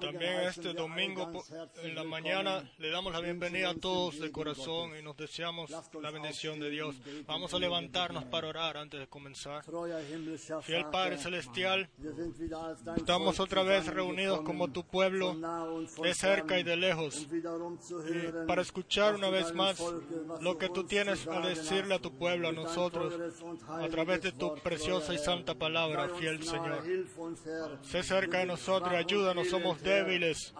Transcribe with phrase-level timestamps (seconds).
[0.00, 1.30] También este domingo
[1.82, 5.70] en la mañana le damos la bienvenida a todos de corazón y nos deseamos
[6.00, 6.96] la bendición de Dios.
[7.26, 9.64] Vamos a levantarnos para orar antes de comenzar.
[10.62, 11.88] Fiel Padre Celestial,
[12.96, 15.36] estamos otra vez reunidos como tu pueblo,
[16.02, 17.26] de cerca y de lejos,
[18.46, 19.80] para escuchar una vez más
[20.40, 23.14] lo que tú tienes a decirle a tu pueblo, a nosotros,
[23.68, 26.82] a través de tu preciosa y santa palabra, fiel Señor.
[27.82, 30.54] Sé cerca de nosotros, ayúdanos, somos débiles.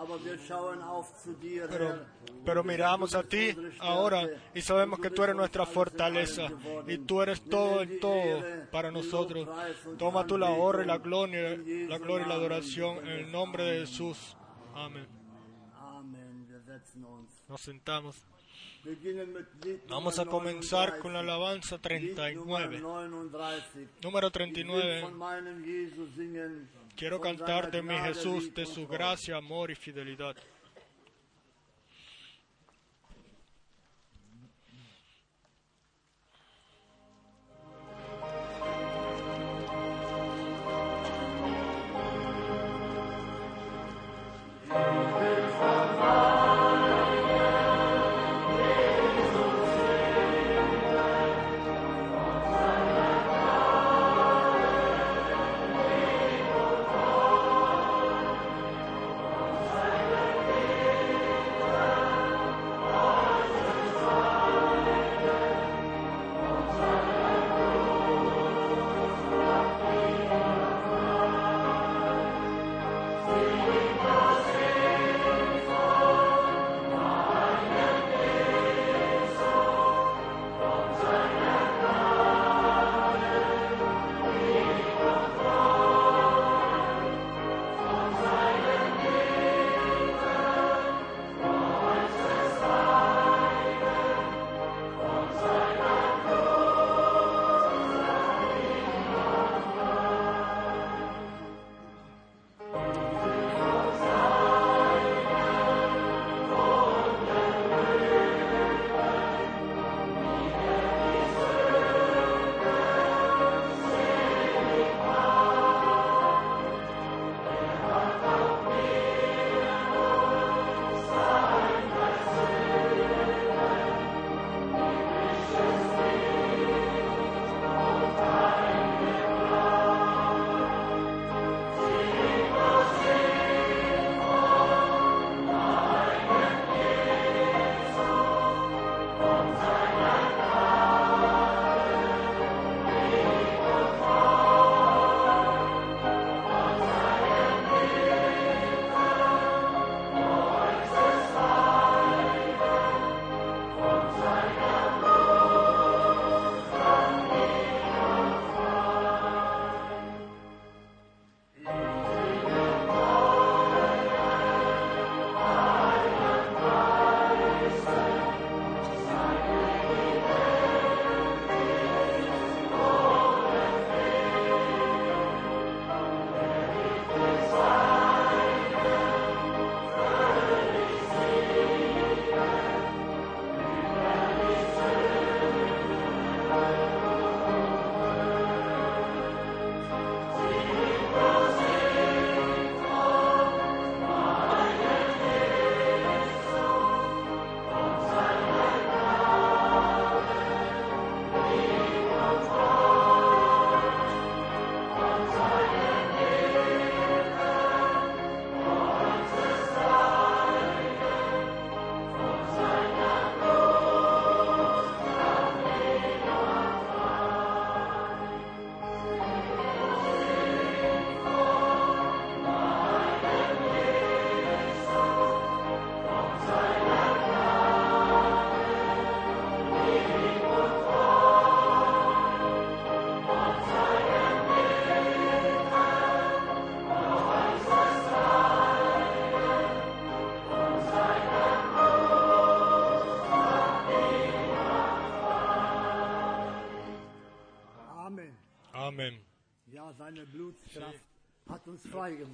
[1.68, 2.06] Pero,
[2.44, 6.48] pero miramos a ti ahora y sabemos que tú eres nuestra fortaleza
[6.86, 9.48] y tú eres todo en todo para nosotros.
[9.98, 11.56] Toma tú la honra y la gloria,
[11.88, 14.36] la gloria y la adoración en el nombre de Jesús.
[14.74, 15.06] Amén.
[17.48, 18.29] Nos sentamos.
[19.88, 22.82] Vamos a comenzar con la alabanza 39.
[24.02, 25.06] Número 39.
[26.96, 30.36] Quiero cantar de mi Jesús, de su gracia, amor y fidelidad.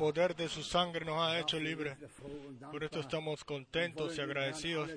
[0.07, 1.99] Poder de su sangre nos ha hecho libres.
[2.71, 4.89] Por esto estamos contentos y agradecidos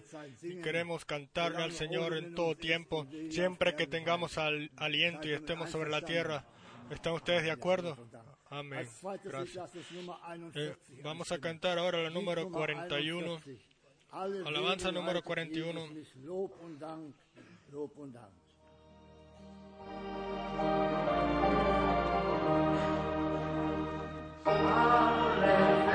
[0.44, 5.90] y queremos cantarle al Señor en todo tiempo, siempre que tengamos aliento y estemos sobre
[5.90, 6.46] la tierra.
[6.92, 7.98] ¿Están ustedes de acuerdo?
[8.52, 8.88] Amén.
[9.24, 9.72] Gracias.
[10.54, 13.40] Eh, 41 vamos a cantar ahora la número Nummer 41.
[13.40, 13.60] 41.
[14.12, 15.88] Alle Alabanza número leitet 41.
[15.88, 16.16] Jesus mich.
[16.24, 17.16] Lob und Dank,
[17.72, 18.34] Lob und Dank.
[24.46, 25.89] Amén.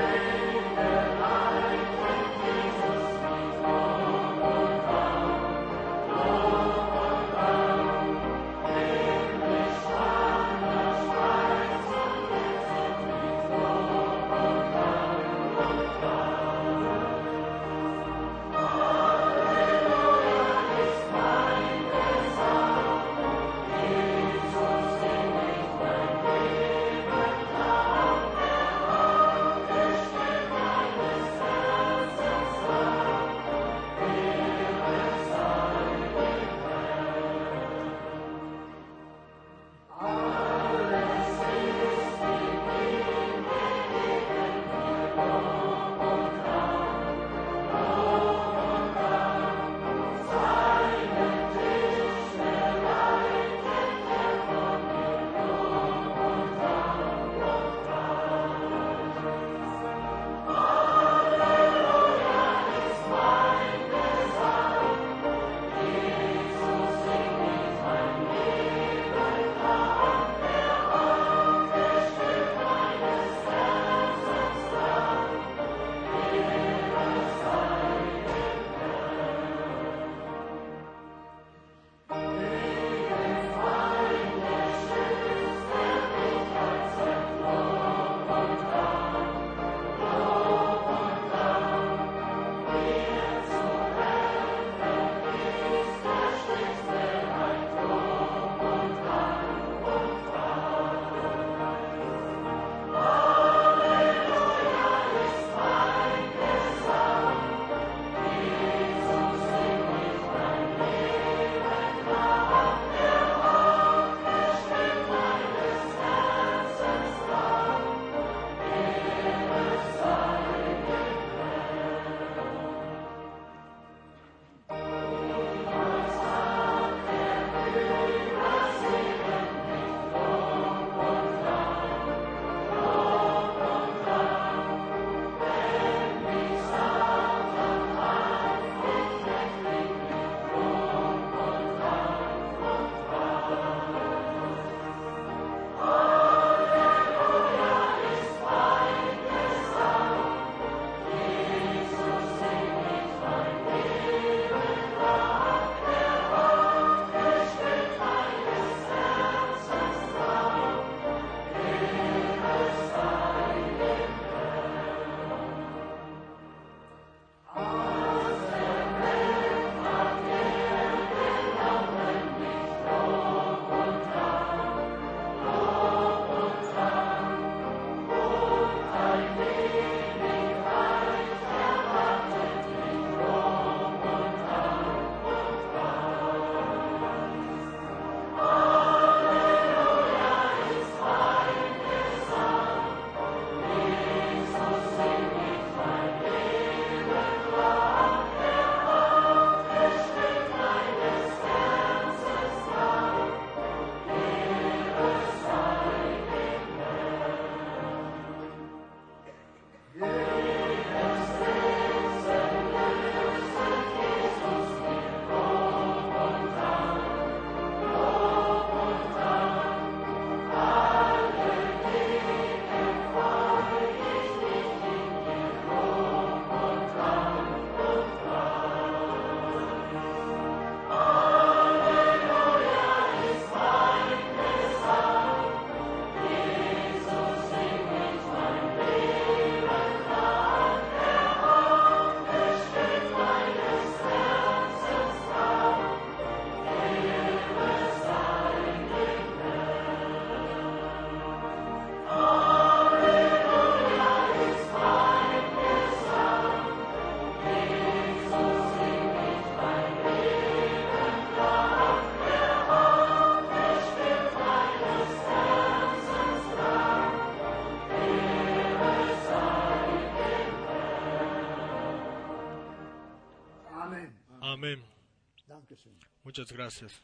[276.55, 277.01] Gracias.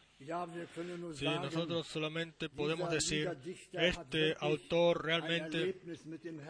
[1.13, 3.27] Sí, nosotros solamente podemos decir,
[3.71, 5.81] este autor realmente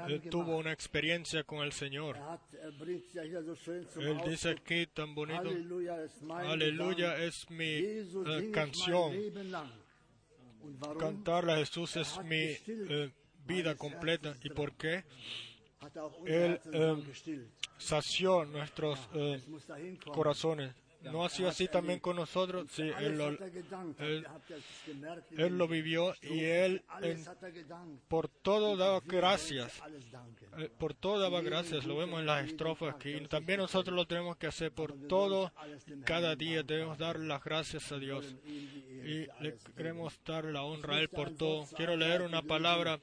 [0.09, 2.17] eh, tuvo una experiencia con el Señor.
[2.17, 2.73] Er,
[3.23, 5.49] er Él dice aquí tan bonito,
[6.29, 9.13] aleluya es mi eh, canción,
[10.99, 13.09] cantarle a Jesús es mi eh,
[13.45, 14.35] vida completa.
[14.43, 15.05] ¿Y por qué?
[16.25, 17.49] er Él?
[17.77, 18.99] Sació nuestros
[20.13, 20.75] corazones.
[21.03, 22.67] ¿No ha sido así también con nosotros?
[22.71, 24.25] Sí, Él lo, él-
[25.37, 28.03] él vivió y Él en- gedankt.
[28.07, 29.81] por todo daba gracias.
[30.57, 33.09] Eh, Por todo daba gracias, lo vemos en las estrofas aquí.
[33.11, 35.51] Y también nosotros lo tenemos que hacer por todo.
[36.05, 38.35] Cada día debemos dar las gracias a Dios.
[38.45, 41.65] Y le queremos dar la honra a Él por todo.
[41.75, 42.99] Quiero leer una palabra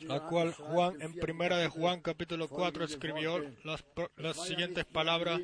[0.00, 3.84] La cual Juan en primera de Juan capítulo 4 escribió las,
[4.16, 5.40] las "Es siguientes palabras,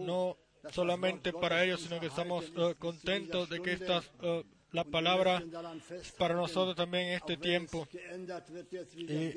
[0.00, 0.36] no
[0.70, 5.82] solamente para ellos, sino que estamos eh, contentos de que estas, eh, la palabra daran
[6.18, 7.86] para nosotros también en este tiempo.
[7.90, 9.34] es Y,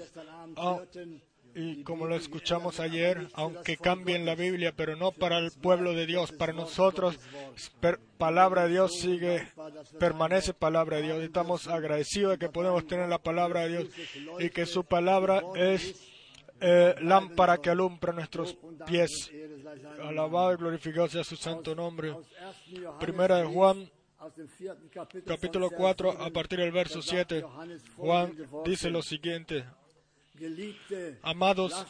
[0.55, 4.35] wir Y como lo escuchamos ayer, aunque cambien la.
[4.35, 7.17] Biblia, pero no para el pueblo de Dios, para nosotros,
[8.17, 9.47] palabra de Dios sigue,
[9.99, 11.23] permanece palabra de Dios.
[11.23, 13.87] Estamos agradecidos de que podemos tener la palabra de Dios
[14.39, 15.95] y que su palabra es
[16.59, 19.31] eh, lámpara que alumbra nuestros pies.
[20.01, 22.11] Alabado y glorificado sea su santo nombre.
[22.11, 22.25] Aus
[22.67, 22.81] 1.
[22.81, 23.91] Johannes Primera de Juan,
[25.25, 28.33] capítulo von Vers 4, 7, a partir del verso da sagt 7, Johannes Juan
[28.65, 29.65] dice lo siguiente.
[31.21, 31.86] Amados,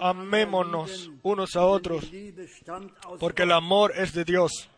[0.00, 2.10] amémonos unos a otros,
[3.18, 4.68] porque el amor es de Dios.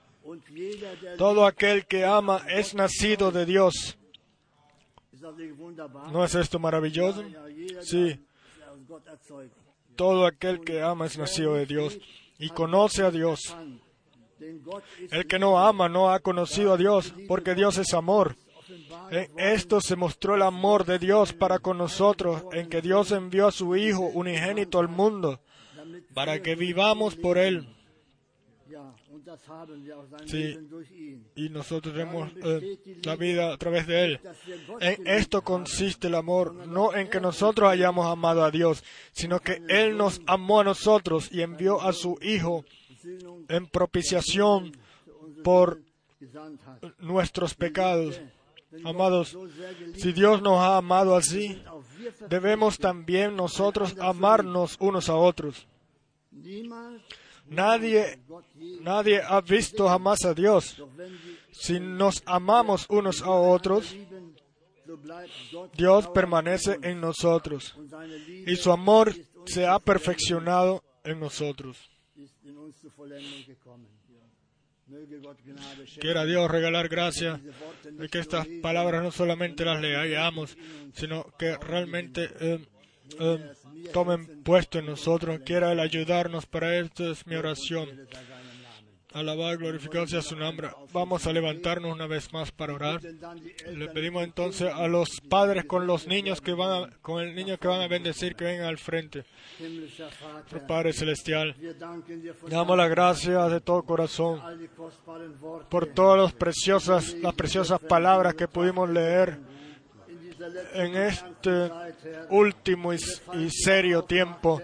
[1.16, 3.96] Todo aquel que ama es nacido de Dios.
[6.12, 7.24] ¿No es esto maravilloso?
[7.82, 8.18] Sí.
[9.96, 11.98] Todo aquel que ama es nacido de Dios
[12.38, 13.54] y conoce a Dios.
[15.10, 18.36] El que no ama no ha conocido a Dios, porque Dios es amor.
[19.10, 23.48] En esto se mostró el amor de Dios para con nosotros, en que Dios envió
[23.48, 25.40] a su Hijo unigénito al mundo,
[26.14, 27.68] para que vivamos por Él.
[30.26, 30.56] Sí.
[31.36, 34.20] Y nosotros tenemos eh, la vida a través de Él.
[34.80, 39.62] En esto consiste el amor, no en que nosotros hayamos amado a Dios, sino que
[39.68, 42.64] Él nos amó a nosotros y envió a su Hijo
[43.48, 44.72] en propiciación
[45.42, 45.80] por
[46.98, 48.20] nuestros pecados.
[48.84, 49.36] Amados,
[49.96, 51.60] si Dios nos ha amado así,
[52.28, 55.66] debemos también nosotros amarnos unos a otros.
[57.46, 58.20] Nadie,
[58.80, 60.80] nadie ha visto jamás a Dios.
[61.52, 63.96] Si nos amamos unos a otros,
[65.74, 67.76] Dios permanece en nosotros
[68.46, 69.14] y su amor
[69.46, 71.90] se ha perfeccionado en nosotros.
[76.00, 77.40] Quiera Dios regalar gracia
[77.84, 80.56] de que estas palabras no solamente las leamos,
[80.94, 82.58] sino que realmente eh,
[83.18, 83.52] eh,
[83.92, 85.40] tomen puesto en nosotros.
[85.44, 86.46] Quiera Él ayudarnos.
[86.46, 87.88] Para esto es mi oración.
[89.12, 90.68] Alabado y glorificado sea su nombre.
[90.92, 93.00] Vamos a levantarnos una vez más para orar.
[93.02, 97.58] Le pedimos entonces a los padres con los niños que van a- con el niño
[97.58, 99.24] que van a bendecir que vengan al frente.
[100.68, 101.56] Padre celestial,
[102.48, 104.40] damos las gracias de todo corazón
[105.68, 109.38] por todas las preciosas, las preciosas palabras que pudimos leer
[110.74, 111.70] en este
[112.30, 114.62] último y serio tiempo.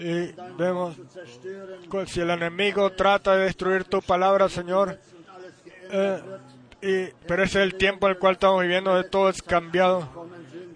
[0.00, 0.96] Y vemos
[2.06, 4.98] si el enemigo trata de destruir tu palabra, Señor,
[5.92, 6.20] eh,
[6.82, 10.08] y, pero es el tiempo en el cual estamos viviendo, de todo es cambiado.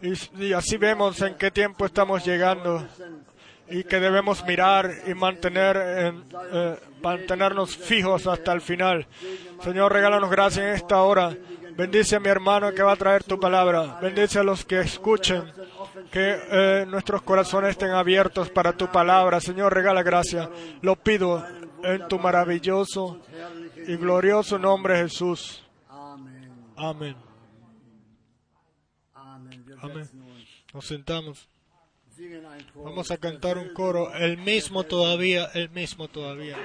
[0.02, 2.86] Y, así vemos en qué tiempo estamos llegando
[3.70, 9.06] y que debemos mirar y mantener, en- eh, mantenernos fijos hasta el final.
[9.62, 11.34] Señor, regálanos gracia en esta hora.
[11.76, 13.98] Bendice a mi hermano que va a traer tu palabra.
[14.00, 15.52] Bendice a los que escuchen.
[16.10, 19.40] Que eh, nuestros corazones estén abiertos para tu palabra.
[19.40, 20.50] Señor, regala gracia.
[20.82, 21.44] Lo pido
[21.82, 23.20] en tu maravilloso
[23.86, 25.64] y glorioso nombre, Jesús.
[26.76, 27.16] Amén.
[29.80, 30.10] Amén.
[30.72, 31.48] Nos sentamos.
[32.74, 36.56] Vamos a cantar un coro, el mismo todavía, el mismo todavía.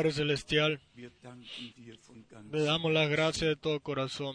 [0.00, 0.80] Padre Celestial,
[2.50, 4.34] le damos las gracias de todo corazón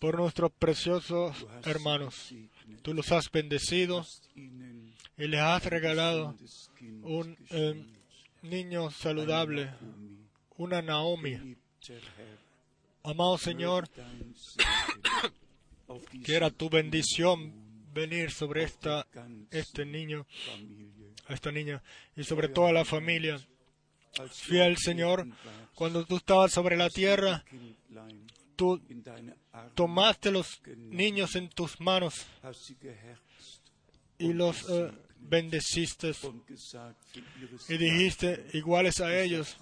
[0.00, 2.34] por nuestros preciosos hermanos.
[2.82, 6.34] Tú los has bendecido y les has regalado
[7.02, 7.86] un eh,
[8.42, 9.70] niño saludable,
[10.56, 11.56] una Naomi.
[13.04, 13.88] Amado Señor,
[16.24, 17.52] quiera tu bendición
[17.94, 19.06] venir sobre esta,
[19.52, 20.26] este niño,
[21.28, 21.82] esta niña
[22.16, 23.38] y sobre toda la familia.
[24.30, 25.26] Fiel Señor,
[25.74, 27.44] cuando tú estabas sobre la tierra,
[28.56, 28.80] tú
[29.74, 32.26] tomaste los niños en tus manos
[34.18, 36.12] y los eh, bendeciste
[37.68, 39.56] y dijiste, iguales a ellos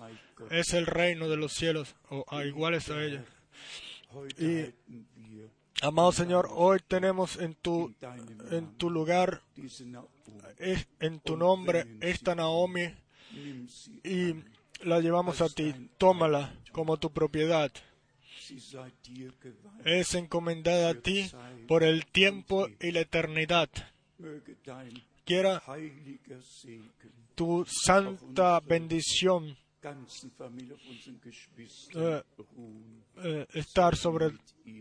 [0.51, 3.25] es el reino de los cielos, o a iguales a ellos.
[4.39, 4.75] Y,
[5.83, 7.93] amado Señor, hoy tenemos en tu,
[8.51, 9.43] en tu lugar,
[11.01, 12.95] en tu nombre, esta Naomi,
[14.05, 14.35] y
[14.85, 15.75] la llevamos a ti.
[15.99, 17.71] Tómala como tu propiedad.
[19.85, 21.31] Es encomendada a ti
[21.67, 23.69] por el tiempo y la eternidad.
[25.25, 25.63] Quiera
[27.35, 29.57] tu santa bendición
[31.95, 32.23] eh,
[33.17, 34.31] eh, estar sobre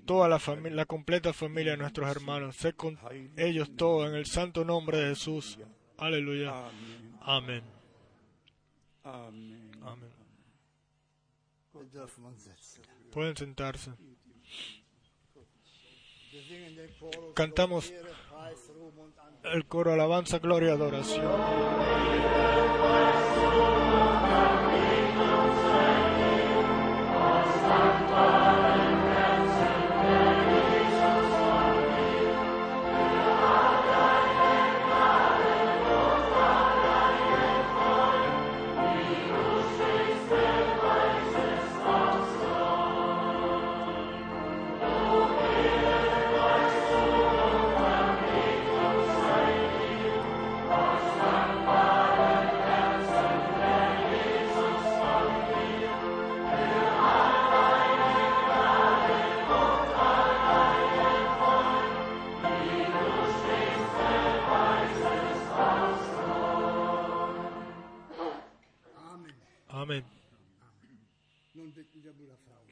[0.05, 2.55] toda la familia, la completa familia de nuestros hermanos.
[2.55, 2.99] Sé con
[3.35, 5.57] ellos todos en el santo nombre de Jesús.
[5.97, 6.53] Aleluya.
[7.21, 7.63] Amén.
[9.03, 10.11] Amén.
[13.11, 13.91] Pueden sentarse.
[17.33, 17.91] Cantamos
[19.43, 21.31] el coro alabanza, gloria, adoración.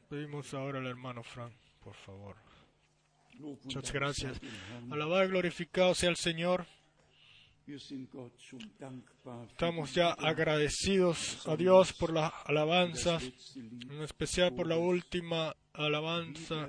[0.08, 1.52] Pedimos ahora al hermano Frank,
[1.84, 2.36] por favor.
[3.38, 4.40] Muchas gracias.
[4.90, 6.66] Alabado y glorificado sea el Señor.
[9.48, 13.22] Estamos ya agradecidos a Dios por las alabanzas,
[13.54, 16.68] en especial por la última alabanza,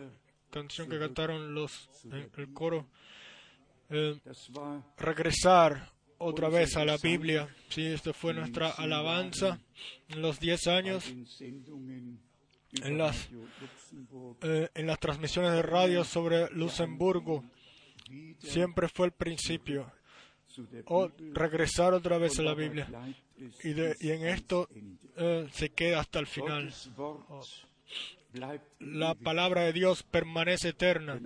[0.52, 2.88] canción que cantaron los en el coro.
[3.90, 4.20] Eh,
[4.98, 7.50] regresar otra vez a la Biblia.
[7.70, 9.60] Sí, esta fue nuestra alabanza
[10.08, 11.12] en los 10 años,
[12.84, 13.30] en las,
[14.42, 17.44] eh, en las transmisiones de radio sobre Luxemburgo.
[18.40, 19.92] Siempre fue el principio.
[20.88, 22.88] O regresar otra vez a la Biblia.
[23.64, 24.68] Y, de, y en esto
[25.16, 26.74] eh, se queda hasta el final.
[28.80, 31.20] La palabra de Dios permanece eterna.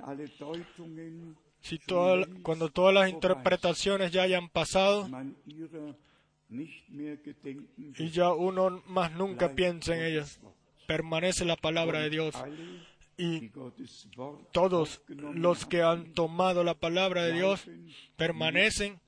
[1.61, 1.79] Si
[2.43, 5.09] cuando todas las interpretaciones ya hayan pasado
[6.49, 10.39] y ya uno más nunca piensa en ellas,
[10.87, 12.35] permanece la palabra de Dios.
[13.17, 13.51] Y
[14.51, 17.65] todos los que han tomado la palabra de Dios
[18.17, 18.99] permanecen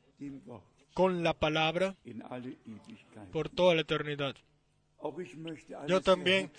[0.94, 1.96] con la palabra
[3.32, 4.36] por toda la eternidad.
[5.88, 6.52] Yo también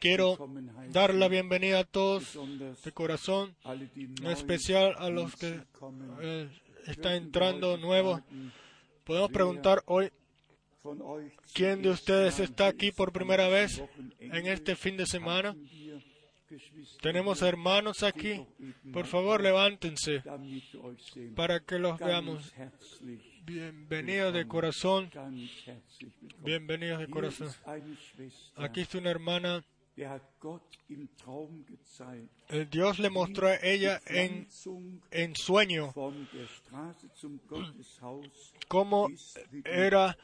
[0.00, 0.38] quiero
[0.90, 2.38] dar la bienvenida a todos
[2.82, 5.60] de corazón, en especial a los que
[6.22, 6.48] eh,
[6.86, 8.22] están entrando nuevos.
[9.04, 10.10] Podemos preguntar hoy,
[11.52, 13.82] ¿quién de ustedes está aquí por primera vez
[14.18, 15.56] en este fin de semana?
[17.00, 18.46] Tenemos hermanos aquí.
[18.92, 20.22] Por favor, levántense
[21.34, 22.52] para que los veamos.
[23.44, 25.10] Bienvenidos de corazón.
[26.38, 27.48] Bienvenidos de corazón.
[28.56, 29.64] Aquí está una hermana.
[32.70, 34.46] Dios le mostró a ella en,
[35.10, 35.92] en sueño
[38.68, 39.08] cómo
[39.64, 40.16] era,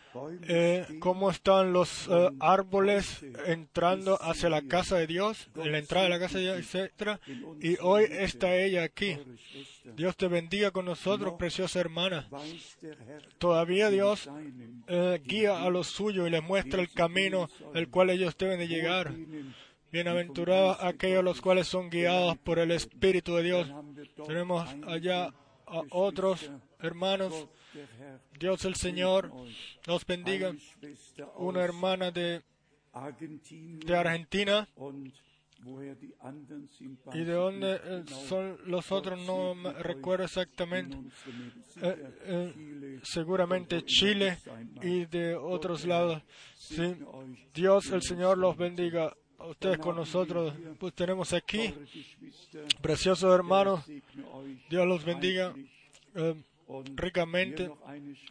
[0.43, 6.05] eh, cómo están los eh, árboles entrando hacia la casa de Dios, en la entrada
[6.05, 7.19] de la casa de Dios, etc.
[7.61, 9.17] Y hoy está ella aquí.
[9.97, 12.29] Dios te bendiga con nosotros, preciosa hermana.
[13.39, 14.29] Todavía Dios
[14.87, 18.69] eh, guía a los suyos y les muestra el camino el cual ellos deben de
[18.69, 19.15] llegar.
[19.93, 23.73] Bienaventurados aquellos los cuales son guiados por el Espíritu de Dios.
[24.25, 25.35] Tenemos allá
[25.67, 27.49] a otros hermanos,
[28.39, 29.33] Dios el Señor
[29.87, 30.55] los bendiga.
[31.37, 32.43] Una hermana de,
[33.93, 34.69] Argentina
[37.13, 40.97] y de dónde eh, son los otros no me recuerdo exactamente.
[41.83, 44.39] Eh, eh, seguramente Chile
[44.83, 46.23] y de otros lados.
[47.53, 49.13] Dios el Señor los bendiga.
[49.41, 51.75] A ustedes con nosotros, pues tenemos aquí,
[52.83, 53.85] preciosos hermanos,
[54.69, 55.55] Dios los bendiga
[56.95, 57.71] ricamente.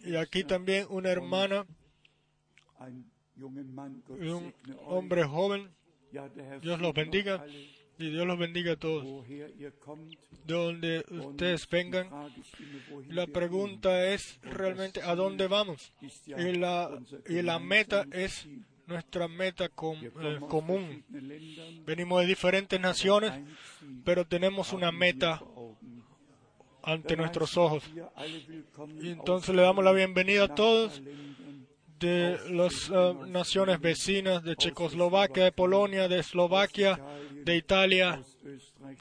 [0.03, 1.65] Y aquí también una hermana.
[4.19, 4.53] Y un
[4.85, 5.69] hombre joven.
[6.61, 7.43] Dios los bendiga
[7.99, 9.27] y Dios los bendiga a todos.
[9.27, 9.73] De
[10.45, 12.09] donde ustedes vengan,
[13.09, 15.93] la pregunta es realmente a dónde vamos.
[16.01, 16.97] Y la,
[17.27, 18.47] y la meta es
[18.89, 21.03] nuestra meta eh, común.
[21.85, 23.31] Venimos de diferentes naciones,
[24.03, 25.41] pero tenemos una meta
[26.81, 27.83] ante nuestros ojos.
[29.01, 31.01] Y entonces le damos la bienvenida a todos
[31.99, 36.99] de las eh, naciones vecinas de Checoslovaquia, de Polonia, de Eslovaquia,
[37.43, 38.21] de Italia,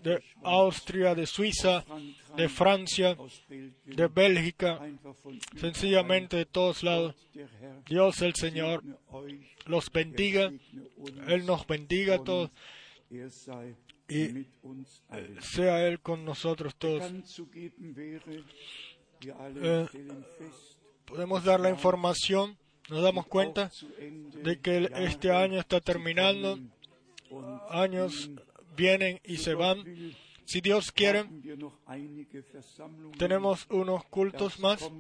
[0.03, 1.85] de Austria, de Suiza,
[2.37, 3.17] de Francia,
[3.85, 4.81] de Bélgica,
[5.57, 7.15] sencillamente de todos lados.
[7.87, 8.83] Dios el Señor
[9.67, 10.53] los bendiga,
[11.27, 12.51] Él nos bendiga a todos
[14.09, 14.47] y
[15.41, 17.13] sea Él con nosotros todos.
[19.21, 19.87] Eh,
[21.05, 22.57] podemos dar la información
[22.89, 23.71] nos damos cuenta
[24.43, 26.59] de que este año está terminando,
[27.71, 28.31] años
[28.77, 29.85] vienen y se van.
[30.45, 31.27] Si Dios quiere,
[33.19, 34.91] tenemos unos cultos más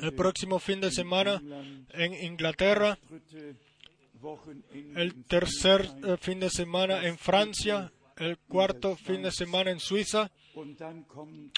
[0.00, 1.42] el próximo fin de semana
[1.90, 2.98] en Inglaterra,
[4.96, 10.30] el tercer eh, fin de semana en Francia, el cuarto fin de semana en Suiza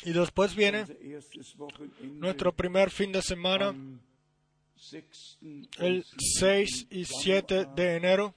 [0.04, 0.84] y después viene
[2.02, 3.74] nuestro primer fin de semana
[5.78, 6.04] el
[6.38, 8.34] 6 y 7 de enero.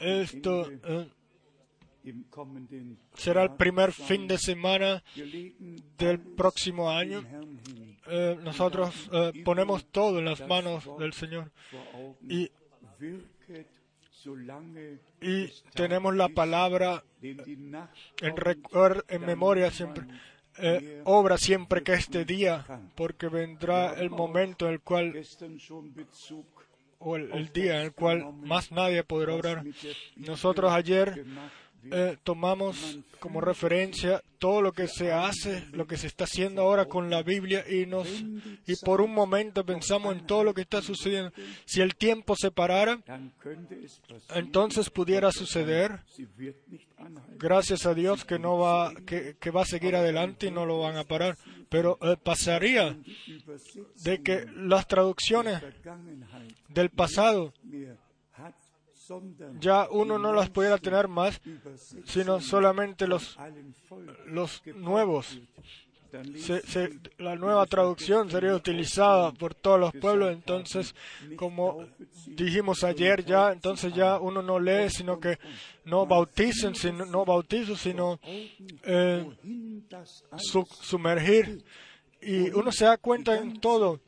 [0.00, 1.08] Esto eh,
[3.14, 5.02] será el primer fin de semana
[5.98, 7.22] del próximo año.
[8.08, 11.50] Eh, nosotros eh, ponemos todo en las manos del Señor.
[12.28, 12.50] y,
[15.20, 17.02] y tenemos la palabra
[18.20, 18.34] en,
[19.08, 20.04] en memoria siempre.
[20.58, 22.64] eh, obra siempre que este día,
[22.94, 25.12] porque vendrá el momento en el cual,
[27.04, 29.64] o el, día en el cual más nadie podrá obrar.
[30.16, 31.24] Nosotros ayer
[31.90, 36.86] eh, tomamos como referencia todo lo que se hace, lo que se está haciendo ahora
[36.86, 40.80] con la Biblia y nos y por un momento pensamos en todo lo que está
[40.80, 41.32] sucediendo.
[41.64, 43.00] Si el tiempo se parara,
[44.34, 46.00] entonces pudiera suceder.
[47.36, 50.96] Gracias a Dios que no va que, va a seguir adelante y no lo van
[50.96, 51.36] a parar.
[51.68, 52.96] Pero eh, pasaría
[54.04, 55.62] de que las traducciones
[56.74, 57.52] del pasado
[59.60, 61.40] ya uno no las pudiera tener más,
[62.04, 63.36] sino solamente los,
[64.26, 65.40] los nuevos.
[67.18, 70.94] la nueva traducción sería utilizada por todos los pueblos, entonces,
[71.36, 71.84] como
[72.26, 75.38] dijimos ayer ya, entonces ya uno no lee, sino que
[75.84, 78.20] no bauticen, sino, no bautizo, sino
[78.84, 79.26] eh,
[80.80, 81.64] sumergir.
[82.20, 84.00] Y uno se da cuenta en todo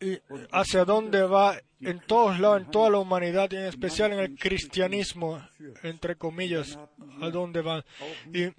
[0.00, 0.18] y
[0.52, 4.36] hacia dónde va en todos lados, en toda la humanidad y en especial en el
[4.36, 5.42] cristianismo,
[5.82, 6.78] entre comillas,
[7.20, 7.84] a dónde va.
[8.32, 8.50] Y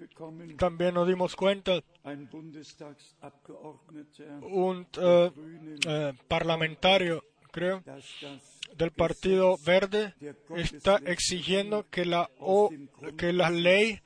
[0.56, 1.82] también nos dimos cuenta,
[4.42, 5.32] un eh,
[5.88, 7.84] eh, parlamentario, creo,
[8.76, 10.14] del Partido Verde
[10.56, 12.30] está exigiendo que la,
[13.18, 14.02] que la ley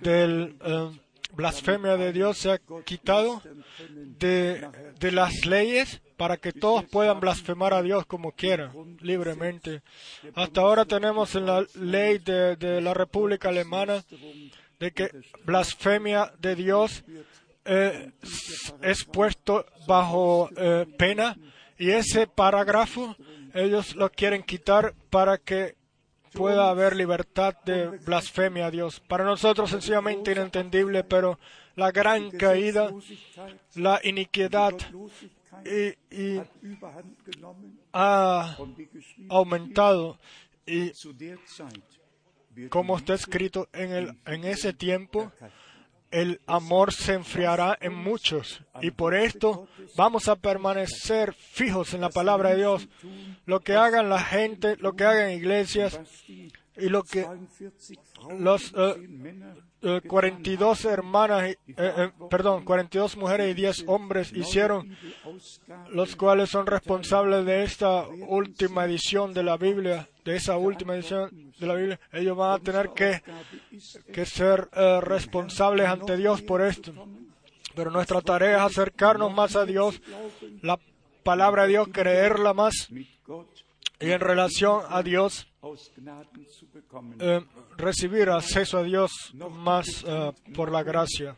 [0.00, 0.90] del eh,
[1.34, 3.42] blasfemia de Dios se ha quitado
[4.18, 4.68] de,
[4.98, 9.82] de las leyes para que todos puedan blasfemar a Dios como quieran, libremente.
[10.34, 14.04] Hasta ahora tenemos en la ley de, la República Alemana
[14.78, 15.10] de que
[15.44, 17.04] blasfemia de Dios
[17.64, 18.12] eh,
[18.82, 21.36] es puesto bajo eh, pena
[21.78, 23.16] y ese parágrafo
[23.54, 25.76] ellos lo quieren quitar para que
[26.34, 29.00] pueda haber libertad de blasfemia a Dios.
[29.00, 31.38] Para nosotros sencillamente inentendible, pero
[31.76, 32.90] la gran caída,
[33.74, 34.74] la iniquidad
[36.10, 36.40] y,
[37.92, 38.56] ha
[39.28, 40.18] aumentado
[40.66, 40.92] y
[42.68, 45.32] como está escrito en, el, en ese tiempo,
[46.14, 48.62] el amor se enfriará en muchos.
[48.80, 52.88] Y por esto vamos a permanecer fijos en la palabra de Dios.
[53.46, 55.98] Lo que hagan la gente, lo que hagan iglesias
[56.28, 57.26] y lo que
[58.38, 58.72] los
[59.84, 64.96] eh, 42 hermanas, y- eh, eh, perdón, 42 mujeres y 10 hombres hicieron,
[65.90, 71.30] los cuales son responsables de esta última edición de la Biblia, de esa última edición
[71.58, 72.00] de la Biblia.
[72.12, 73.22] Ellos van a tener que,
[74.12, 76.92] que ser eh, responsables ante Dios por esto.
[77.74, 80.00] Pero nuestra tarea es acercarnos más a Dios,
[80.62, 80.78] la
[81.24, 82.88] palabra de Dios, creerla más
[84.00, 85.46] y en relación a Dios
[87.20, 87.40] eh,
[87.76, 91.36] recibir acceso a Dios más eh, por la gracia.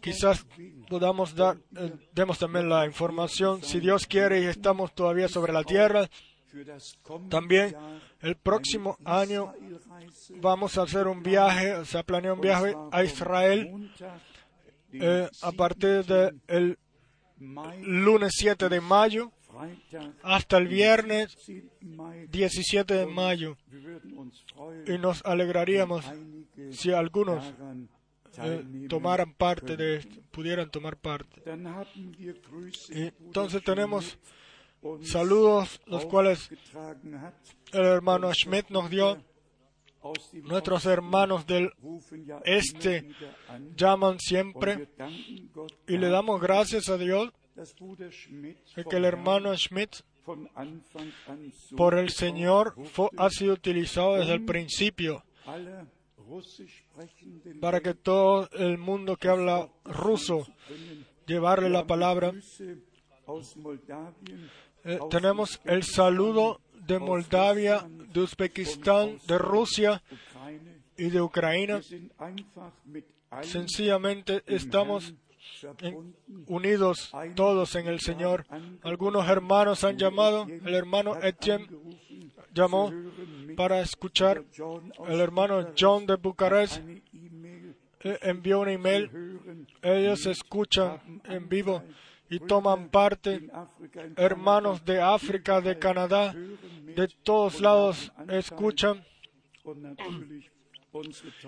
[0.00, 0.44] Quizás
[0.88, 5.62] podamos dar, eh, demos también la información, si Dios quiere y estamos todavía sobre la
[5.62, 6.08] tierra,
[7.28, 7.76] también
[8.20, 9.52] el próximo año
[10.40, 13.92] vamos a hacer un viaje, se ha planeado un viaje a Israel
[15.42, 16.78] a partir del
[17.38, 19.30] Mai, lunes 7 de mayo
[20.22, 21.64] hasta el viernes 10.
[21.82, 22.26] Mai.
[22.28, 23.56] 17 de mayo
[24.86, 26.04] y nos alegraríamos
[26.70, 27.44] si algunos
[28.38, 31.42] eh, tomaran parte de esto, pudieran tomar parte.
[32.90, 34.18] Entonces tenemos
[35.02, 36.50] saludos, los cuales
[37.72, 39.18] el hermano Schmidt nos dio.
[40.44, 41.72] Nuestros hermanos del
[42.44, 43.10] este
[43.74, 44.88] llaman siempre
[45.88, 47.32] y le damos gracias a Dios
[48.84, 49.96] que el hermano Schmidt
[51.76, 55.22] por el Señor fue- ha sido utilizado desde el principio
[56.28, 60.46] russisch sprechenden para que todo el mundo que habla ruso
[61.26, 62.32] llevarle la palabra.
[64.84, 70.02] Eh, tenemos el saludo de Moldavia, de Uzbekistán, de Rusia
[70.96, 71.80] y de Ucrania.
[73.42, 75.14] Sencillamente estamos.
[76.46, 78.46] Unidos todos en el Señor.
[78.82, 81.68] Algunos hermanos han llamado, el hermano Etienne
[82.52, 82.92] llamó
[83.56, 84.44] para escuchar,
[85.08, 86.82] el hermano John de Bucarest
[88.00, 89.10] eh, envió un email,
[89.82, 91.82] ellos escuchan en vivo
[92.28, 93.48] y toman parte,
[94.16, 99.04] hermanos de África, de Canadá, de todos lados escuchan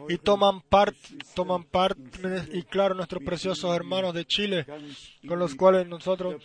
[0.09, 0.99] y toman parte,
[1.35, 2.01] toman parte,
[2.53, 4.67] y claro, nuestros preciosos hermanos de Chile,
[5.27, 6.43] con los cuales nosotros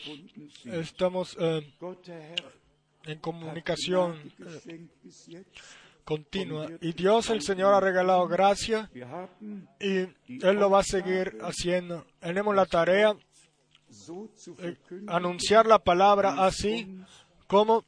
[0.66, 1.74] estamos eh,
[3.06, 4.16] en comunicación
[4.68, 5.44] eh,
[6.04, 6.68] continua.
[6.82, 8.90] Y Dios, el Señor, ha regalado gracia
[9.80, 9.98] y
[10.46, 12.06] Él lo va a seguir haciendo.
[12.20, 13.16] Tenemos la tarea
[14.58, 17.00] verkünden, anunciar la palabra así
[17.48, 17.86] como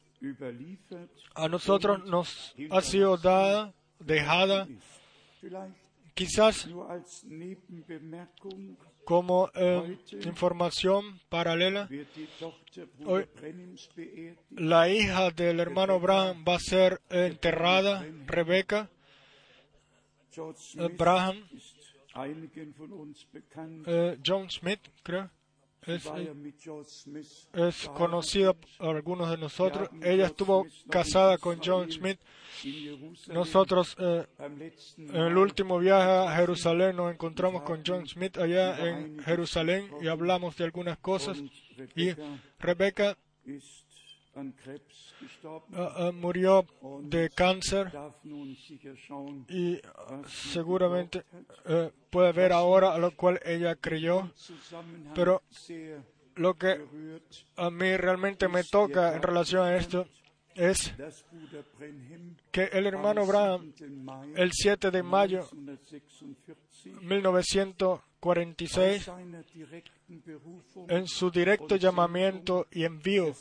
[1.34, 4.66] a nosotros nos ha sido dada, dejada,
[6.14, 6.68] quizás
[9.04, 11.88] como eh, información paralela.
[13.04, 13.28] Hoy-.
[14.50, 18.90] La hija del hermano Braham va a ser enterrada, Rebeca
[20.98, 21.48] Braham,
[23.86, 25.30] eh, John Smith, creo,
[25.86, 26.10] es,
[27.52, 29.88] es conocida por algunos de nosotros.
[30.02, 32.18] Ella estuvo casada con John Smith.
[33.28, 34.26] Nosotros eh,
[34.98, 40.08] en el último viaje a Jerusalén nos encontramos con John Smith allá en Jerusalén y
[40.08, 41.42] hablamos de algunas cosas.
[41.94, 42.12] Y
[42.58, 43.16] Rebecca Rebeca
[44.36, 44.80] eh,
[45.72, 46.66] eh, murió
[47.02, 47.90] de cáncer
[49.48, 49.82] y eh,
[50.26, 51.24] seguramente
[51.64, 54.30] eh, puede ver ahora a lo cual ella creyó.
[55.14, 55.42] Pero
[56.34, 56.84] lo que
[57.56, 60.06] a mí realmente me toca en relación a esto
[60.54, 60.92] es
[62.50, 63.90] que el hermano Braham 7.
[63.90, 65.46] Mai el 7 de mayo
[67.02, 73.34] 1946 1946 seiner direkten Berufung en su directo llamamiento y envío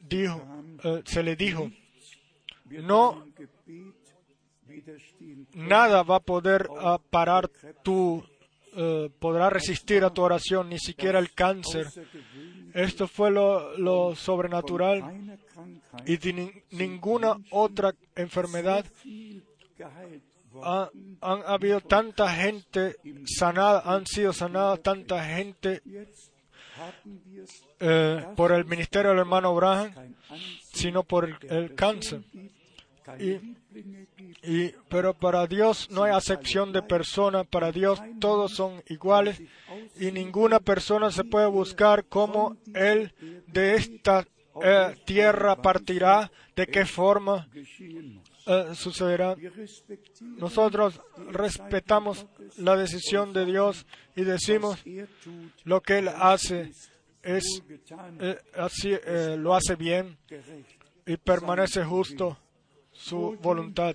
[0.00, 0.42] dijo,
[0.84, 1.70] eh, se le dijo,
[2.70, 3.24] No.
[5.54, 6.68] nada va a poder
[7.10, 7.50] parar
[7.82, 8.24] tu,
[8.76, 11.88] eh, podrá resistir a tu oración, ni siquiera el cáncer.
[12.74, 15.38] Esto fue lo, lo sobrenatural
[16.06, 18.84] y de nin- ninguna otra enfermedad
[20.62, 20.90] ha-
[21.20, 22.96] han habido tanta gente
[23.26, 25.82] sanada, han sido sanadas tanta gente
[27.80, 30.16] eh, por el ministerio del hermano Ansehen
[30.72, 32.22] sino por el, cáncer.
[33.18, 33.56] Y-
[34.42, 39.40] Y, pero para Dios no hay acepción de personas, para Dios todos son iguales
[39.98, 43.12] y ninguna persona se puede buscar cómo Él
[43.46, 44.26] de esta
[44.62, 47.48] eh, tierra partirá, de qué forma.
[48.46, 49.36] Eh, sucederá.
[50.20, 52.26] Nosotros respetamos
[52.56, 53.86] la decisión de Dios
[54.16, 54.78] y decimos
[55.64, 56.72] lo que Él hace
[57.22, 57.62] es
[58.18, 60.16] eh, así eh, lo hace bien
[61.06, 62.38] y permanece justo
[62.92, 63.94] su voluntad.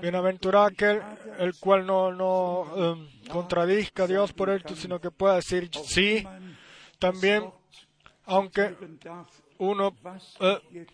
[0.00, 1.02] Bienaventurado aquel
[1.38, 6.24] el cual no, no em, contradizca a Dios por esto, sino que pueda decir sí.
[6.98, 7.44] También,
[8.24, 8.74] aunque
[9.58, 9.94] uno
[10.40, 10.86] eh,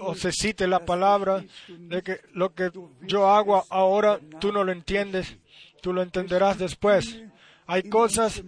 [0.00, 2.70] o se cite la palabra de que lo que
[3.02, 5.36] yo hago ahora tú no lo entiendes,
[5.80, 7.22] tú lo entenderás después.
[7.66, 8.42] Hay cosas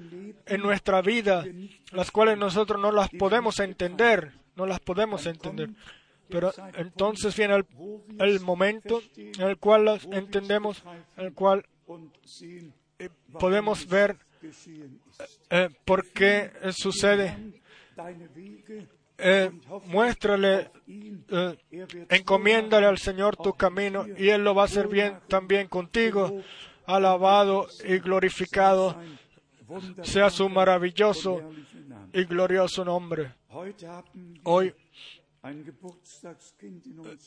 [0.46, 1.44] en nuestra vida
[1.92, 5.70] las cuales nosotros no las podemos entender, no las podemos entender.
[6.28, 7.64] Pero entonces viene
[8.18, 10.82] el, momento en el cual las entendemos,
[11.16, 11.66] en el cual
[12.98, 14.16] eh, podemos ver
[15.50, 17.36] eh, por qué sucede.
[19.22, 19.50] Eh,
[19.86, 21.58] muéstrale, eh,
[22.08, 26.42] encomiéndale al Señor tu camino y Él lo va a hacer bien también contigo.
[26.86, 28.96] Alabado y glorificado
[30.02, 31.40] sea su maravilloso
[32.12, 33.34] y glorioso nombre.
[34.44, 34.74] Hoy,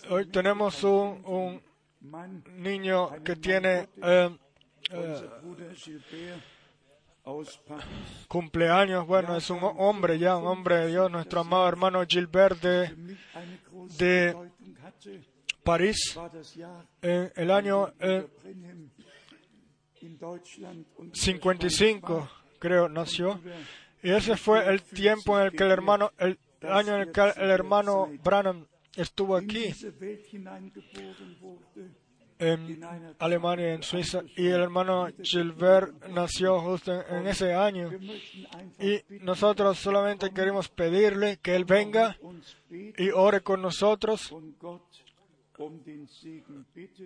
[0.09, 1.61] hoy tenemos un,
[2.57, 4.29] niño que tiene eh,
[8.27, 14.35] cumpleaños, bueno, es un hombre ya, un hombre de Dios, nuestro amado hermano Gilbert de,
[15.63, 16.19] París,
[17.01, 18.27] el año eh,
[21.13, 23.39] 55, creo, nació.
[24.01, 27.21] Y ese fue el tiempo en el que el hermano, el año en el que
[27.21, 28.67] el hermano Branham
[28.97, 29.73] estuvo aquí
[32.43, 32.81] en
[33.19, 37.89] Alemania, en Suiza, y el hermano Gilbert nació justo en ese año.
[38.79, 42.17] Y nosotros solamente queremos pedirle que Él venga
[42.69, 44.33] y ore con nosotros.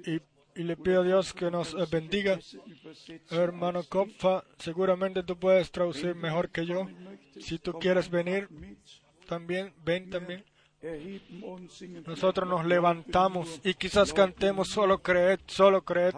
[0.05, 0.21] Y,
[0.59, 2.39] y le pido a Dios que nos bendiga.
[3.29, 6.87] Hermano Kopfa, seguramente tú puedes traducir mejor que yo.
[7.39, 8.49] Si tú quieres venir,
[9.27, 10.43] también, ven también.
[12.05, 16.13] Nosotros nos levantamos y quizás cantemos solo creed, solo creed.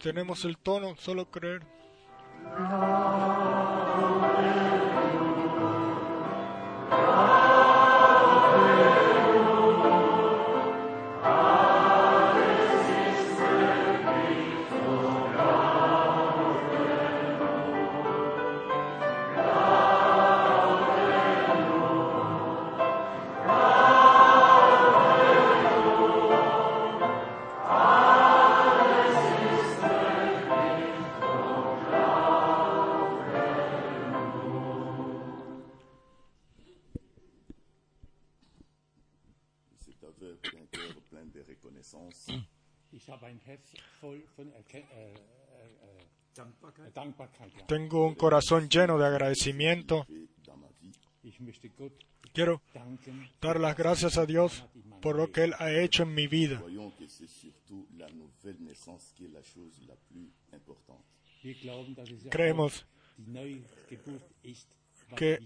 [0.00, 1.62] Tenemos el tono, solo creer.
[43.26, 44.84] Ich habe ein Herz voll von Erken
[46.34, 46.96] Dankbarkeit.
[46.96, 47.66] Dankbarkeit ja.
[47.66, 50.06] Tengo un corazón lleno de agradecimiento.
[52.32, 52.62] Quiero
[53.40, 54.64] dar las gracias a Dios
[55.00, 56.62] por lo que Él ha hecho en mi vida.
[62.30, 62.86] Creemos
[65.16, 65.38] que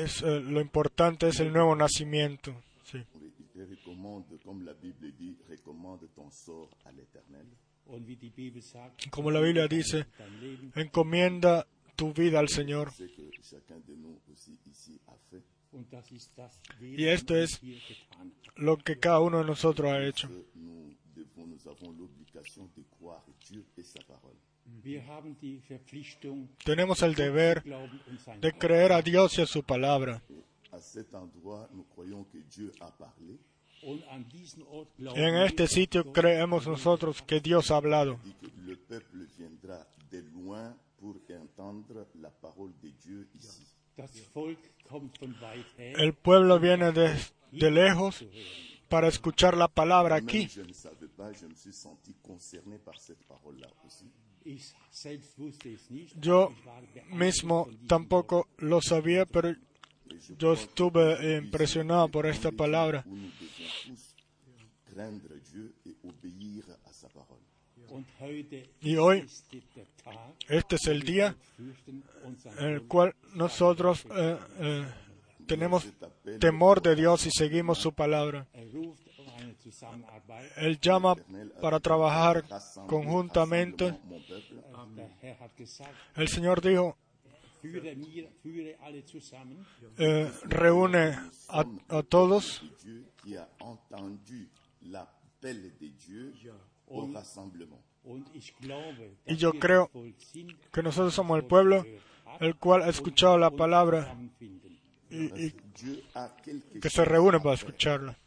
[0.00, 2.54] es eh, lo importante es el nuevo nacimiento.
[3.64, 6.70] Recommande, comme la Bible dit, recommande ton sort
[9.10, 10.06] Como la Biblia dice,
[10.74, 12.92] encomienda tu vida al Señor.
[16.80, 17.60] Y esto es
[18.56, 20.28] lo que cada uno de nosotros ha hecho.
[26.64, 27.64] Tenemos el deber
[28.40, 30.22] de creer a Dios y a su palabra.
[30.72, 33.38] À cet endroit, nous croyons que Dieu a parlé,
[33.82, 38.36] Und an diesen Ort glauben En este sitio creemos nosotros que Dios ha hablado, dit
[38.40, 43.66] que le peuple viendra de loin pour entendre la parole de Dieu ici.
[43.96, 44.58] das Volk
[44.88, 46.00] kommt von weit her.
[46.00, 47.14] El pueblo viene de,
[47.52, 48.24] de lejos
[48.88, 50.48] para escuchar la palabra aquí.
[56.20, 56.52] Yo
[57.10, 59.54] mismo tampoco lo sabía, pero
[60.38, 63.04] yo estuve impresionado por esta palabra.
[68.80, 69.26] Y hoy,
[70.48, 71.36] este es el día
[72.58, 74.86] en el cual nosotros eh, eh,
[75.46, 75.86] tenemos
[76.40, 78.46] temor de Dios y seguimos su palabra.
[80.56, 81.14] Él llama
[81.60, 82.44] para trabajar
[82.86, 83.98] conjuntamente.
[86.16, 86.96] El Señor dijo,
[89.98, 92.62] eh, reúne a, a todos.
[99.26, 99.90] Y yo creo
[100.72, 101.84] que nosotros somos el pueblo
[102.40, 104.16] el cual ha escuchado la palabra
[105.10, 105.52] y,
[106.80, 108.18] que se reúne para escucharla.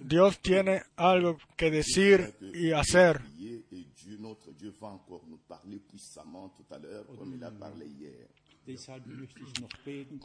[0.00, 3.20] Dios tiene algo que decir y hacer.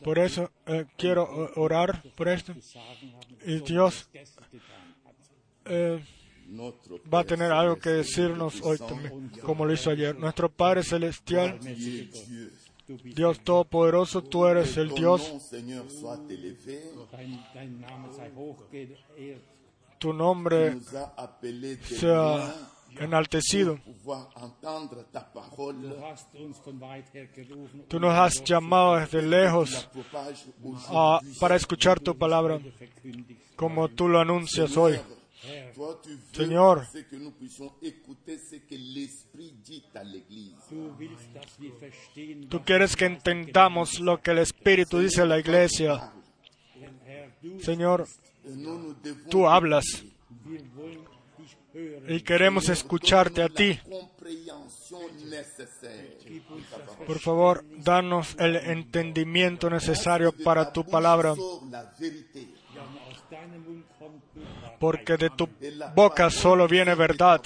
[0.04, 2.54] Por eso eh, quiero eh, orar por esto.
[3.46, 4.10] Y Dios
[5.66, 6.04] eh,
[7.12, 10.18] va a tener algo que decirnos hoy también, como lo hizo ayer.
[10.18, 11.60] Nuestro Padre Celestial,
[12.88, 15.52] Dios Todopoderoso, tú eres el Dios.
[19.98, 20.78] Tu nombre
[21.84, 22.54] sea
[23.00, 23.80] enaltecido.
[27.88, 29.90] Tú nos has llamado desde lejos
[30.90, 32.60] ah, para escuchar tu palabra,
[33.56, 35.00] como tú lo anuncias hoy.
[35.76, 36.84] Toi, tu veux Señor.
[36.92, 40.56] c'est que nous puissions écouter ce que l'Esprit dit à l'Église.
[40.70, 45.26] Du willst, dass wir verstehen, Tú quieres que entendamos lo que el Espíritu dice a
[45.26, 46.12] la iglesia.
[47.62, 48.08] Señor,
[49.30, 49.86] tú hablas
[52.08, 53.80] y queremos escucharte a ti.
[57.06, 61.36] Por favor, danos el entendimiento necesario para tu palabra,
[64.80, 65.48] porque de tu
[65.96, 67.42] boca solo viene verdad.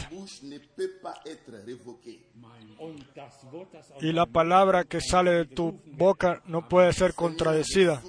[4.02, 8.02] Y la palabra que sale de tu boca no puede ser contradecida.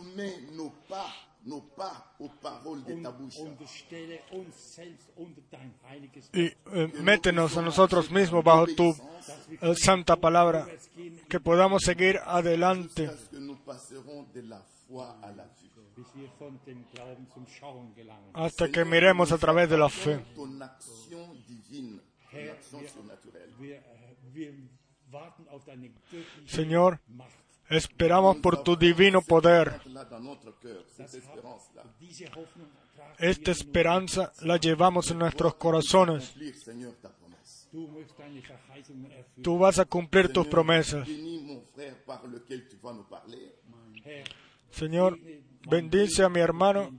[6.32, 8.94] Y eh, métenos a nosotros mismos bajo tu
[9.62, 10.66] eh, santa palabra,
[11.28, 13.10] que podamos seguir adelante
[18.34, 20.24] Hasta que miremos a través de la fe.
[26.46, 27.00] Señor,
[27.68, 29.80] esperamos por tu divino poder.
[33.18, 36.34] Esta esperanza la llevamos en nuestros corazones.
[39.42, 41.08] Tú vas a cumplir tus promesas.
[44.70, 45.18] Señor,
[45.68, 46.90] bendice a mi hermano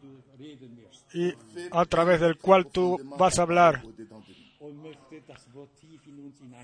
[1.14, 1.34] y
[1.72, 3.84] a través del cual tú vas a hablar.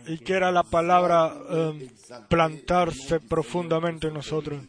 [0.07, 1.91] Y quiera la palabra eh,
[2.29, 4.63] plantarse profundamente en nosotros.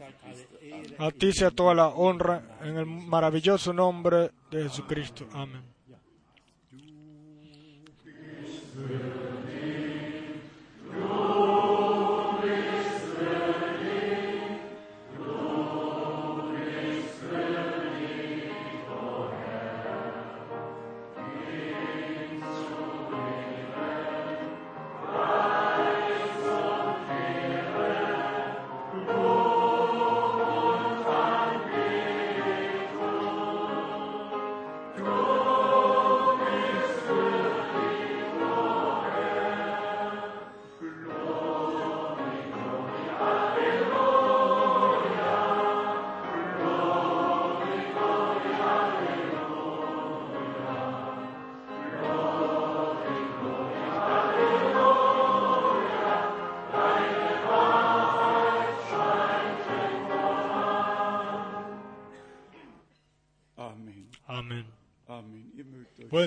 [0.99, 5.29] A ti sea toda la honra en el maravilloso nombre de Jesucristo.
[5.33, 5.63] Amén.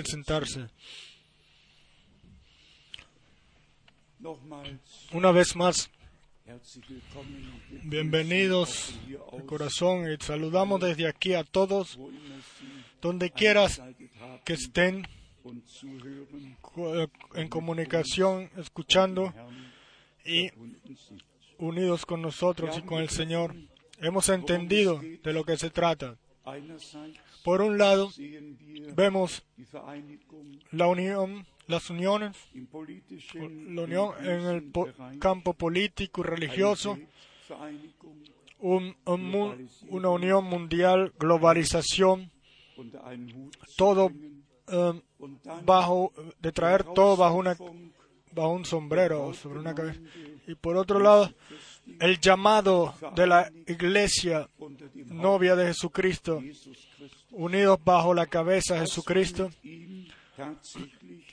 [0.06, 0.68] Sentarse.
[5.12, 5.90] Una vez más,
[7.82, 11.98] bienvenidos de corazón y saludamos desde aquí a todos,
[13.00, 13.82] donde quieras
[14.44, 15.08] que estén
[17.34, 19.34] en comunicación, escuchando
[20.24, 20.50] y
[21.58, 23.54] unidos con nosotros y con el Señor.
[23.98, 26.16] Hemos entendido de lo que se trata.
[27.44, 28.10] Por un lado,
[28.94, 29.42] vemos
[30.72, 32.36] la unión, las uniones,
[33.74, 34.88] la unión en el po-
[35.18, 36.98] campo político y religioso,
[38.60, 39.30] un- un
[39.88, 42.30] una unión mundial, globalización,
[43.76, 44.10] todo
[44.68, 45.02] eh,
[45.64, 47.56] bajo, de traer todo bajo, una,
[48.32, 50.00] bajo un sombrero sobre una cabeza.
[50.46, 51.32] Y por otro lado,
[52.00, 54.48] el llamado de la iglesia
[55.06, 56.42] novia de Jesucristo,
[57.30, 59.50] unidos bajo la cabeza de Jesucristo,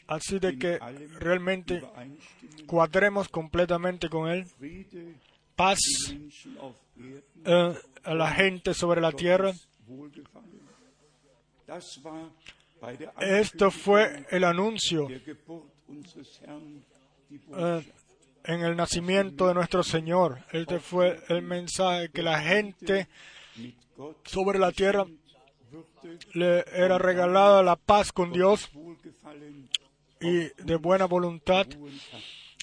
[0.08, 0.80] así de que
[1.20, 1.84] realmente
[2.66, 4.46] cuadremos completamente con Él,
[5.56, 5.80] paz
[7.46, 7.74] eh,
[8.04, 9.54] a la gente sobre la tierra.
[13.20, 15.08] Esto fue el anuncio
[17.56, 17.84] eh.
[18.44, 20.40] En el nacimiento de nuestro Señor.
[20.52, 23.08] Este fue el mensaje que la gente
[24.24, 25.06] sobre la tierra
[26.34, 28.70] le era regalada la paz con Dios
[30.22, 31.68] y de buena voluntad,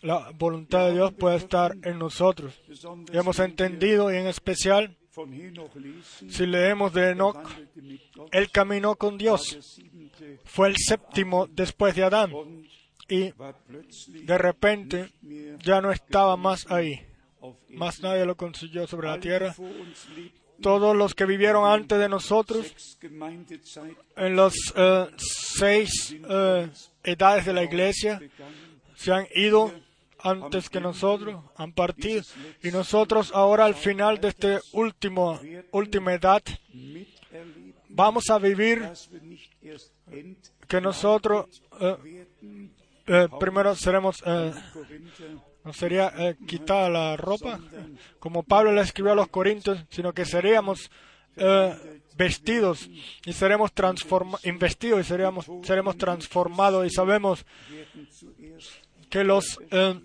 [0.03, 2.55] la voluntad de Dios puede estar en nosotros.
[3.13, 4.97] Y hemos entendido, y en especial,
[6.29, 7.39] si leemos de Enoch,
[8.33, 9.81] él caminó con Dios.
[10.45, 12.33] Fue el séptimo después de Adán.
[13.09, 13.33] Y
[14.25, 15.13] de repente
[15.63, 17.07] ya no estaba más ahí.
[17.71, 19.55] Más nadie lo consiguió sobre la tierra.
[20.61, 22.75] Todos los que vivieron antes de nosotros,
[24.17, 26.71] en las eh, seis eh,
[27.05, 28.21] edades de la iglesia,
[28.97, 29.71] se han ido
[30.19, 32.23] antes que nosotros, han partido.
[32.63, 35.39] Y nosotros ahora al final de esta último,
[35.73, 36.43] última edad,
[37.89, 38.91] vamos a vivir
[40.67, 42.27] que nosotros eh,
[43.39, 44.23] primero seremos
[45.67, 47.59] no sería eh, quitar la ropa,
[48.21, 50.93] como Pablo le escribió a los Corintios, sino que seríamos
[51.35, 52.89] eh, vestidos
[53.25, 53.73] y seremos
[54.45, 57.45] investidos y seríamos, seremos transformados y sabemos
[59.11, 60.01] que los eh,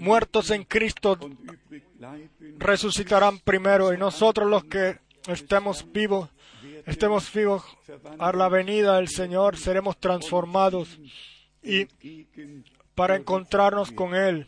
[0.00, 1.16] muertos en Cristo
[2.58, 4.98] resucitarán primero y nosotros los que
[5.28, 6.28] estemos vivos,
[6.86, 7.62] estemos vivos
[8.18, 10.98] a la venida del Señor, seremos transformados
[11.62, 11.86] y
[12.94, 14.46] para encontrarnos con Él.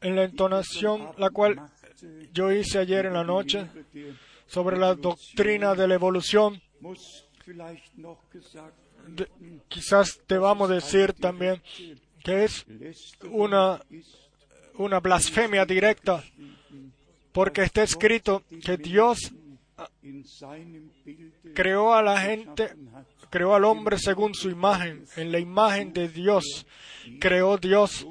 [0.00, 1.70] En la entonación, la cual
[2.32, 3.66] yo hice ayer en la noche,
[4.46, 6.60] sobre la doctrina de la evolución,
[9.68, 11.62] quizás debamos decir también
[12.22, 12.66] que es
[13.30, 13.80] una,
[14.74, 16.24] una blasfemia directa,
[17.32, 19.32] porque está escrito que Dios
[21.54, 22.74] creó a la gente
[23.30, 26.66] creó al hombre según su imagen, en la imagen de Dios
[27.18, 28.06] creó Dios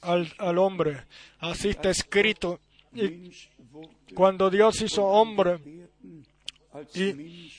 [0.00, 1.04] al, al hombre.
[1.38, 2.58] Así está escrito.
[2.94, 3.30] Y
[4.14, 5.60] cuando Dios hizo hombre
[6.94, 7.50] y,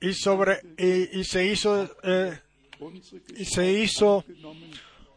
[0.00, 0.60] y, sobre
[1.12, 2.40] y, se hizo eh,
[3.36, 4.24] y se hizo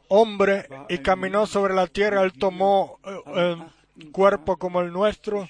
[0.09, 3.55] hombre y caminó sobre la tierra, él tomó eh, eh,
[4.11, 5.47] cuerpo como el nuestro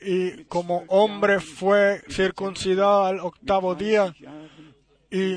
[0.00, 4.14] y como hombre fue circuncidado al octavo día
[5.10, 5.34] y,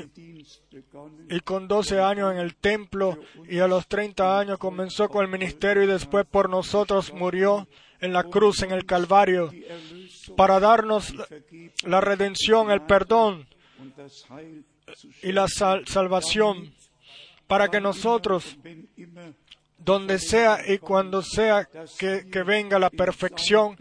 [1.28, 3.18] y, con 12 años en el templo
[3.48, 7.66] y a los 30 años comenzó con el ministerio y después por nosotros murió
[8.02, 9.50] en la cruz, en el Calvario,
[10.36, 11.14] para darnos
[11.84, 13.46] la redención, el perdón
[15.22, 16.74] y la salvación,
[17.46, 18.56] para que nosotros
[19.78, 21.68] donde sea y cuando sea
[21.98, 23.76] que, venga la perfección,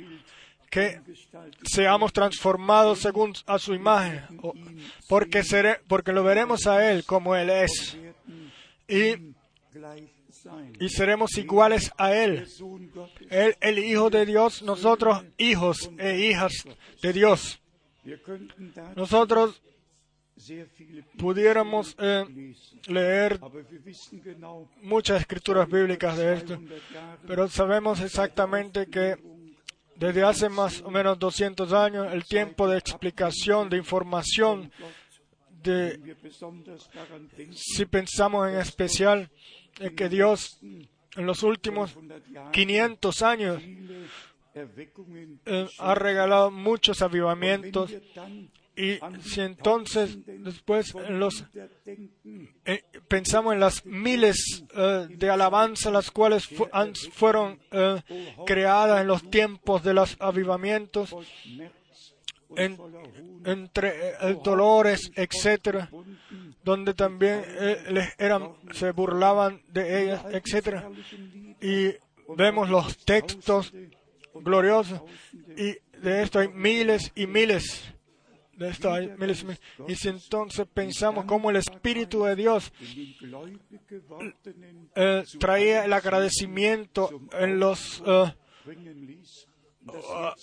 [0.69, 1.01] que
[1.63, 4.23] seamos transformados según a su imagen,
[5.07, 5.43] porque,
[5.87, 7.97] porque lo veremos a Él como Él es.
[8.87, 9.33] Y,
[10.79, 12.47] y seremos iguales a Él.
[13.29, 16.53] Él, el Hijo de Dios, nosotros hijos e hijas
[17.01, 17.61] de Dios.
[18.95, 19.61] Nosotros
[21.17, 22.53] pudiéramos eh,
[22.87, 23.39] leer
[24.81, 26.59] muchas escrituras bíblicas de esto,
[27.27, 29.15] pero sabemos exactamente que
[29.95, 34.71] desde hace más o menos 200 años el tiempo de explicación, de información,
[35.61, 36.17] de,
[37.53, 39.29] si pensamos en especial
[39.79, 41.95] en que Dios en los últimos
[42.51, 43.61] 500 años
[44.53, 47.91] eh, ha regalado muchos avivamientos
[48.81, 51.45] y si entonces después los,
[52.65, 56.49] eh, pensamos en las miles eh, de alabanzas las cuales
[57.11, 58.01] fueron eh,
[58.47, 61.15] creadas en los tiempos de los avivamientos,
[62.55, 63.93] entre
[64.43, 65.89] dolores, etcétera,
[66.63, 67.45] donde también
[67.91, 70.89] les eran, se burlaban de ellas, etcétera,
[71.61, 71.93] y
[72.35, 73.71] vemos los textos
[74.33, 75.01] gloriosos
[75.55, 77.93] y de esto hay miles y miles
[79.87, 82.71] y si entonces pensamos cómo el Espíritu de Dios
[84.95, 88.03] eh, traía el agradecimiento en los...
[88.05, 88.33] Eh,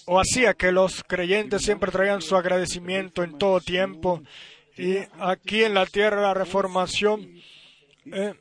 [0.07, 4.23] o, hacía que los creyentes siempre traían su agradecimiento en todo tiempo.
[4.77, 7.41] Y aquí en la tierra la reformación,
[8.07, 8.35] eh,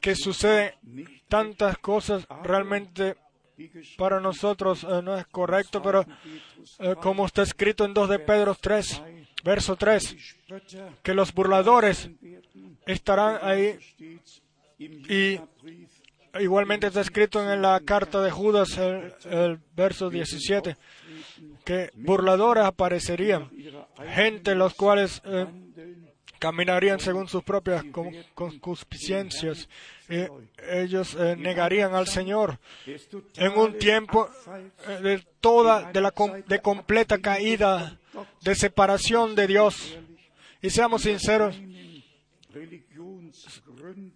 [0.00, 0.76] que sucede
[1.28, 3.16] tantas cosas realmente
[3.96, 6.04] para nosotros no es correcto, pero
[6.78, 9.02] eh, como está escrito en 2 de Pedro 3,
[9.44, 10.16] verso 3,
[11.02, 12.10] que los burladores
[12.86, 13.78] estarán ahí
[14.78, 15.38] y
[16.40, 20.76] igualmente está escrito en la carta de Judas, el, verso 17,
[21.64, 23.50] que burladores aparecerían,
[24.14, 25.46] gente los cuales eh,
[26.38, 29.68] caminarían según sus propias con- concupiscencias.
[30.08, 30.16] Y
[30.70, 32.58] ellos eh, negarían al Señor
[33.36, 34.28] en un tiempo
[34.88, 35.90] eh, de toda,
[36.46, 37.98] de completa caída,
[38.42, 39.96] de separación de Dios.
[40.60, 41.56] Y seamos sinceros,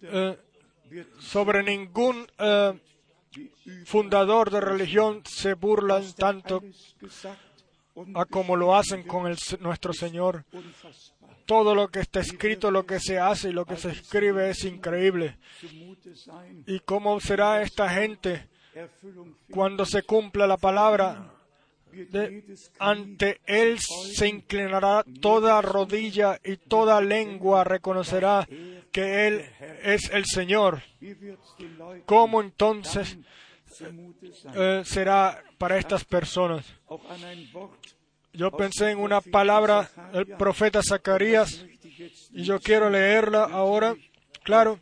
[0.01, 0.37] eh,
[1.19, 2.73] sobre ningún eh,
[3.85, 6.63] fundador de religión se burlan tanto
[8.15, 10.45] a como lo hacen con nuestro Señor.
[11.49, 14.63] Todo lo que está escrito, lo que se hace y lo que se escribe es
[14.65, 15.37] increíble.
[16.67, 18.47] ¿Y cómo será esta gente
[19.49, 21.33] cuando se cumpla la palabra?
[21.91, 22.43] De-
[22.77, 28.47] ante Él se inclinará toda rodilla y toda lengua reconocerá
[28.91, 29.45] que Él
[29.81, 30.83] es el Señor.
[32.05, 33.17] ¿Cómo entonces
[34.55, 36.63] eh, será para estas personas?
[38.33, 41.65] Yo pensé en una palabra del profeta Zacarías
[42.31, 43.95] y yo quiero leerla ahora,
[44.43, 44.79] claro,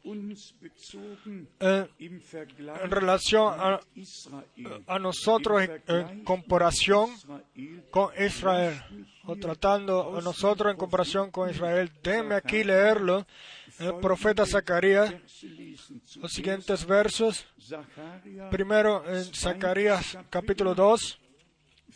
[1.59, 3.79] eh, en relación a,
[4.87, 7.09] a nosotros en, en comparación
[7.89, 8.81] con Israel,
[9.25, 11.91] o tratando a nosotros en comparación con Israel.
[12.03, 13.25] Déjenme aquí leerlo,
[13.79, 15.13] el profeta Zacarías,
[16.17, 17.45] los siguientes versos.
[18.51, 21.19] Primero en Zacarías capítulo 2,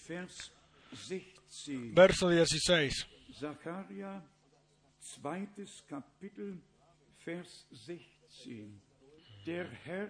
[0.08, 0.52] Vers
[0.92, 1.31] 16.
[1.94, 2.92] verso 16.
[3.34, 4.24] Sacharja,
[5.00, 6.62] zweites Kapitel,
[7.18, 8.82] Vers 16.
[9.46, 10.10] Der Herr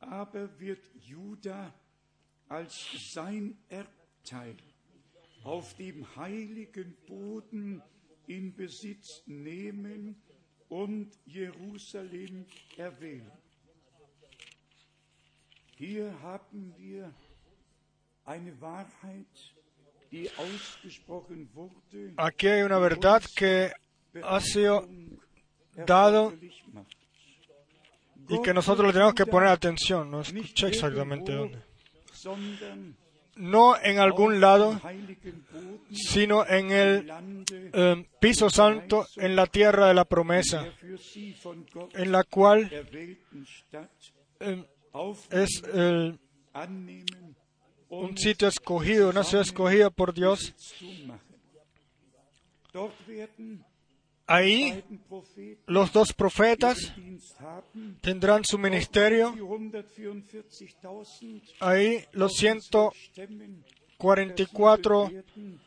[0.00, 1.72] aber wird Juda
[2.48, 4.56] als sein Erbteil
[5.42, 7.82] auf dem heiligen Boden
[8.26, 10.20] in Besitz nehmen
[10.68, 12.46] und Jerusalem
[12.76, 13.30] erwählen.
[15.76, 17.14] Hier haben wir
[18.24, 19.54] eine Wahrheit,
[22.16, 23.72] Aquí hay una verdad que
[24.22, 24.88] ha sido
[25.86, 26.34] dado
[28.28, 30.10] y que nosotros le tenemos que poner atención.
[30.10, 31.58] No escuché exactamente dónde.
[33.36, 34.80] No en algún lado,
[35.92, 37.10] sino en el
[37.74, 40.66] eh, piso santo, en la tierra de la promesa,
[41.92, 42.70] en la cual
[44.40, 46.18] eh, aufnehmen, es el-
[47.88, 50.52] un sitio escogido, una ciudad escogida por Dios.
[54.26, 54.82] Ahí
[55.66, 56.92] los dos profetas
[58.00, 59.32] tendrán su ministerio.
[59.32, 63.64] die 144.000 Ahí los Stimmen
[63.98, 65.60] 144 werden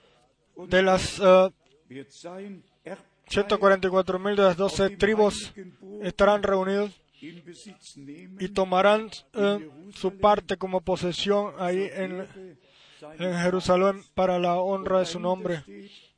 [0.56, 1.50] und de las eh,
[2.10, 5.54] sein Erbteil 144 mil de las 12 tribus
[6.02, 6.92] estarán reunidos
[7.22, 12.28] y tomarán eh, su parte como posesión ahí en,
[13.18, 15.64] Jerusalén para la honra de su nombre.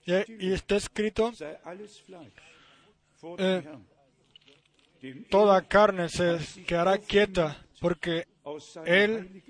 [0.05, 1.31] Y, está escrito,
[5.03, 8.27] Eh, toda carne se quedará quieta, porque
[8.85, 9.43] él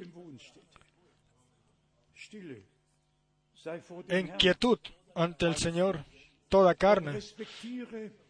[4.10, 4.80] en quietud
[5.16, 6.06] ante el Señor,
[6.50, 7.20] toda carne.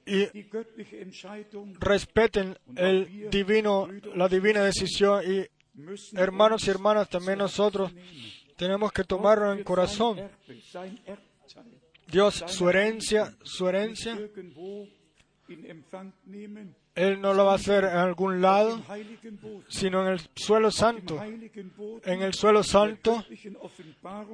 [0.06, 0.28] Y
[1.80, 5.47] respeten el divino, la divina decisión y
[6.18, 7.91] hermanos y hermanas, también nosotros
[8.58, 10.30] tenemos que tomarlo en corazón.
[12.08, 14.20] Dios, su herencia, su herencia,
[16.93, 18.82] Él no lo va a hacer en algún lado,
[19.70, 23.24] sino en el suelo santo, en el suelo santo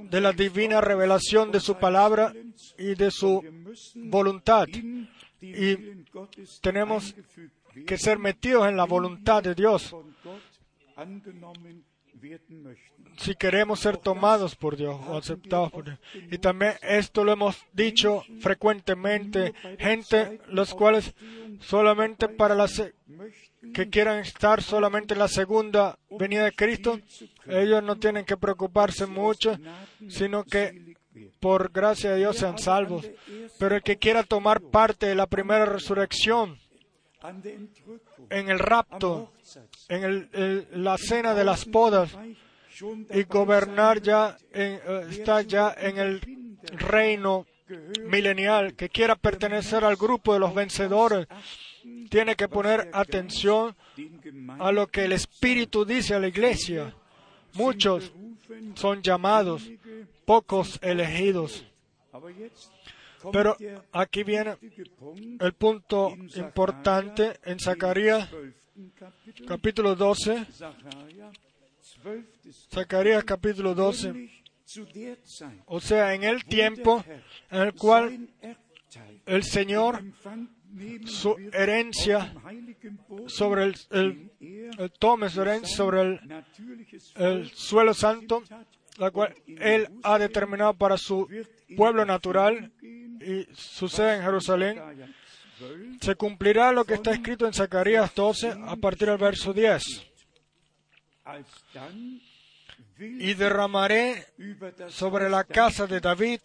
[0.10, 2.34] de la divina revelación de su palabra
[2.78, 3.44] y de su
[3.96, 4.68] voluntad.
[5.42, 6.04] Y
[6.62, 7.16] tenemos
[7.86, 9.94] que ser metidos en la voluntad de Dios
[13.18, 16.00] si queremos ser tomados por Dios o aceptados por Dios.
[16.32, 21.14] Y también esto lo hemos dicho frecuentemente, gente los cuales
[21.60, 27.00] solamente para la se- Möchten que quieran estar solamente en la segunda venida de Cristo,
[27.48, 29.58] ellos no tienen que preocuparse mucho,
[30.08, 30.87] sino que
[31.40, 33.06] por gracia de Dios sean salvos.
[33.60, 36.58] Pero el que quiera tomar parte de la primera resurrección,
[38.30, 39.32] en el rapto,
[39.90, 46.22] en el- la cena de las schon y gobernar ya, eh, está ya en el
[46.74, 47.46] reino
[48.06, 51.28] milenial, que quiera pertenecer al grupo de los vencedores,
[52.10, 53.76] tiene que poner atención
[54.60, 56.94] a lo que el Espíritu dice a la iglesia.
[57.54, 58.14] Muchos
[58.76, 59.70] son llamados,
[60.32, 61.66] pocos elegidos.
[63.32, 63.56] Pero
[63.94, 64.58] aquí viene
[65.40, 68.94] el punto importante en Zacarías im 12.
[69.00, 70.46] Kapitel, capítulo 12.
[70.52, 71.32] Sacharja,
[72.04, 72.24] 12.
[72.72, 74.08] Zacarías capítulo 12.
[74.08, 77.04] Nämlich zu der Zeit, O sea, en el tiempo
[77.50, 78.28] en el cual
[79.26, 80.04] el Señor
[81.06, 82.34] su herencia
[83.28, 86.20] sobre el, el- tome su herencia sobre
[87.16, 88.44] el, suelo santo,
[88.98, 91.28] la cual Él ha determinado para su
[91.76, 94.76] pueblo natural y sucede en Jerusalén.
[94.76, 94.94] Jesaja
[95.60, 99.84] 12 Se cumplirá lo que está escrito en Zacarías 12 a partir del verso 10.
[101.24, 102.22] alsdann
[103.00, 104.26] will Y derramaré
[104.90, 106.40] sobre la casa de David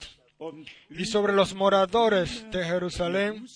[0.90, 3.46] y sobre los moradores de Jerusalén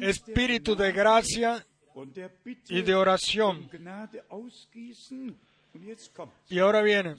[0.00, 1.64] espíritu de gracia
[2.68, 3.70] y de oración.
[6.48, 7.16] Y ahora viene,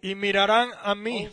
[0.00, 1.28] y mirarán a mí,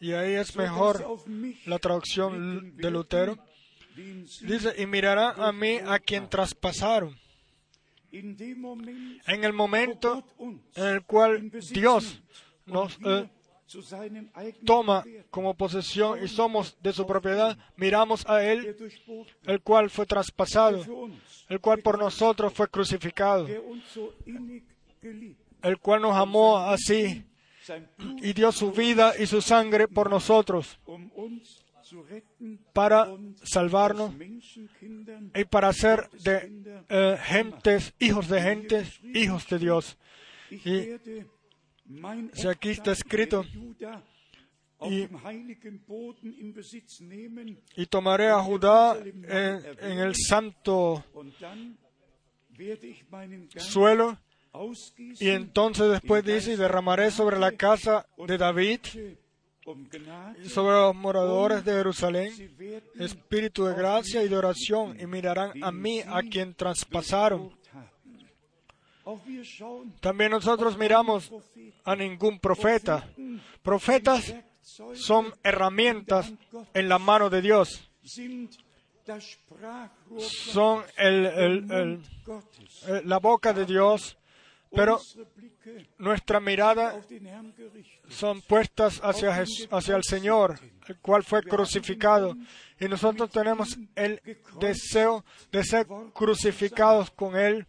[0.00, 1.06] y ahí es mejor
[1.66, 3.38] la traducción de Lutero,
[3.96, 7.16] dice, y mirarán a mí a quien traspasaron.
[8.12, 12.22] En el momento en el cual Dios
[12.66, 13.28] nos eh,
[14.64, 18.76] toma como posesión y somos de su propiedad, miramos a Él,
[19.46, 20.84] el cual fue traspasado,
[21.48, 23.46] el cual por nosotros fue crucificado,
[25.62, 27.24] el cual nos amó así
[28.22, 30.78] y dio su vida y su sangre por nosotros,
[32.74, 33.08] para
[33.42, 34.12] salvarnos
[35.34, 39.96] y para ser de eh, gentes, hijos de gentes, hijos de Dios.
[40.50, 40.88] Y-
[41.86, 43.44] mein si aquí está escrito,
[47.76, 51.04] y- tomaré a Judá en, en el santo
[53.56, 54.18] suelo.
[55.18, 58.80] Y entonces después dice, y derramaré sobre la casa de David
[59.66, 59.88] um
[60.48, 62.30] sobre los moradores de Jerusalén
[62.98, 67.50] espíritu de gracia y de oración y mirarán a mí a quien traspasaron.
[70.00, 71.30] También nosotros miramos
[71.84, 73.08] a ningún profeta.
[73.62, 74.34] Profetas
[74.94, 76.32] son herramientas
[76.72, 77.90] en la mano de Dios.
[80.18, 82.00] Son eh,
[83.04, 84.16] la boca de Dios,
[84.70, 84.98] pero
[85.98, 87.00] nuestra mirada
[88.08, 92.34] son puestas hacia el Señor, el cual fue crucificado.
[92.80, 94.20] Y nosotros tenemos el
[94.58, 97.66] deseo de ser crucificados con Él,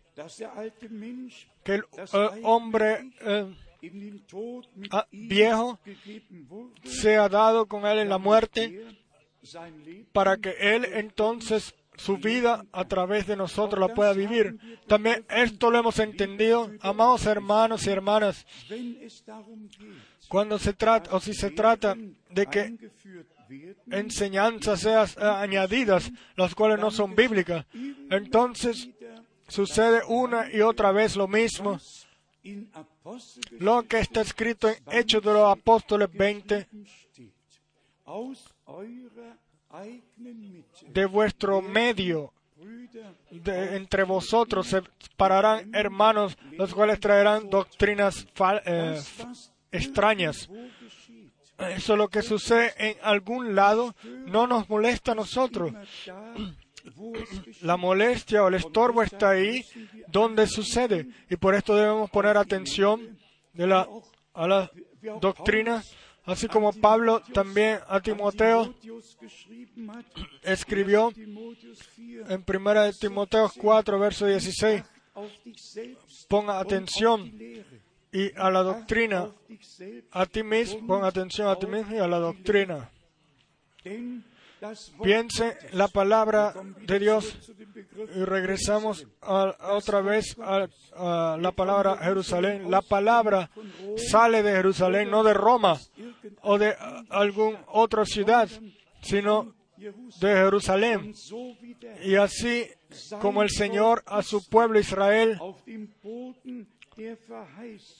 [1.63, 3.55] que el eh, hombre eh,
[4.91, 5.79] ah, viejo
[6.83, 12.85] sea dado con Él en la muerte, er para que Él entonces su vida a
[12.85, 14.57] través de nosotros la pueda vivir.
[14.87, 18.45] También esto lo hemos entendido, amados hermanos y hermanas,
[20.27, 21.95] cuando se trata, o si se trata
[22.29, 22.77] de que
[23.91, 27.65] enseñanzas sean eh, añadidas, las cuales no son bíblicas.
[28.09, 28.89] Entonces
[29.47, 31.79] sucede una y otra vez lo mismo.
[33.59, 36.67] Lo que está escrito en Hechos de los Apóstoles 20,
[37.11, 37.31] steht.
[38.05, 39.37] Aus eurer
[39.71, 42.31] eigenen Mitte, de vuestro medio,
[43.31, 44.81] de- entre vosotros se
[45.17, 48.27] pararán hermanos, los cuales traerán doctrinas
[48.65, 49.01] eh,
[49.71, 50.47] extrañas.
[51.57, 53.95] Eso es lo que sucede en algún lado,
[54.27, 55.71] no nos molesta a nosotros.
[57.61, 59.65] La molestia o el estorbo está ahí
[60.07, 61.07] donde sucede.
[61.29, 63.17] Y por esto debemos poner atención
[64.33, 64.71] a la
[65.21, 65.83] doctrina,
[66.25, 68.73] así como Pablo también a Timoteo
[70.41, 74.83] escribió Timotheus 4, en 1 de Timoteo 4, verso 16,
[75.13, 77.31] auf dich selbst ponga atención
[78.11, 79.29] y a la doctrina,
[80.11, 82.89] a ti mismo, pon atención a ti mismo y a la doctrina.
[85.03, 86.53] Piense la palabra
[86.85, 87.37] de Dios
[88.15, 92.69] y regresamos otra vez a, a la palabra Jerusalén.
[92.69, 93.49] La palabra
[93.97, 95.79] sale de Jerusalén, no de Roma
[96.41, 96.75] o de
[97.09, 98.49] alguna otra ciudad,
[99.01, 101.13] sino de Jerusalén.
[102.03, 102.65] Y así
[103.21, 105.39] como el Señor a su pueblo Israel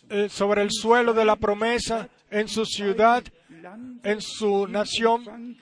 [0.09, 3.23] eh, sobre el suelo de la promesa, en su ciudad,
[4.03, 5.57] en su nación,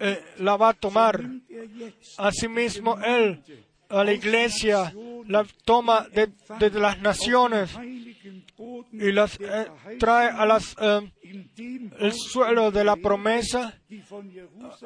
[0.00, 1.20] eh, la va a tomar.
[2.18, 3.42] Asimismo, Él
[3.90, 4.94] a la iglesia
[5.26, 7.76] la toma de, de las naciones
[8.92, 9.66] y las eh,
[9.98, 13.78] trae a las, eh, suelo de la promesa,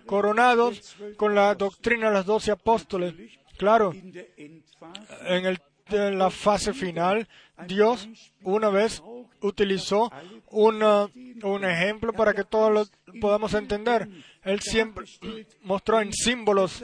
[0.07, 3.15] coronados con la doctrina de los doce apóstoles.
[3.57, 3.93] Claro,
[5.27, 5.61] en, el-
[5.91, 7.29] en la fase final,
[7.67, 8.09] Dios
[8.43, 9.03] una vez
[9.41, 10.11] utilizó
[10.51, 11.09] una-
[11.43, 12.73] un ejemplo para que todos
[13.07, 14.09] lo podamos entender.
[14.43, 15.07] Él siempre
[15.63, 16.83] mostró en símbolos,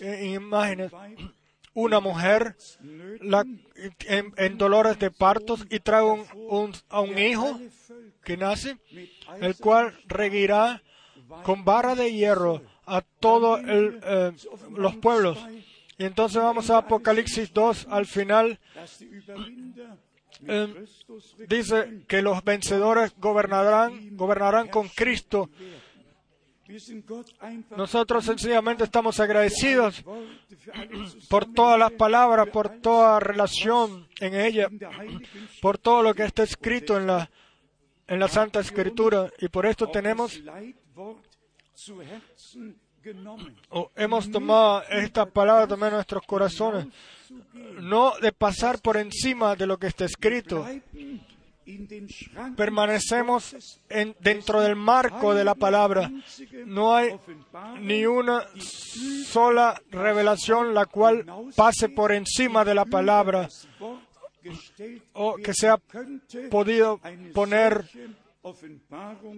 [0.00, 0.90] en imágenes,
[1.74, 2.56] una mujer
[4.06, 7.60] en, dolores de partos y trae un- a un hijo
[8.24, 8.76] que nace,
[9.40, 10.82] el cual reguirá
[11.42, 13.60] con barra de hierro a todos
[14.70, 15.38] los pueblos.
[15.98, 18.58] Y entonces vamos a Apocalipsis 2, al final
[20.46, 20.84] eh,
[21.48, 25.48] dice que los vencedores gobernarán, gobernarán con Cristo.
[27.76, 30.02] Nosotros sencillamente estamos agradecidos
[31.28, 34.68] por todas las palabras, por toda relación en ella,
[35.60, 37.30] por todo lo que está escrito en la,
[38.06, 39.30] en la Santa Escritura.
[39.38, 41.24] Y por esto tenemos das Leitwort
[41.74, 43.56] zu Herzen genommen.
[43.70, 46.86] o hemos tomado esta palabra también en nuestros corazones.
[47.80, 50.66] No de pasar por encima de lo que está escrito.
[52.56, 56.10] Permanecemos en, dentro del marco de la palabra.
[56.66, 57.18] No hay
[57.80, 58.46] ni una
[59.26, 61.24] sola revelación la cual
[61.56, 63.48] pase por encima de la palabra
[65.14, 65.78] o que sea
[66.50, 67.00] podido
[67.32, 67.84] poner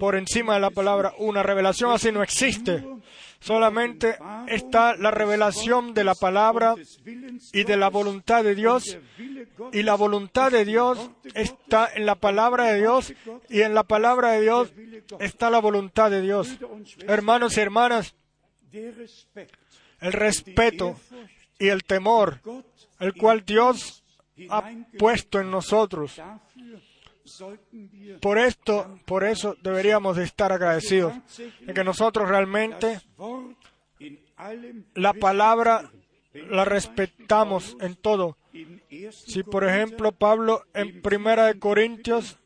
[0.00, 2.84] por encima de la palabra una revelación así no existe.
[3.38, 4.16] Solamente
[4.48, 6.74] está la revelación de la palabra
[7.52, 8.98] y de la voluntad de Dios
[9.72, 13.14] y la voluntad de Dios está en la palabra de Dios
[13.48, 14.72] y en la palabra de Dios
[15.20, 16.56] está la voluntad de Dios.
[17.06, 18.16] Hermanos y hermanas,
[18.72, 20.96] el respeto
[21.58, 22.40] y el temor,
[22.98, 24.02] el cual Dios
[24.50, 24.68] ha
[24.98, 26.20] puesto en nosotros.
[28.20, 31.14] Por esto, por eso deberíamos de estar agradecidos
[31.60, 33.00] de que nosotros realmente
[34.94, 35.90] la palabra
[36.32, 38.36] la respetamos en todo.
[38.52, 39.12] in 1.
[39.12, 42.38] Si por ejemplo Pablo en Primera de Corintios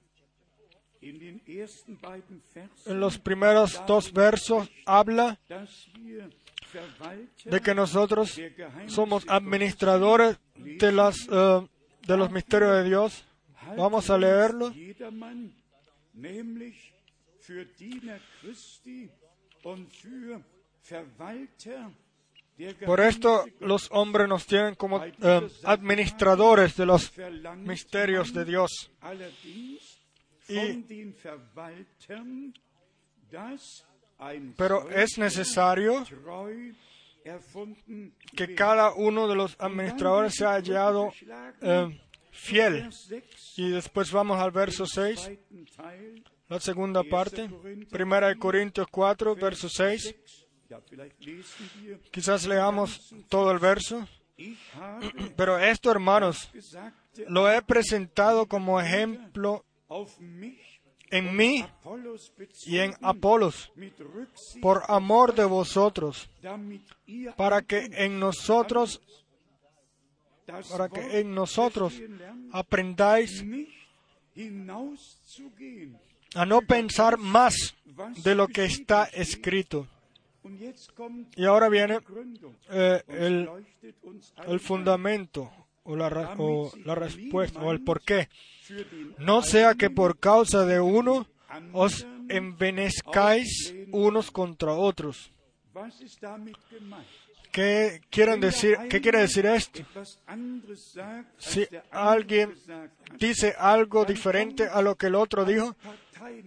[1.01, 5.39] en los primeros dos versos habla
[7.45, 8.41] de que nosotros
[8.87, 11.69] somos administradores de eh,
[12.07, 13.25] de los misterios de Dios.
[13.77, 14.73] Vamos a leerlo.
[22.87, 27.11] Por esto los hombres nos tienen como eh, administradores de los
[27.67, 28.91] misterios de Dios.
[30.49, 30.55] Y-
[34.57, 36.05] Pero es necesario
[38.37, 41.11] que cada uno de los administradores sea hallado
[41.63, 42.01] eh,
[42.31, 42.83] fiel.
[42.83, 47.49] Vers 6, Y después vamos al verso 6, zweiten Teil, la segunda parte.
[47.91, 50.15] Primera de Corintios 4, verso 6.
[50.71, 54.07] ja, vielleicht lesen wir, Quizás leamos todo el verso.
[55.37, 56.51] Pero esto, hermanos,
[57.29, 59.65] lo he presentado como ejemplo
[61.11, 61.67] en mí
[62.65, 63.71] y en Apolos,
[64.63, 66.31] por amor de vosotros,
[67.37, 69.03] para que en nosotros,
[70.71, 72.01] para que en nosotros
[72.53, 73.45] aprendáis
[76.35, 77.75] a no pensar más
[78.23, 79.87] de lo que está escrito.
[81.37, 81.99] Y ahora viene
[82.71, 83.49] eh, el,
[84.47, 85.53] el fundamento
[85.83, 88.29] o la, o la respuesta o el por qué.
[89.19, 91.27] No sea que por causa de uno
[91.73, 95.33] os envenezcáis unos contra otros.
[97.51, 99.83] ¿Qué, quieren decir, ¿Qué quiere decir esto?
[101.39, 102.55] Si alguien
[103.19, 105.75] dice algo diferente a lo que el otro dijo,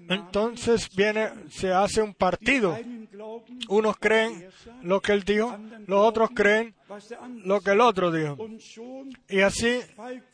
[0.09, 2.77] entonces viene, se hace un partido.
[3.69, 4.49] Unos creen
[4.81, 5.57] lo que él dijo,
[5.87, 6.75] los otros creen
[7.43, 8.37] lo que el otro dijo.
[9.29, 9.79] Y así,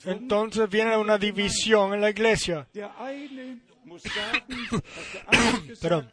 [0.05, 2.67] entonces viene una división en la iglesia.
[5.81, 6.11] Perdón.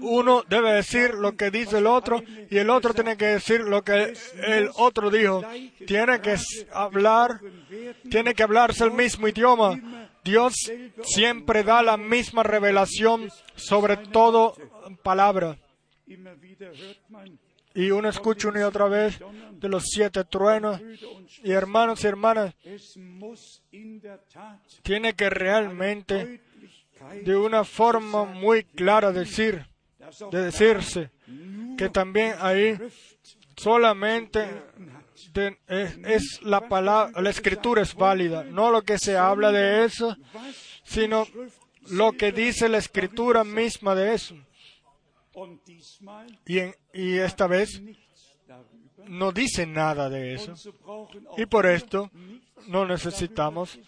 [0.00, 3.82] Uno debe decir lo que dice el otro y el otro tiene que decir lo
[3.82, 5.42] que el otro dijo.
[5.86, 6.36] Tiene que
[6.72, 7.40] hablar,
[8.10, 10.08] tiene que hablarse el mismo idioma.
[10.24, 10.54] Dios
[11.02, 14.54] siempre da la misma revelación sobre todo
[15.02, 15.58] palabra.
[17.74, 19.18] Y uno escucha una y otra vez
[19.52, 20.80] de los siete truenos.
[21.42, 22.54] Y hermanos y hermanas,
[24.82, 26.40] tiene que realmente
[27.24, 29.66] de una forma muy clara decir,
[30.30, 31.10] de decirse,
[31.78, 32.78] que también ahí
[33.56, 34.48] solamente
[35.68, 40.16] es, es la palabra, la escritura es válida, no lo que se habla de eso,
[40.84, 41.26] sino
[41.90, 44.36] lo que dice la escritura misma de eso.
[46.46, 47.80] Y, en- y esta vez
[49.06, 50.54] no dice nada de eso.
[51.38, 52.10] Y por esto
[52.68, 53.78] no necesitamos.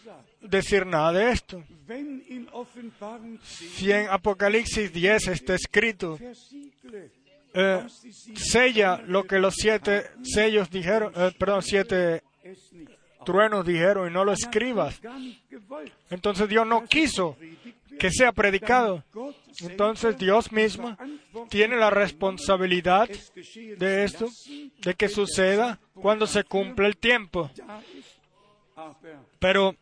[0.44, 1.62] Decir nada de esto.
[1.86, 6.18] Wenn in Offenbarung 10 Si en Apocalipsis 10 está escrito,
[7.54, 7.86] eh,
[8.34, 12.22] sella lo que los siete sellos dijeron, eh, perdón, siete
[13.24, 15.00] truenos dijeron y no lo escribas.
[16.10, 17.36] Entonces Dios no quiso
[17.98, 19.02] que sea predicado.
[19.60, 20.96] Entonces Dios mismo
[21.48, 24.28] tiene la responsabilidad de esto,
[24.82, 27.50] de que suceda cuando se cumple el tiempo.
[29.44, 29.76] Pero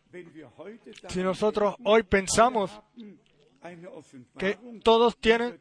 [1.07, 2.69] si nosotros hoy pensamos
[4.37, 5.57] que todos tienen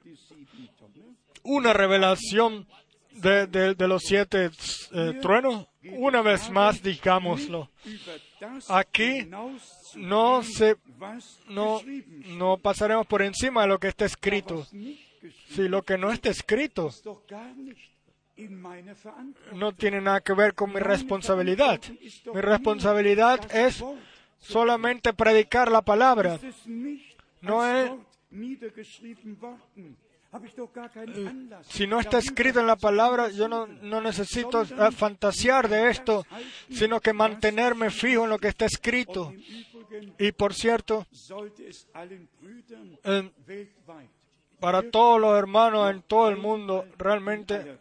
[1.44, 2.66] una revelación
[3.12, 4.50] de, los siete
[4.92, 7.70] eh, truenos, una vez más digámoslo,
[8.68, 9.24] Aquí
[9.94, 10.78] no se
[11.48, 11.80] no,
[12.26, 14.66] no pasaremos por encima de lo que está escrito.
[15.50, 16.90] Si lo que no está escrito
[19.55, 21.81] no tiene nada que ver con mi responsabilidad.
[22.35, 23.82] Mi responsabilidad es
[24.39, 26.39] solamente predicar la palabra.
[27.40, 27.90] No es-
[31.28, 31.66] Anlass.
[31.66, 36.24] Si no está escrito en la palabra, yo no, no necesito eh, fantasear de esto,
[36.70, 39.35] sino que mantenerme fijo en lo que está escrito.
[40.19, 41.06] Y por cierto,
[43.05, 43.31] eh,
[44.59, 47.78] para todos los hermanos en todo el mundo, realmente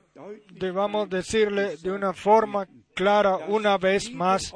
[0.52, 4.54] debamos decirle de una forma clara una vez más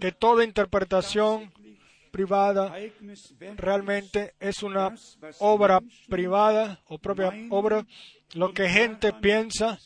[0.00, 1.52] que toda interpretación
[2.10, 2.74] privada
[3.56, 4.94] realmente es una
[5.40, 7.84] obra privada o propia obra,
[8.34, 9.78] lo que gente piensa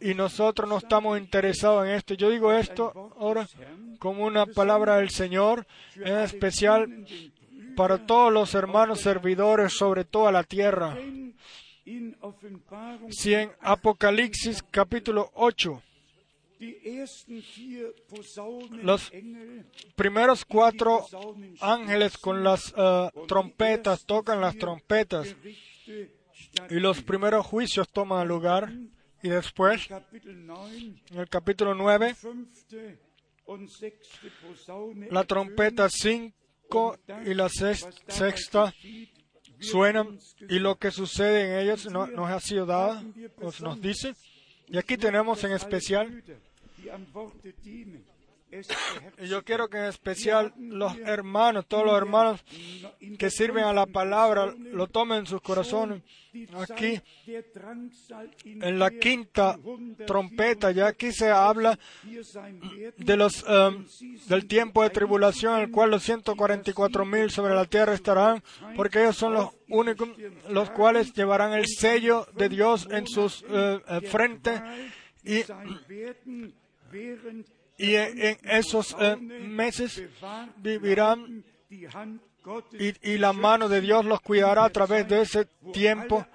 [0.00, 2.14] y nosotros no estamos interesados en esto.
[2.14, 3.46] Yo digo esto ahora
[3.98, 5.66] como una palabra del Señor,
[5.96, 7.06] en especial
[7.76, 10.96] para todos los hermanos servidores sobre toda la tierra.
[13.10, 15.82] Si en Apocalipsis capítulo 8
[16.58, 19.12] die ersten vier Posaunen Los
[19.94, 21.04] primeros cuatro
[21.60, 25.36] ángeles con las eh, trompetas tocan las trompetas
[26.70, 28.72] y los primeros juicios toman lugar
[29.22, 30.76] y después Kapitel 9
[31.10, 32.98] en el capítulo 9 fünfte
[33.46, 38.72] und sechste Posaune la trompeta 5 y la sex- sexta
[39.60, 40.18] suenan
[40.48, 43.02] y lo que sucede en ellos no- nos ha sido dado,
[43.40, 44.14] os nos dice.
[44.68, 46.22] Y aquí tenemos en especial,
[49.18, 52.44] y yo quiero que en especial los hermanos, todos los hermanos
[53.18, 56.02] que sirven a la palabra, lo tomen en sus corazones.
[56.60, 57.00] Aquí,
[58.44, 59.58] en la quinta
[60.06, 61.78] trompeta, ya aquí se habla
[62.98, 63.86] de los em,
[64.28, 68.42] del tiempo de tribulación, el cual los 144 mil sobre la tierra estarán,
[68.76, 70.08] porque ellos son los únicos
[70.48, 74.62] los cuales llevarán el sello de Dios en sus eh, eh, frente
[75.24, 75.42] y,
[77.78, 80.02] y en, esos eh, meses
[80.58, 81.44] vivirán
[82.78, 86.26] y, y la mano de Dios los cuidará a través de ese tiempo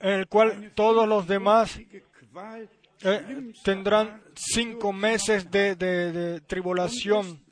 [0.00, 1.78] en el cual todos los demás
[3.02, 7.42] eh, tendrán cinco meses de, de- tribulación.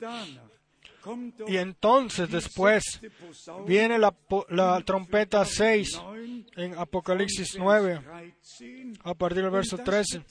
[1.47, 2.83] Y entonces después
[3.65, 4.13] viene la,
[4.49, 6.01] la trompeta 6
[6.55, 8.01] en Apocalipsis 9,
[9.03, 10.21] a partir del verso 13.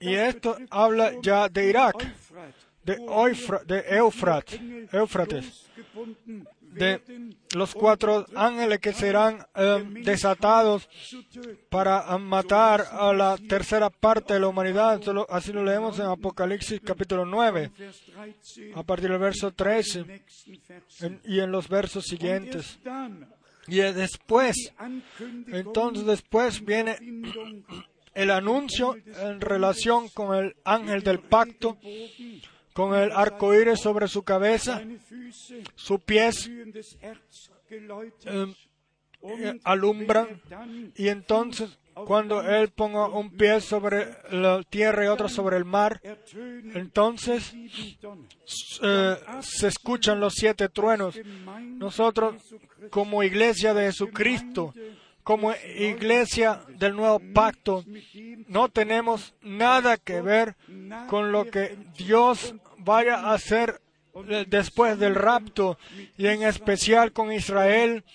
[0.00, 1.94] Y esto habla ya de Irak,
[2.84, 2.96] de,
[3.66, 4.52] de Eufrat,
[4.92, 5.66] Éufrates,
[6.60, 7.00] de
[7.54, 10.88] los cuatro ángeles que serán eh, desatados
[11.70, 15.00] para eh, matar a la tercera parte de la humanidad.
[15.30, 17.72] Así lo leemos en Apocalipsis capítulo 9,
[18.74, 20.04] a partir del verso 13
[21.00, 22.78] en- y en los versos siguientes.
[23.66, 24.72] Y después,
[25.48, 26.96] entonces después viene
[28.18, 31.78] el anuncio en relación con el ángel del pacto,
[32.72, 34.82] con el arco iris sobre su cabeza,
[35.76, 36.50] sus pies
[37.70, 38.54] eh,
[39.22, 40.42] eh, alumbran,
[40.96, 46.00] y entonces cuando él ponga un pie sobre la tierra y otro sobre el mar,
[46.74, 47.54] entonces
[48.82, 51.20] eh, se escuchan los siete truenos.
[51.60, 52.34] Nosotros,
[52.90, 54.74] como iglesia de Jesucristo,
[55.28, 57.84] como iglesia del nuevo pacto,
[58.46, 60.56] no tenemos nada que ver
[61.06, 63.78] con lo que Dios vaya a hacer
[64.26, 65.76] eh, después del rapto
[66.16, 68.06] y en especial con Israel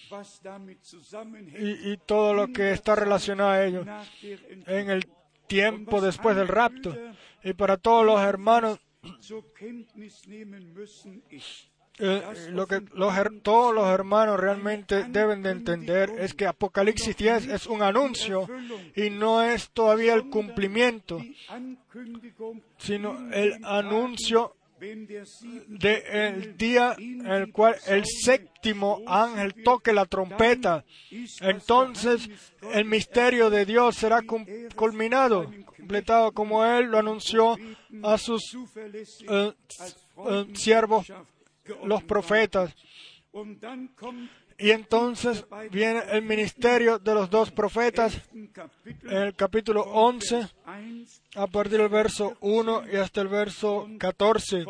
[1.56, 3.86] y, todo lo que está relacionado a ello
[4.66, 5.08] en el
[5.46, 6.98] tiempo después del rapto.
[7.44, 8.80] Y para todos los hermanos,
[12.00, 12.82] eh, lo que
[13.44, 18.48] todos los hermanos realmente deben de entender es que Apocalipsis 10 es un anuncio
[18.96, 21.20] y no es todavía el cumplimiento,
[22.78, 24.56] sino el anuncio
[25.68, 30.84] del día en el cual el séptimo ángel toque la trompeta.
[31.42, 32.30] Entonces
[32.74, 34.22] el misterio de Dios será
[34.76, 37.56] culminado, completado como Él lo anunció
[38.02, 38.58] a sus
[39.30, 39.54] eh,
[40.28, 41.08] eh, siervos,
[41.84, 42.76] los profetas.
[44.58, 50.48] Y entonces viene el ministerio de los dos profetas en el capítulo 11,
[51.36, 54.66] a partir del verso 1 y hasta el verso 14.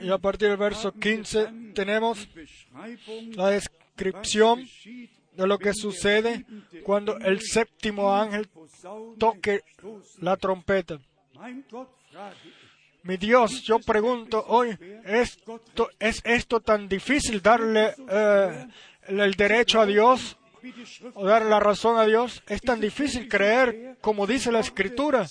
[0.00, 2.28] Y a partir del verso 15 tenemos
[3.34, 4.66] la descripción
[5.32, 6.44] de lo que sucede
[6.84, 8.48] cuando el séptimo ángel
[9.18, 9.62] toque
[10.18, 10.98] la trompeta.
[13.02, 18.66] Mi Dios, yo pregunto hoy, ¿esto, ¿es esto tan difícil darle eh,
[19.08, 20.36] el derecho a Dios
[21.14, 22.42] o dar la razón a Dios?
[22.46, 25.26] ¿Es tan difícil creer como dice la Escritura?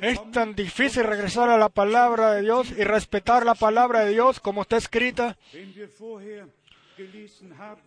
[0.00, 4.40] ¿Es tan difícil regresar a la palabra de Dios y respetar la palabra de Dios
[4.40, 5.36] como está escrita?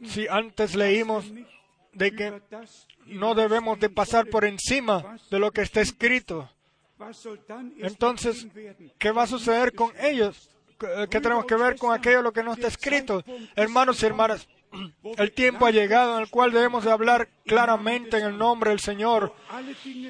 [0.03, 1.25] Si antes leímos
[1.93, 2.41] de que
[3.07, 6.49] no debemos de pasar por encima de lo que está escrito,
[7.79, 8.47] entonces,
[8.97, 10.49] ¿qué va a suceder con ellos?
[11.09, 13.23] ¿Qué tenemos que ver con aquello lo que no está escrito?
[13.55, 14.47] Hermanos y hermanas,
[15.17, 18.79] el tiempo ha llegado en el cual debemos de hablar claramente en el nombre del
[18.79, 19.33] Señor,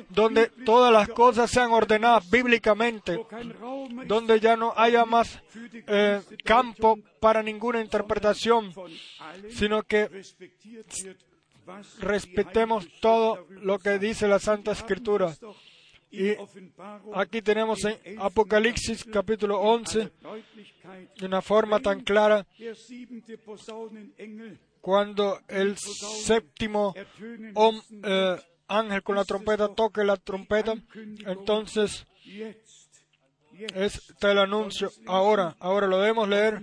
[0.10, 3.26] donde todas las cosas sean ordenadas bíblicamente,
[4.08, 5.40] donde ya no haya más
[5.88, 8.74] eh, campo para ninguna interpretación,
[9.50, 10.10] sino que
[12.00, 15.36] respetemos todo lo que dice la Santa Escritura.
[16.18, 16.38] Y
[17.14, 20.12] aquí tenemos en Apocalipsis capítulo 11,
[21.20, 22.46] de una forma tan clara,
[24.80, 26.94] cuando el séptimo
[28.04, 28.36] eh,
[28.68, 30.74] ángel con la trompeta toque la trompeta,
[31.26, 32.06] entonces
[33.74, 34.90] este el anuncio.
[35.06, 36.62] Ahora, ahora lo debemos leer.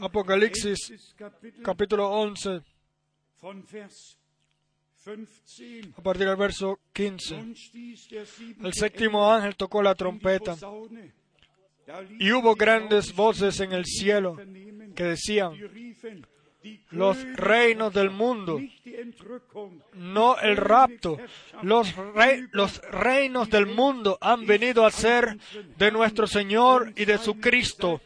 [0.00, 1.14] Apocalipsis
[1.62, 2.62] capítulo 11,
[5.96, 7.34] a partir del verso 15.
[8.62, 10.56] El séptimo ángel tocó la trompeta.
[12.18, 14.36] Y hubo grandes voces en el cielo
[14.94, 15.54] que decían,
[16.90, 18.60] los reinos del mundo,
[19.94, 21.16] no el rapto,
[21.62, 25.38] los, rey- los reinos del mundo han venido a ser
[25.78, 28.00] de nuestro Señor y de su Cristo,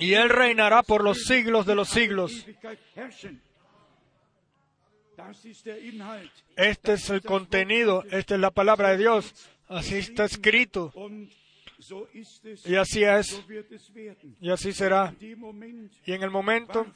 [0.00, 2.44] y Él reinará por los siglos de los siglos.
[6.56, 9.34] Este es el contenido, esta es la palabra de Dios,
[9.68, 10.92] así está escrito,
[12.64, 13.42] y así es,
[14.40, 15.14] y así será.
[15.20, 16.86] Y en el momento,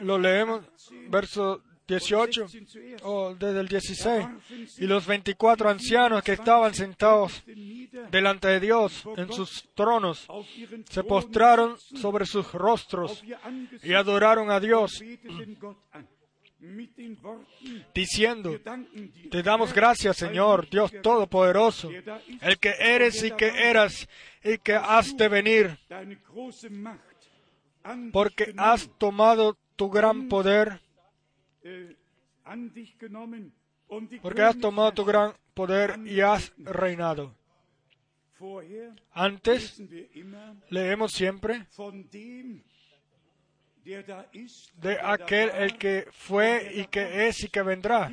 [0.00, 0.64] lo leemos,
[1.08, 2.46] verso 18,
[3.02, 4.26] o desde el 16,
[4.78, 7.42] y los 24 ancianos que estaban sentados
[8.10, 10.26] delante de Dios en sus tronos
[10.88, 13.22] se postraron sobre sus rostros
[13.82, 15.02] y adoraron a Dios,
[17.94, 18.60] diciendo,
[19.30, 21.90] te damos gracias, Señor, Dios Todopoderoso,
[22.40, 24.08] el que eres y que eras
[24.44, 25.78] y que has de venir,
[28.12, 30.80] porque has tomado tu gran poder,
[34.22, 37.34] porque has tomado tu gran poder y has reinado.
[39.12, 39.80] Antes
[40.68, 41.66] leemos siempre
[44.80, 48.08] de aquel el que fue y que es y que vendrá.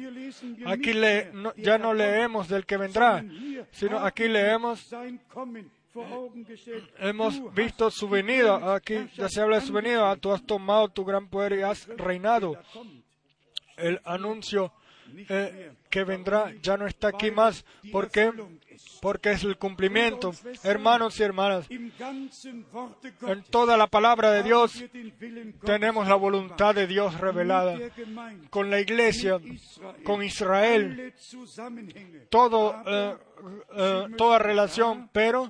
[0.65, 3.23] Aquí le- ya no leemos del que vendrá,
[3.71, 4.87] sino aquí leemos,
[6.99, 8.75] hemos visto su venida.
[8.75, 10.15] Aquí ya se habla de su venida.
[10.17, 12.55] Tú has tomado tu gran poder y has reinado.
[13.77, 14.71] El anuncio
[15.29, 17.65] eh, que vendrá ya no está aquí más.
[17.91, 18.31] ¿Por qué?
[19.01, 20.33] Porque es el cumplimiento.
[20.63, 24.83] Hermanos y hermanas, en toda la palabra de Dios
[25.63, 27.77] tenemos la voluntad de Dios revelada.
[28.49, 29.39] Con la iglesia,
[30.03, 31.13] con Israel,
[32.29, 33.15] todo, eh,
[33.75, 35.49] eh, toda relación, pero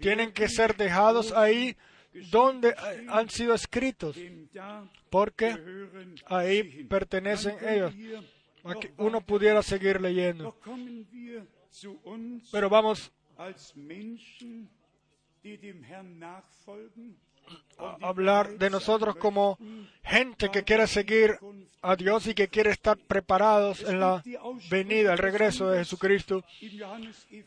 [0.00, 1.76] tienen que ser dejados ahí
[2.30, 4.16] dónde eh, han sido escritos,
[5.10, 5.56] porque
[6.26, 7.94] ahí pertenecen ellos.
[8.64, 10.56] Aquí uno pudiera seguir leyendo,
[12.52, 13.12] Pero vamos
[17.78, 19.58] a hablar de nosotros como
[20.02, 21.38] gente que quiere seguir
[21.82, 24.22] a Dios y que quiere estar preparados en la
[24.70, 26.44] venida, el regreso de Jesucristo.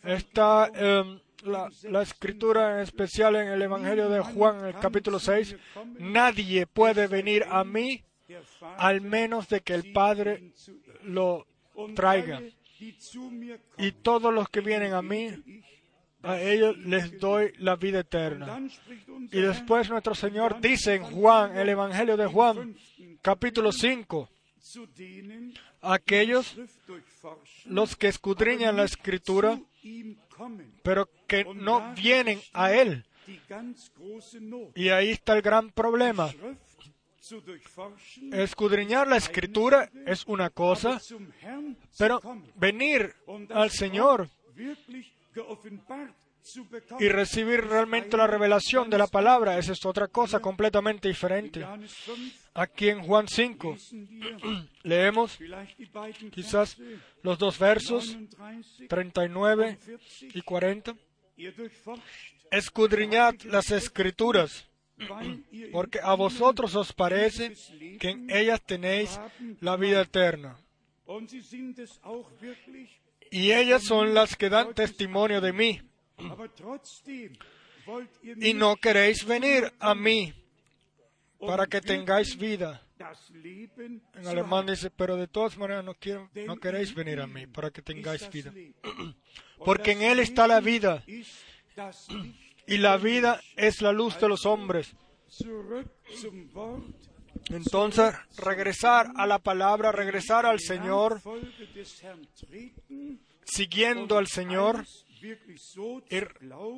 [0.04, 5.20] Está eh, la, la escritura en especial en el Evangelio de Juan, en el capítulo
[5.20, 5.56] 6.
[6.00, 8.04] Nadie puede venir a mí
[8.78, 10.54] al menos de que el Padre
[11.04, 11.45] lo
[11.95, 12.41] traiga.
[13.77, 15.30] Y todos los que vienen a mí,
[16.22, 18.61] a ellos les doy la vida eterna.
[19.31, 22.76] Y después nuestro Señor dice en Juan, el Evangelio de Juan,
[23.22, 24.34] capítulo 5, Herr
[24.64, 26.55] zu denen, aquellos
[27.65, 29.60] los que escudriñan la escritura,
[30.81, 33.05] pero que no vienen a Él.
[34.76, 36.31] Y ahí está el gran problema.
[38.32, 41.00] Escudriñar la escritura es una cosa,
[41.98, 42.20] pero
[42.56, 43.14] venir
[43.50, 44.30] al Señor
[47.00, 51.64] y recibir realmente la revelación de la palabra, es otra cosa completamente diferente.
[51.64, 52.18] Johannes 5
[52.56, 55.40] Aquí en Juan 5 lesen wir leemos
[56.32, 56.78] quizás
[57.24, 58.16] los dos versos
[58.88, 60.38] 39 39 und 40.
[60.38, 60.95] y 40.
[61.36, 64.70] Ihr durchforscht, Escudriñad las escrituras,
[65.72, 67.54] porque a vosotros os parece
[68.00, 69.20] que en ellas tenéis
[69.60, 70.58] la vida eterna.
[73.32, 75.82] Y ellas son las que dan testimonio de mí.
[78.40, 80.34] Y no queréis venir a mí
[81.40, 82.82] para que tengáis vida.
[84.16, 85.96] En alemán dice, pero de todas maneras no,
[86.46, 88.54] no queréis venir a mí para que tengáis vida.
[89.66, 91.04] Porque en Él está la vida
[92.68, 94.95] y la vida es la luz de los hombres.
[97.49, 101.22] Entonces, regresar a la palabra, regresar al Señor,
[103.44, 104.85] siguiendo al Señor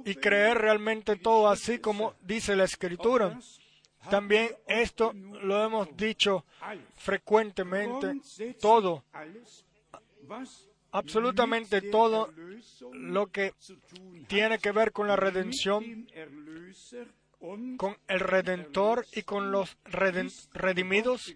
[0.06, 3.40] y, creer realmente todo así como dice la Escritura.
[4.10, 6.46] También esto lo hemos dicho
[6.96, 8.22] frecuentemente,
[8.60, 9.04] todo,
[10.96, 12.32] absolutamente todo
[12.94, 13.54] lo que
[14.28, 16.08] tiene que ver con la redención,
[17.78, 21.36] con el Redentor y con los redimidos,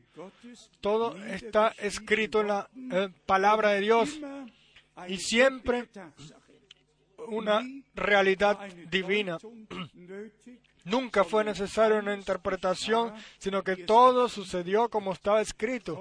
[0.80, 4.20] todo está escrito en la eh, palabra de Dios,
[5.08, 5.90] y siempre
[7.28, 7.62] una
[7.94, 8.58] realidad
[8.90, 9.38] divina.
[10.86, 15.96] Nunca fue necesaria una interpretación, sino que todo sucedió como estaba escrito.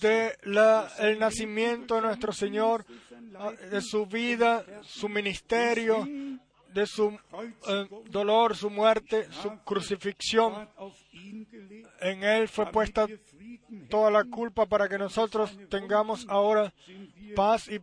[0.00, 2.84] De la- el nacimiento de nuestro Señor,
[3.38, 6.06] ah, de su vida, su ministerio,
[6.72, 7.10] de su
[7.68, 10.68] eh, dolor, su muerte, su crucifixión.
[12.00, 13.06] En Él fue puesta
[13.90, 16.72] toda la culpa para que nosotros tengamos ahora
[17.34, 17.78] paz y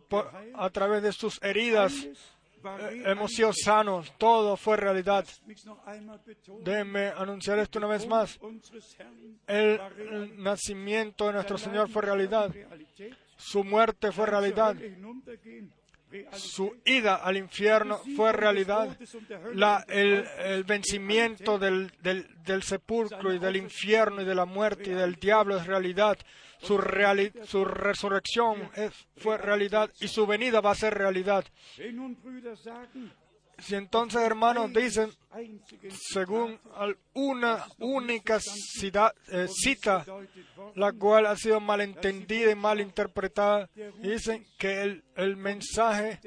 [0.54, 1.92] a través de sus heridas
[3.06, 4.12] hemos sido sanos.
[4.18, 5.24] Todo fue realidad.
[6.64, 8.38] Déjenme anunciar esto una vez más.
[9.46, 9.80] El,
[10.42, 12.52] nacimiento de nuestro Señor fue realidad.
[13.36, 14.76] Su muerte fue realidad.
[16.32, 18.98] Su ida al infierno fue realidad.
[19.54, 24.90] La- el, el vencimiento del, del- del sepulcro y del infierno y de la muerte
[24.90, 26.18] y del diablo es realidad.
[26.62, 31.44] Su, reali- su resurrección es- fue realidad y su venida va a ser realidad.
[33.58, 35.10] Si entonces, hermanos, dicen,
[36.12, 36.58] según
[37.12, 40.02] una única cita, eh, cita,
[40.76, 43.68] la cual ha sido malentendida y mal interpretada,
[43.98, 46.20] dicen que el, el mensaje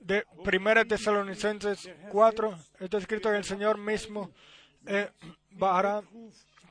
[0.00, 4.30] de 1 Tesalonicenses 4 está escrito que el Señor mismo
[4.86, 5.08] eh,
[5.52, 6.02] bajará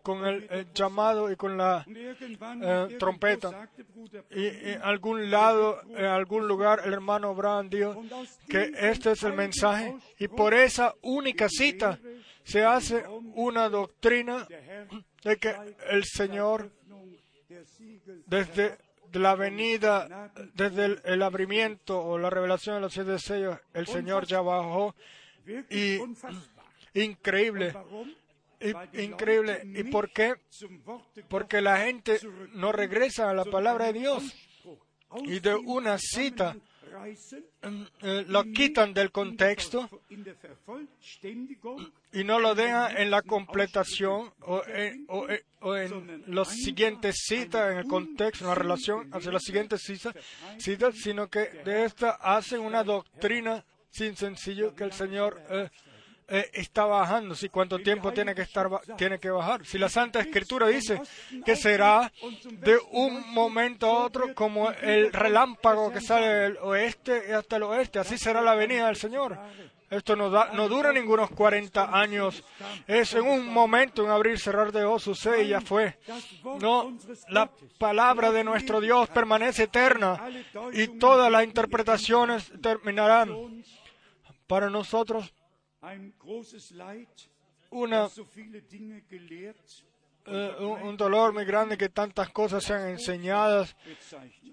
[0.07, 3.69] con el, llamado y con la eh, trompeta.
[4.31, 8.01] y en algún lado, en algún lugar, el hermano Abraham dijo
[8.47, 11.99] que este es el mensaje y por esa única cita
[12.45, 13.03] se hace
[13.35, 14.47] una doctrina
[15.25, 15.53] de que
[15.89, 16.71] el Señor
[18.27, 18.77] desde
[19.11, 24.25] la venida, desde el, el abrimiento o la revelación de los siete sellos, el Señor
[24.25, 24.95] ya bajó
[25.69, 25.99] y
[26.93, 27.73] increíble,
[28.61, 29.61] y- increíble.
[29.65, 30.35] ¿Y por qué?
[31.29, 32.19] Porque la gente
[32.53, 34.23] no regresa a la palabra de Dios
[35.25, 36.55] y de una cita
[37.61, 39.87] mm, eh, lo quitan del contexto
[42.13, 47.23] y no lo dejan en la completación o en, o en- o en los siguientes
[47.25, 50.13] citas, en el contexto, en la relación hacia las siguientes citas,
[50.59, 55.69] citas, sino que de esta hacen una doctrina sin sencillo que el Señor eh,
[56.29, 59.65] eh, está bajando, si cuánto tiempo tiene que estar tiene que bajar.
[59.65, 61.01] Si la Santa Escritura dice
[61.45, 62.11] que será
[62.51, 67.99] de un momento a otro como el relámpago que sale del oeste hasta el oeste,
[67.99, 69.39] así será la venida del Señor.
[69.89, 72.43] Esto no, da, no dura ningunos 40 años.
[72.87, 75.97] Es en un momento, un abrir cerrar de ojos, sucede y ya fue.
[76.59, 76.97] No,
[77.29, 80.21] la palabra de nuestro Dios permanece eterna
[80.73, 83.63] y todas las interpretaciones terminarán.
[84.45, 85.33] Para nosotros,
[87.69, 88.07] una,
[90.25, 93.75] eh, un, dolor muy grande que tantas cosas sean enseñadas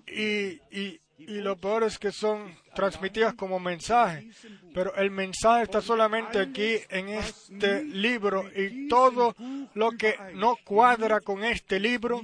[0.06, 4.28] y, y, y lo peor es que son transmitidas como mensaje.
[4.72, 9.34] Pero el mensaje está solamente aquí en este libro y todo
[9.74, 12.20] lo que no cuadra con este libro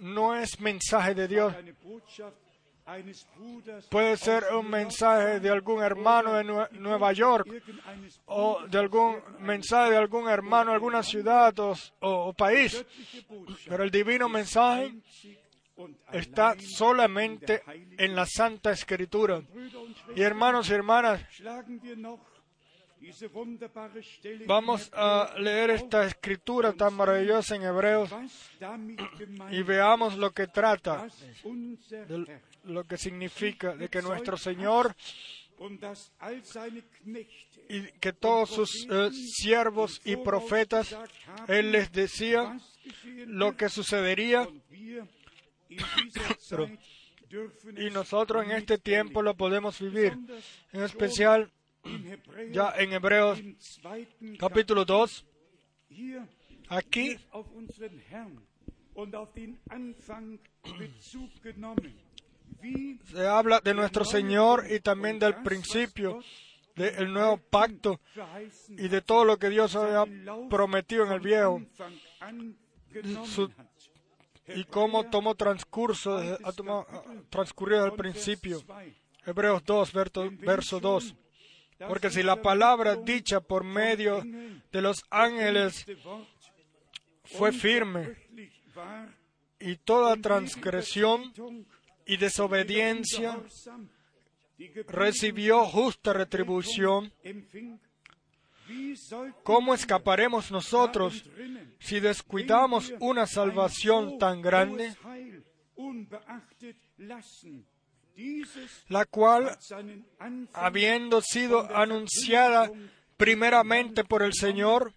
[0.00, 1.54] no es mensaje de Dios.
[3.90, 7.46] Puede ser un mensaje de algún hermano Nue- Nueva York
[8.26, 11.54] o de algún mensaje de algún hermano de alguna ciudad
[12.00, 12.84] o, país.
[13.66, 14.94] Pero el divino mensaje
[16.12, 17.62] está solamente
[17.98, 19.40] en la Santa Escritura.
[20.14, 21.22] Y hermanos y hermanas,
[24.46, 28.10] vamos a leer esta escritura tan maravillosa en Hebreos
[29.50, 31.06] y veamos lo que trata,
[31.90, 34.94] de lo que significa de que nuestro Señor
[37.68, 40.96] y que todos sus eh, siervos y profetas,
[41.48, 42.58] Él les decía
[43.26, 44.48] lo que sucedería.
[46.50, 46.68] Pero-
[47.76, 50.16] y nosotros en este tiempo lo podemos vivir.
[50.72, 51.50] En especial
[52.52, 53.38] ya en Hebreos
[54.38, 55.24] capítulo 2,
[55.90, 56.22] Hier
[56.68, 57.16] aquí
[63.10, 66.20] se habla de nuestro Señor y también del principio
[66.76, 68.00] del nuevo pacto
[68.68, 70.04] y de todo lo que Dios había
[70.48, 71.60] prometido en el viejo
[74.48, 76.86] y cómo tomó transcurso, ha tomado-
[77.30, 78.62] transcurrido el principio.
[79.26, 81.14] Hebreos 2, verso, verso 2.
[81.88, 84.22] Porque si la palabra dicha por medio
[84.72, 85.86] de los ángeles
[87.24, 88.16] fue firme.
[89.60, 91.32] Y toda transgresión
[92.06, 93.40] y desobediencia
[94.88, 97.12] recibió justa retribución,
[99.42, 101.24] ¿cómo escaparemos nosotros
[101.78, 104.94] si descuidamos una salvación tan grande,
[108.88, 109.56] la cual,
[110.52, 112.70] habiendo sido anunciada
[113.16, 114.92] primeramente por el Señor,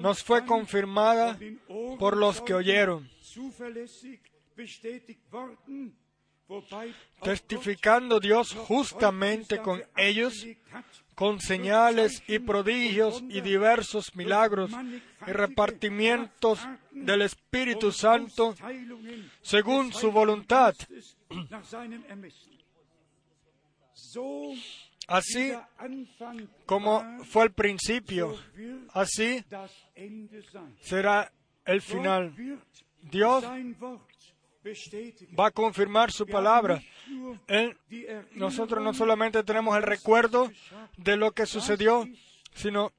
[0.00, 1.38] nos fue confirmada
[1.98, 3.08] por los que oyeron,
[7.22, 10.46] testificando Dios justamente con ellos,
[11.20, 14.70] con señales y prodigios y diversos milagros
[15.26, 16.58] y repartimientos
[16.92, 18.54] del Espíritu Santo
[19.42, 20.74] según su voluntad.
[25.08, 25.52] Así
[26.64, 28.38] como fue el principio,
[28.94, 29.44] así
[30.80, 31.30] será
[31.66, 32.34] el final.
[33.02, 33.44] Dios
[35.38, 36.82] va a confirmar su palabra.
[38.32, 40.50] Nosotros no solamente tenemos el recuerdo
[40.96, 42.06] de lo que sucedió,
[42.54, 42.92] sino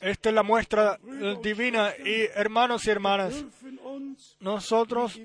[0.00, 1.92] esta es la muestra eh, divina.
[1.98, 3.44] Y hermanos y hermanas,
[4.40, 5.18] nosotros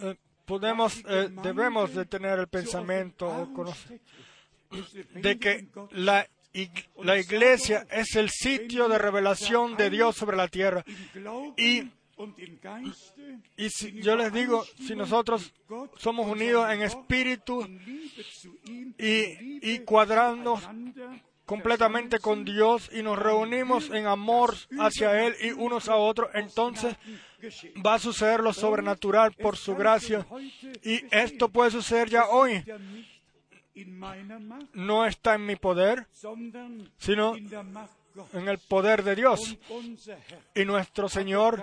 [0.00, 4.00] eh, podemos, eh, debemos de tener el pensamiento o conocer
[5.14, 6.26] de que la,
[7.02, 10.84] la iglesia es el sitio de revelación de Dios sobre la tierra.
[11.56, 11.90] Y,
[13.56, 15.52] y si yo les digo, si nosotros
[15.96, 17.66] somos unidos en espíritu
[18.98, 20.58] y, y cuadrando
[21.46, 26.96] completamente con Dios y nos reunimos en amor hacia Él y unos a otros, entonces
[27.84, 30.26] va a suceder lo sobrenatural por su gracia.
[30.82, 32.64] Y esto puede suceder ya hoy.
[34.72, 36.06] No está en mi poder,
[36.98, 37.36] sino
[38.32, 39.56] en el poder de Dios.
[40.54, 41.62] Y nuestro Señor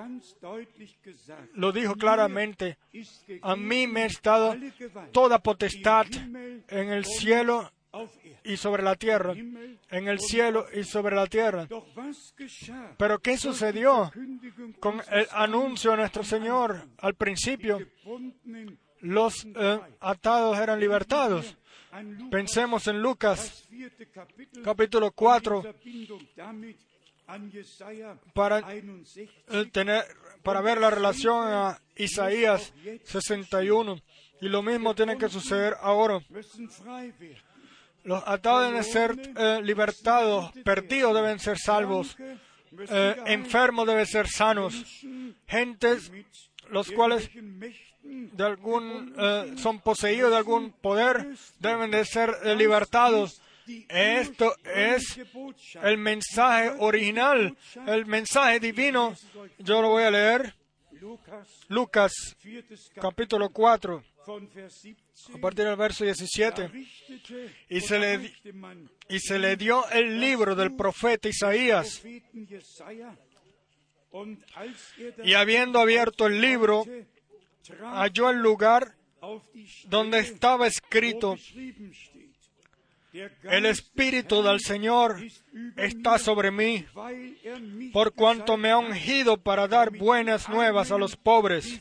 [1.54, 2.78] lo dijo claramente,
[3.42, 4.56] a mí me es dado
[5.12, 6.08] toda potestad
[6.68, 7.72] en el cielo
[8.44, 11.68] y sobre la tierra, en el cielo y sobre la tierra.
[12.98, 14.12] Pero ¿qué sucedió
[14.80, 17.80] con el anuncio de nuestro Señor al principio?
[19.00, 21.58] Los eh, atados eran libertados.
[22.32, 23.68] Pensemos en Lucas
[24.64, 25.64] capítulo 4
[28.34, 30.04] para eh, tener
[30.42, 34.02] para ver la relación a Isaías 61
[34.42, 36.20] y lo mismo tiene que suceder ahora.
[38.04, 44.84] Los atados deben ser eh, libertados, perdidos deben ser salvos, eh, enfermos deben ser sanos,
[45.48, 46.12] gentes
[46.70, 47.30] los cuales
[48.04, 51.28] de algún eh, son poseídos de algún poder
[51.60, 53.42] deben de ser eh, libertados.
[53.88, 55.20] Esto es
[55.82, 57.58] el mensaje original,
[57.88, 59.16] el mensaje divino.
[59.60, 60.56] Yo lo voy a leer.
[61.68, 62.14] Lucas
[62.96, 64.04] capítulo 4,
[65.34, 66.72] a partir del verso 17.
[67.70, 68.34] Y se, le,
[69.10, 72.04] y se le dio el libro del profeta Isaías.
[75.24, 76.86] Y habiendo abierto el libro,
[77.82, 78.96] halló el lugar
[79.86, 81.38] donde estaba escrito,
[83.44, 85.18] el Espíritu del Señor
[85.78, 86.86] está sobre mí,
[87.94, 91.80] por cuanto me ha ungido para dar buenas nuevas a los pobres.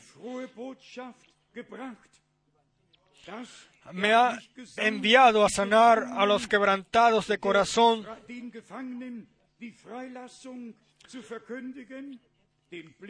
[3.91, 4.39] Me ha
[4.77, 8.05] enviado a sanar a los quebrantados de corazón,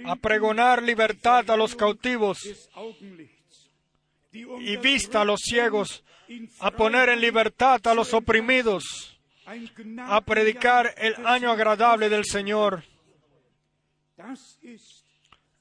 [0.06, 2.40] a pregonar libertad a los cautivos
[4.32, 6.04] y vista a los ciegos,
[6.60, 9.20] a poner en libertad a los oprimidos,
[10.00, 12.84] a predicar el año agradable del Señor.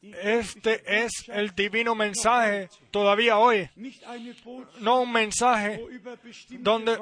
[0.02, 3.70] Este es el divino mensaje todavía hoy.
[4.80, 5.80] No un mensaje
[6.58, 6.98] donde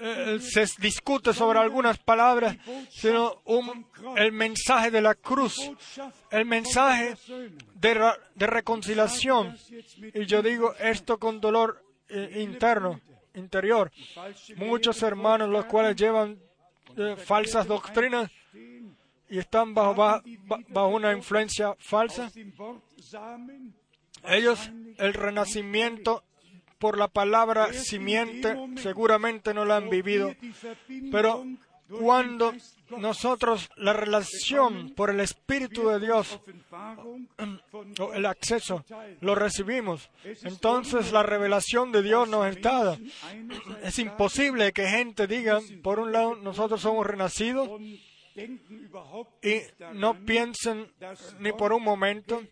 [0.00, 2.56] eh, se discute sobre algunas palabras,
[2.90, 3.86] sino un,
[4.16, 5.56] el mensaje de la cruz,
[6.30, 7.16] el mensaje
[7.74, 9.56] de, de reconciliación.
[10.12, 13.00] Y yo digo esto con dolor eh, interno,
[13.34, 13.90] interior.
[14.56, 16.38] Muchos hermanos los cuales llevan
[16.98, 18.30] eh, falsas doctrinas
[19.34, 20.22] y están bajo,
[20.88, 22.30] una influencia falsa.
[24.22, 26.22] Ellos, el renacimiento
[26.78, 30.36] por la palabra simiente, seguramente no lo han vivido,
[31.10, 31.44] pero
[31.88, 32.52] cuando
[32.96, 36.38] nosotros la relación por el Espíritu de Dios,
[37.98, 38.84] o el acceso,
[39.20, 40.10] lo recibimos,
[40.44, 42.96] entonces la revelación de Dios nos está
[43.82, 47.68] Es imposible que gente diga, por un lado, nosotros somos renacidos,
[48.36, 49.60] y
[49.94, 50.90] no piensen
[51.38, 52.42] ni por un momento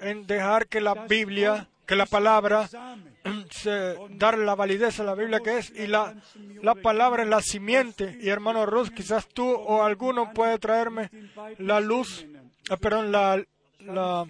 [0.00, 2.68] en dejar que la Biblia, que la palabra,
[3.50, 6.14] se, dar la validez a la Biblia que es, y la,
[6.62, 8.16] la palabra es la simiente.
[8.20, 11.10] Y hermano Ruth, quizás tú o alguno puede traerme
[11.58, 12.24] la luz,
[12.70, 13.42] eh, perdón, la,
[13.80, 14.26] la,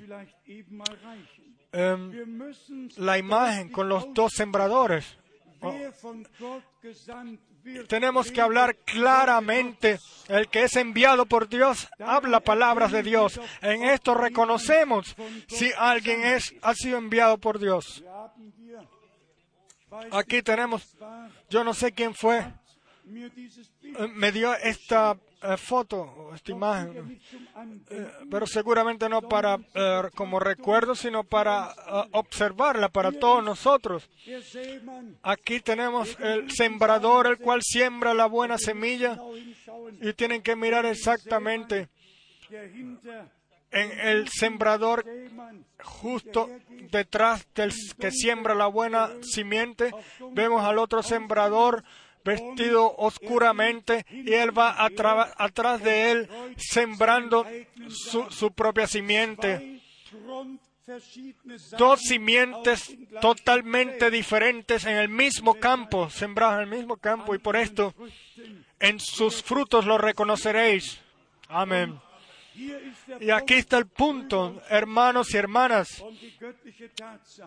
[1.73, 2.13] em,
[2.97, 5.19] la imagen con los dos sembradores.
[5.61, 5.75] Oh,
[7.89, 9.99] tenemos que hablar claramente.
[10.29, 13.41] El que es enviado por Dios habla palabras de Dios.
[13.63, 15.15] En esto reconocemos
[15.47, 18.03] si alguien es, ha sido enviado por Dios.
[20.11, 20.97] Aquí tenemos,
[21.49, 22.45] yo no sé quién fue,
[24.15, 27.21] me dio esta eh, foto, esta imagen,
[27.91, 29.59] eh, pero seguramente no para
[30.15, 31.73] como recuerdo, sino para
[32.13, 34.09] observarla para todos nosotros.
[35.23, 39.19] Aquí tenemos el sembrador, el cual siembra la buena semilla,
[40.01, 41.89] y tienen que mirar exactamente
[43.71, 45.05] en el sembrador
[45.83, 46.49] justo
[46.91, 49.93] detrás del que siembra la buena simiente,
[50.33, 51.85] vemos al otro sembrador
[52.27, 56.29] vestido oscuramente y él va atrás de él
[56.59, 57.47] sembrando
[57.89, 59.81] su, propia simiente.
[61.79, 67.57] Dos simientes totalmente diferentes en el mismo campo, sembrados en el mismo campo y por
[67.57, 67.95] esto
[68.79, 71.01] en sus frutos lo reconoceréis.
[71.49, 71.99] Amén.
[73.21, 76.03] Y aquí está el punto, hermanos y hermanas,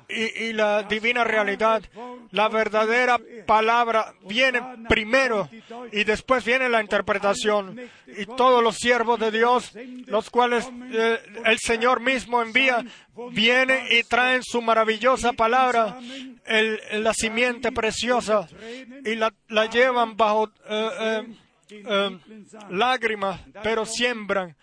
[0.07, 1.83] y, la divina realidad.
[2.31, 5.49] La verdadera palabra viene primero
[5.91, 7.79] y después viene la interpretación.
[8.07, 9.71] Y todos los siervos de Dios,
[10.05, 12.85] los cuales eh, el Señor mismo envía,
[13.31, 15.99] vienen y traen su maravillosa palabra,
[16.93, 18.47] la simiente preciosa,
[19.05, 19.31] y la,
[19.71, 21.35] llevan bajo eh, eh,
[22.69, 24.55] lágrimas, pero siembran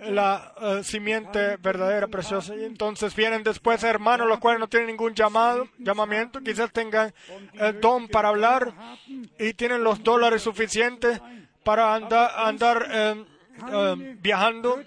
[0.00, 2.54] la eh, simiente verdadera, preciosa.
[2.54, 7.12] Entonces vienen después hermanos, los cuales no tienen ningún llamado, llamamiento, quizás tengan
[7.80, 8.72] don para hablar
[9.38, 11.20] y tienen los dólares suficientes
[11.68, 13.24] para andar, andar eh,
[13.70, 14.82] eh, viajando.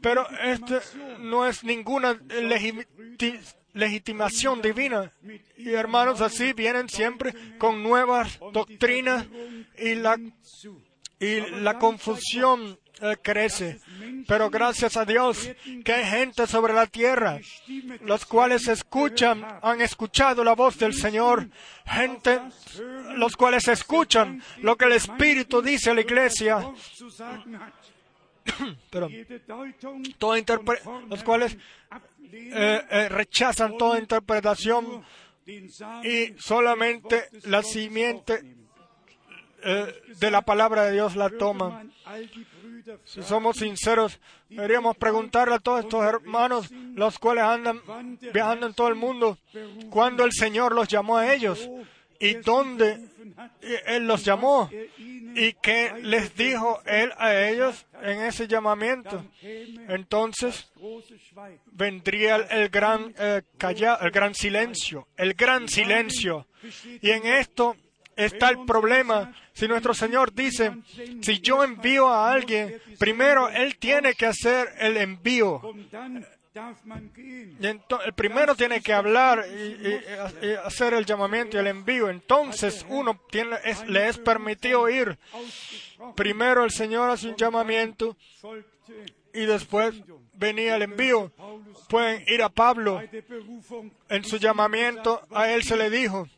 [0.00, 0.80] Pero este
[1.18, 3.63] no es ninguna legitimación
[4.62, 5.12] divina.
[5.56, 9.26] Y hermanos así vienen siempre con nuevas doctrinas
[9.78, 10.18] y la,
[11.20, 13.80] y la confusión eh, crece.
[14.28, 15.50] Pero gracias a Dios
[15.84, 17.40] que hay gente sobre la tierra,
[18.02, 21.48] los cuales escuchan, han escuchado la voz del Señor.
[21.84, 22.40] Gente,
[23.16, 26.58] los cuales escuchan lo que el Espíritu dice a la iglesia.
[28.90, 29.08] Pero
[30.36, 31.56] interpre- los cuales
[32.36, 35.04] eh, eh, rechazan toda interpretación
[35.46, 38.56] y solamente la simiente
[39.62, 41.92] eh, de la palabra de Dios la toman.
[43.04, 47.80] Si somos sinceros, deberíamos preguntarle a todos estos hermanos, los cuales andan
[48.32, 49.38] viajando en todo el mundo,
[49.90, 51.68] cuándo el Señor los llamó a ellos
[52.20, 52.98] y dónde
[53.86, 54.70] Él los llamó
[55.36, 59.24] y qué les dijo Él a ellos en ese llamamiento.
[59.88, 60.70] Entonces
[61.72, 66.46] vendría el, gran eh, calla- el gran silencio, el gran silencio.
[67.02, 67.76] Y en esto
[68.16, 69.34] está el problema.
[69.52, 70.72] Si nuestro Señor dice,
[71.20, 75.60] si yo envío a alguien, primero Él tiene que hacer el envío.
[77.60, 82.08] El primero tiene que hablar y, y- y hacer el llamamiento y el envío.
[82.10, 85.18] Entonces uno tiene, es- le es permitido ir.
[86.14, 88.16] Primero el Señor hace un llamamiento
[89.32, 89.94] y después
[90.34, 91.32] venía el envío.
[91.88, 93.00] Pueden ir a Pablo.
[94.08, 96.28] En su llamamiento a él se le dijo,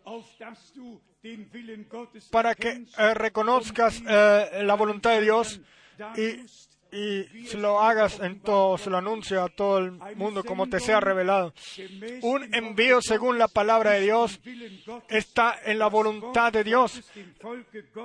[2.30, 5.60] para que eh, reconozcas eh, la voluntad de Dios
[6.16, 6.46] y,
[6.92, 10.80] y se lo hagas en todo, se lo anuncia a todo el mundo como te
[10.80, 11.52] sea revelado.
[12.22, 14.40] Un envío según la palabra de Dios
[15.08, 17.02] está en la voluntad de Dios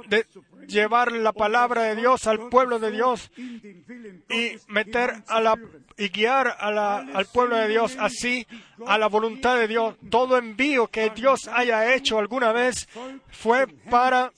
[0.08, 0.26] de
[0.68, 5.56] llevar la palabra de Dios al pueblo de Dios y meter a la
[5.98, 8.48] y guiar a la- al pueblo de Dios así
[8.88, 9.96] a la voluntad de Dios.
[10.10, 12.88] Todo envío que Dios haya hecho alguna vez
[13.30, 14.32] fue para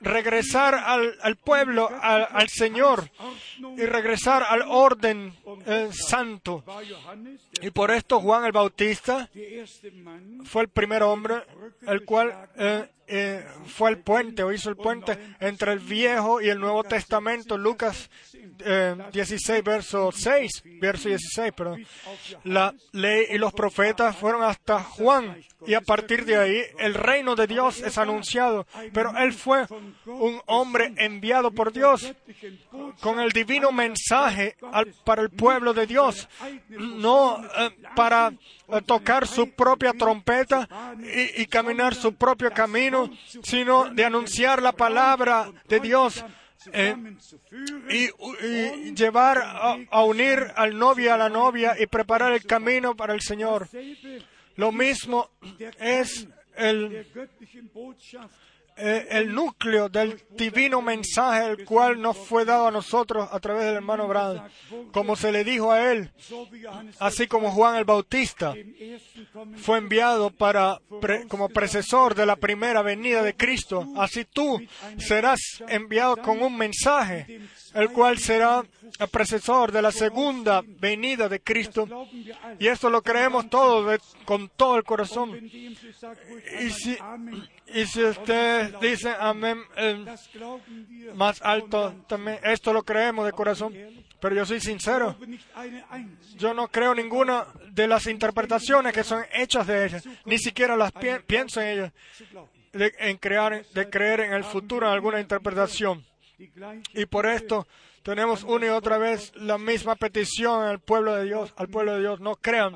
[0.00, 3.08] regresar al, pueblo, al, Señor
[3.86, 5.34] regresar al orden
[5.66, 6.64] eh, santo.
[7.62, 9.28] Y por esto Juan el Bautista
[10.44, 11.42] fue el primer hombre
[11.86, 16.48] el cual eh, eh, fue el puente o hizo el puente entre el Viejo y
[16.48, 17.56] el Nuevo Testamento.
[17.56, 18.10] Lucas
[18.64, 21.86] eh, 16, verso 6, verso 16, perdón.
[22.44, 27.34] La ley y los profetas fueron hasta Juan y a partir de ahí el reino
[27.34, 28.66] de Dios es anunciado.
[28.92, 29.66] Pero él fue
[30.06, 32.12] un hombre enviado por Dios
[33.00, 36.28] con el divino mensaje al- para el pueblo de Dios,
[36.68, 38.28] no eh, para
[38.68, 40.68] eh, tocar su propia trompeta
[41.00, 43.10] y, y caminar su propio camino,
[43.42, 46.24] sino de anunciar la palabra de Dios
[46.72, 46.96] eh,
[47.90, 49.38] y, llevar
[49.90, 53.68] a, unir al novio a la novia y preparar el camino para el Señor.
[54.56, 55.30] Lo mismo
[55.78, 56.26] es
[56.56, 57.06] el,
[58.76, 63.64] eh, el núcleo del divino mensaje el cual nos fue dado a nosotros a través
[63.64, 64.42] del hermano Brad,
[64.92, 66.10] como se le dijo a él,
[66.98, 68.54] así como Juan el Bautista
[69.56, 74.60] fue enviado para pre- como precesor de la primera venida de Cristo, así tú
[74.98, 77.40] serás enviado con un mensaje,
[77.74, 78.62] el cual será
[79.10, 81.88] precesor de la segunda venida de Cristo.
[82.58, 85.36] Y esto lo creemos todos con todo el corazón.
[85.46, 86.96] Y si,
[87.74, 90.04] y si usted dice amén eh,
[91.14, 93.74] más alto también, esto lo creemos de corazón.
[94.18, 95.14] Pero yo soy sincero,
[96.36, 100.90] yo no creo ninguna de las interpretaciones que son hechas de ellas, ni siquiera las
[100.92, 101.92] pi- pienso en ellas,
[102.72, 106.02] de, en crear, de creer en el futuro en alguna interpretación.
[106.94, 107.66] Y por esto
[108.02, 112.00] tenemos una y otra vez la misma petición al pueblo de Dios, al pueblo de
[112.00, 112.74] Dios, no crean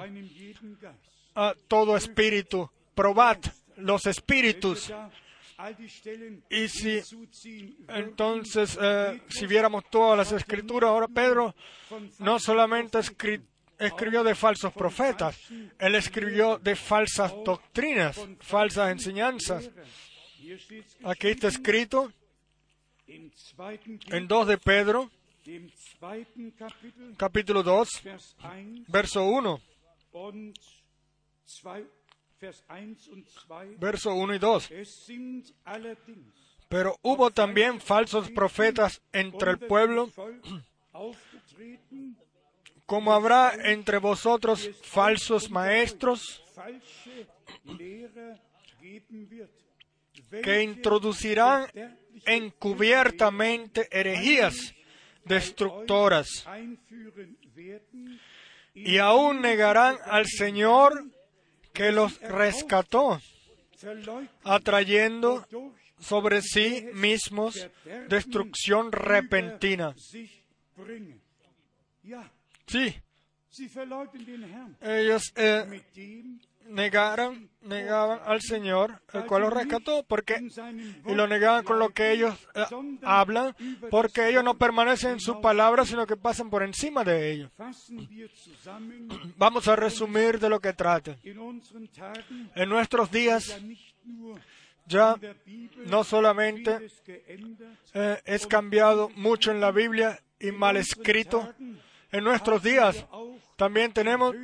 [1.34, 3.38] a todo espíritu, probad
[3.76, 4.92] los espíritus.
[6.50, 7.00] Y si
[7.88, 11.54] entonces, eh, si viéramos todas las escrituras, ahora Pedro
[12.18, 13.42] no solamente escri-
[13.78, 15.38] escribió de falsos profetas,
[15.78, 19.70] él escribió de falsas doctrinas, falsas enseñanzas.
[21.04, 22.12] Aquí está escrito
[24.16, 25.10] en 2 de Pedro,
[27.16, 27.88] capítulo 2,
[28.88, 29.60] verso 1,
[33.78, 34.70] verso 1 y 2.
[36.68, 40.10] Pero hubo también falsos profetas entre el pueblo,
[42.86, 46.42] como habrá entre vosotros falsos maestros
[50.42, 51.66] que introducirán
[52.24, 54.74] encubiertamente herejías
[55.24, 56.46] destructoras.
[58.74, 61.04] Y aún negarán al Señor
[61.72, 63.20] que los rescató,
[64.44, 65.46] atrayendo
[65.98, 67.68] sobre sí mismos
[68.08, 69.94] destrucción repentina.
[72.66, 72.94] Sí,
[74.80, 75.82] ellos eh,
[76.70, 80.40] negaron, negaban al Señor, el cual los rescató, porque
[81.06, 82.64] y lo negaban con lo que ellos eh,
[83.02, 83.54] hablan,
[83.90, 87.50] porque ellos no permanecen en su palabra, sino que pasan por encima de ellos.
[89.36, 91.16] Vamos a resumir de lo que trata.
[91.22, 93.60] En nuestros días
[94.86, 95.16] ya
[95.86, 96.88] no solamente
[97.94, 101.52] eh, es cambiado mucho en la Biblia y mal escrito.
[102.12, 103.06] En nuestros días
[103.56, 104.34] también tenemos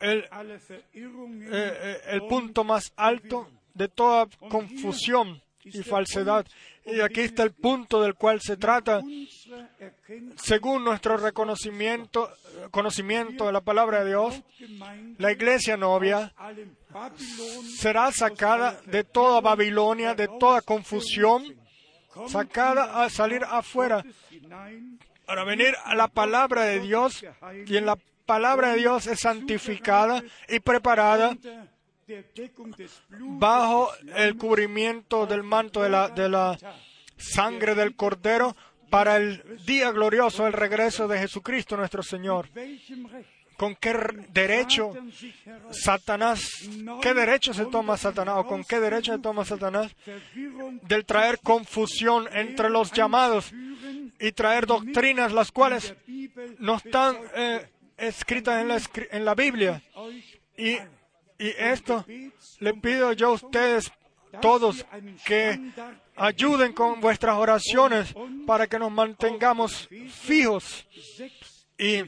[0.00, 6.46] el, eh, eh, el punto más alto de toda confusión y falsedad.
[6.84, 9.02] Y aquí está el punto del cual se trata
[10.36, 12.30] según nuestro reconocimiento
[12.70, 14.42] conocimiento de la palabra de Dios,
[15.18, 16.32] la iglesia novia
[17.76, 21.44] será sacada de toda Babilonia, de toda confusión,
[22.28, 24.04] sacada a salir afuera
[25.26, 27.24] para venir a la palabra de Dios
[27.66, 31.36] y en la palabra de Dios es santificada y preparada
[33.20, 36.58] bajo el cubrimiento del manto de la, de la
[37.16, 38.54] sangre del Cordero
[38.90, 42.48] para el día glorioso, el regreso de Jesucristo nuestro Señor.
[43.56, 43.94] ¿Con qué
[44.32, 44.92] derecho
[45.70, 46.40] Satanás,
[47.00, 49.96] qué derecho se toma Satanás o con qué derecho se toma Satanás
[50.82, 53.52] del traer confusión entre los llamados
[54.20, 55.94] y traer doctrinas las cuales
[56.58, 57.66] no están eh,
[57.96, 59.82] escritas en la, en la Biblia.
[60.56, 62.04] Y, y esto
[62.60, 63.92] le pido yo a ustedes
[64.40, 64.84] todos
[65.24, 65.72] que
[66.16, 68.14] ayuden con vuestras oraciones
[68.46, 70.86] para que nos mantengamos fijos.
[71.78, 72.04] Y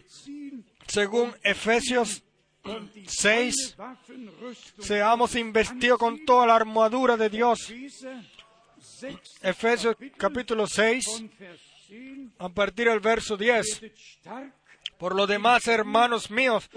[0.86, 2.22] según Efesios
[2.64, 7.70] und die 6, volle Waffenrüstung seamos investidos con toda la armadura de Dios.
[7.70, 8.24] Epheser
[8.80, 13.82] 6 Efesios capítulo 6, von Vers 10 a partir del verso 10.
[14.98, 16.68] Por lo demás, hermanos míos,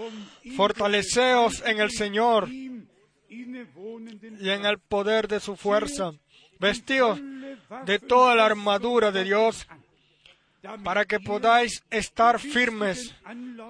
[0.56, 6.12] fortaleceos en el Señor y en el poder de su fuerza.
[6.60, 7.20] Vestidos
[7.84, 9.66] de toda la armadura de Dios
[10.84, 13.14] para que podáis estar firmes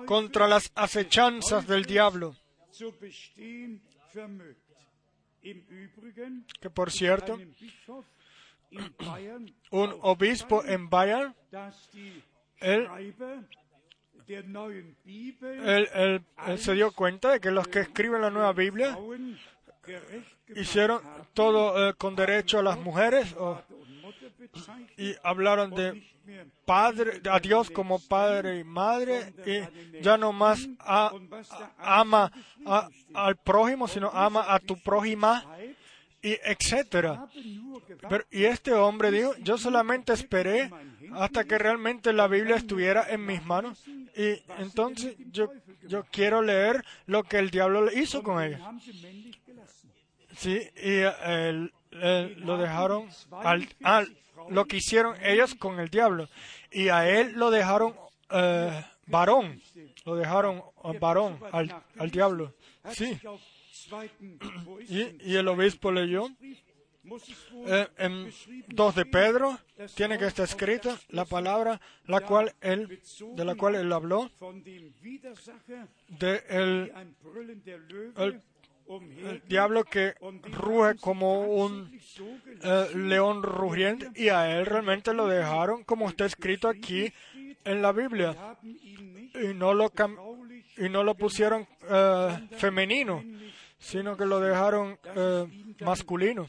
[0.06, 2.36] contra las acechanzas del diablo.
[6.60, 7.38] Que por cierto,
[9.70, 11.34] un obispo en Bayern,
[12.60, 12.88] él,
[15.64, 18.96] él- él- él se dio cuenta de que los que escriben la nueva Biblia
[20.54, 21.00] hicieron
[21.34, 23.60] todo eh, con derecho a las mujeres o-
[24.98, 26.02] y hablaron de
[26.64, 31.10] padre, a Dios como padre y madre y ya no más a-
[31.50, 32.30] a- ama
[32.64, 35.44] a- al prójimo, sino ama a tu prójima
[36.22, 37.26] y etcétera.
[38.08, 40.70] Pero, y este hombre dijo, yo solamente esperé
[41.14, 43.82] hasta que realmente la Biblia estuviera en mis manos
[44.16, 45.50] y entonces yo,
[45.82, 48.58] yo quiero leer lo que el diablo hizo con ella.
[50.36, 51.12] Sí, y eh,
[51.90, 53.08] el- lo dejaron
[53.42, 54.16] al, al-
[54.48, 56.28] lo que hicieron ellos con el diablo
[56.70, 57.94] y a él lo dejaron
[58.30, 59.60] eh, varón,
[60.06, 62.54] lo dejaron eh, varón al, al diablo.
[62.92, 63.18] Sí,
[64.88, 66.28] y, el obispo leyó
[67.66, 69.58] eh, en geschrieben 2 de Pedro
[69.94, 73.00] tiene que estar escrita la palabra la cual él
[73.34, 74.30] de la cual él habló
[76.08, 76.92] de el,
[79.48, 80.14] diablo que
[80.52, 81.98] ruge como un
[82.62, 87.12] eh, león rugiente y a él realmente lo dejaron como está escrito aquí
[87.64, 89.90] en la Biblia y no lo
[90.76, 93.24] y no lo pusieron eh, femenino
[93.82, 96.48] sino que lo dejaron eh, masculino.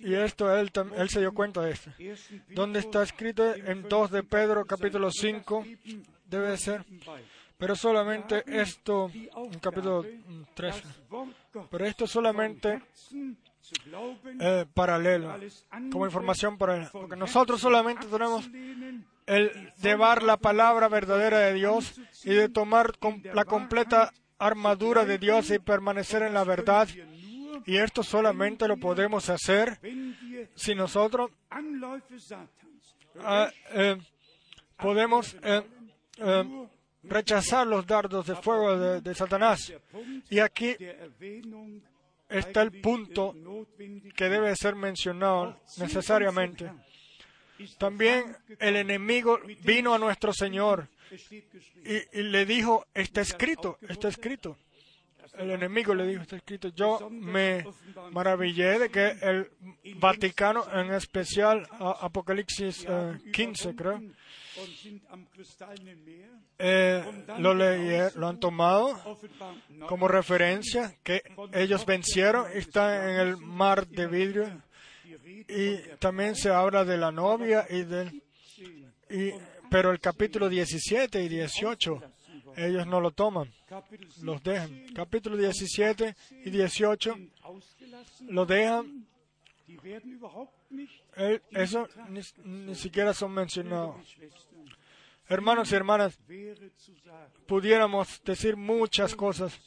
[0.00, 1.90] Y esto él él se dio cuenta de esto.
[2.48, 5.64] Donde está escrito en 2 de Pedro capítulo 5
[6.24, 6.84] debe ser
[7.58, 10.04] pero solamente esto en capítulo
[10.54, 12.82] 3 das Wort Gottes pero esto solamente
[14.40, 15.38] eh, paralelo
[15.90, 18.50] como información paralela porque nosotros solamente tenemos
[19.26, 22.92] el llevar la palabra verdadera de Dios y de tomar
[23.32, 26.88] la completa armadura de Dios y permanecer en la verdad.
[27.64, 29.78] Y esto solamente lo podemos hacer
[30.54, 31.30] si nosotros
[33.20, 33.96] ah, eh,
[34.76, 35.62] podemos eh,
[36.18, 36.68] eh,
[37.02, 39.72] rechazar los dardos de fuego de, Satanás.
[40.30, 40.76] Y aquí
[42.28, 43.34] está el punto
[44.14, 46.70] que debe ser mencionado necesariamente.
[47.78, 50.88] También el enemigo vino a nuestro Señor.
[51.84, 54.56] Y, y le dijo, está escrito, está escrito.
[55.38, 57.64] el enemigo le dijo, está escrito, yo me
[58.12, 59.50] maravillé de que el
[59.96, 64.00] Vaticano, en especial a- Apocalipsis eh, 15, creo,
[66.58, 67.02] eh,
[67.38, 69.18] lo, leí- lo han tomado
[69.88, 71.22] como referencia, que
[71.52, 74.62] ellos vencieron están en el mar de vidrio.
[75.48, 78.22] Y también se habla de la novia y del...
[79.10, 79.30] Y,
[79.70, 82.02] pero el capítulo 17 y 18,
[82.56, 83.52] ellos no lo toman,
[84.22, 84.86] los dejan.
[84.94, 88.34] Capítulo 17 y 18 sind ausgelassen.
[88.34, 89.06] lo dejan,
[91.16, 93.96] eh, eso ni, ni siquiera son mencionados.
[95.28, 96.18] Hermanos y hermanas,
[97.46, 99.58] pudiéramos decir muchas cosas,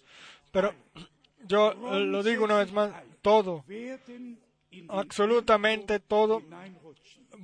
[0.51, 0.73] pero
[1.45, 3.65] yo lo digo una vez más, todo,
[4.87, 6.41] absolutamente todo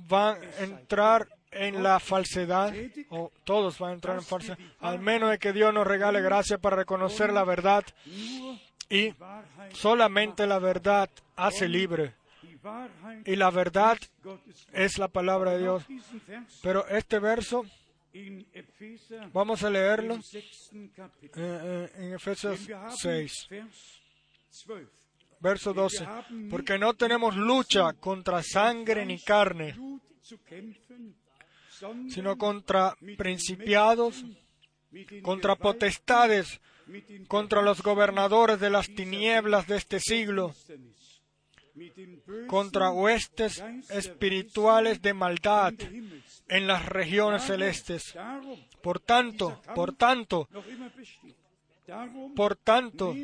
[0.08, 2.74] van a entrar en la falsedad,
[3.10, 6.58] o todos van a entrar en falsedad, al menos de que Dios nos regale gracia
[6.58, 7.84] para reconocer la verdad
[8.88, 9.14] y
[9.72, 12.14] solamente la verdad hace libre.
[13.24, 13.96] Y la verdad
[14.72, 15.84] es la palabra de Dios.
[16.62, 17.64] Pero este verso,
[19.32, 20.50] vamos a leerlo eh,
[21.36, 24.86] eh, en Efesios Denn wir haben 6, Vers 12.
[25.40, 26.06] verso 12.
[26.50, 29.76] Porque no tenemos lucha contra sangre ni carne,
[32.08, 34.24] sino contra principiados,
[35.22, 36.60] contra potestades,
[37.28, 40.54] contra los gobernadores de las tinieblas de este siglo,
[42.46, 45.74] contra huestes espirituales de maldad
[46.48, 48.14] en las regiones celestes.
[48.82, 50.48] Por tanto, por tanto,
[52.34, 53.14] por tanto,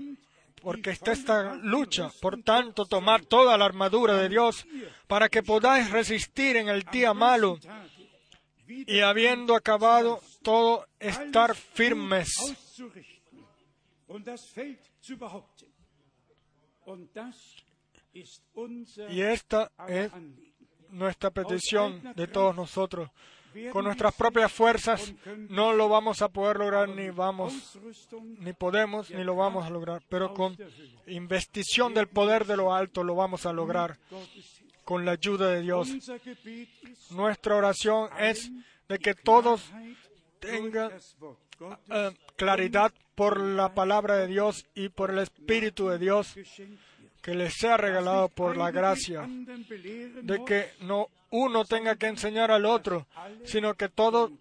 [0.62, 4.66] porque está esta lucha, por tanto, tomad toda la armadura de Dios
[5.07, 7.59] para que podáis resistir en el día malo
[8.86, 12.28] y habiendo acabado todo, estar firmes.
[19.09, 20.11] Y esta es
[20.90, 23.11] nuestra petición de todos nosotros.
[23.70, 25.12] Con nuestras propias fuerzas
[25.49, 27.78] no lo vamos a poder lograr ni vamos
[28.39, 30.57] ni podemos ni lo vamos a lograr, pero con
[31.07, 33.99] investición del poder de lo alto lo vamos a lograr.
[34.85, 35.89] Con la ayuda de Dios.
[37.11, 38.51] Nuestra oración es
[38.89, 39.71] de que todos
[40.41, 40.91] tengan
[41.91, 46.35] eh, claridad por la palabra de Dios y por el Espíritu de Dios
[47.23, 52.67] que les sea regalado por la gracia, de que no uno tenga que enseñar al
[52.67, 53.07] otro,
[53.45, 54.33] sino que todos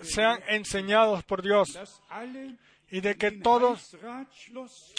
[0.00, 1.78] sean enseñados por Dios
[2.90, 3.96] y de que todos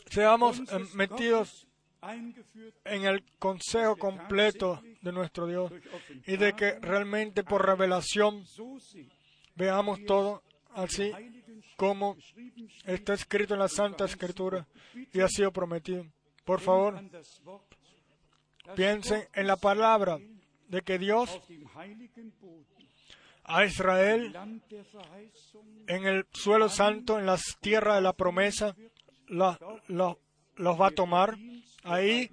[0.10, 0.64] seamos eh,
[0.96, 1.67] metidos
[2.86, 5.72] en el consejo completo de nuestro Dios
[6.26, 8.44] y de que realmente por revelación
[9.56, 10.44] veamos todo
[10.74, 11.12] así
[11.76, 12.16] como
[12.86, 14.68] está escrito en la Santa Escritura
[15.14, 16.06] y ha sido prometido.
[16.46, 17.00] Por favor,
[18.76, 20.20] piensen en la palabra
[20.68, 21.30] de que Dios
[23.44, 24.34] a Israel
[25.88, 28.76] en el suelo santo, en las tierras de la promesa,
[29.28, 29.58] la-
[29.88, 30.18] la-
[30.58, 31.38] los va a tomar.
[31.84, 32.30] Ahí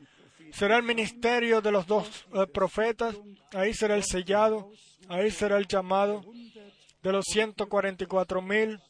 [0.53, 3.17] será el ministerio de los dos eh, profetas,
[3.53, 4.71] ahí será el sellado,
[5.09, 6.25] ahí será el llamado
[7.03, 8.81] de los 144 mil,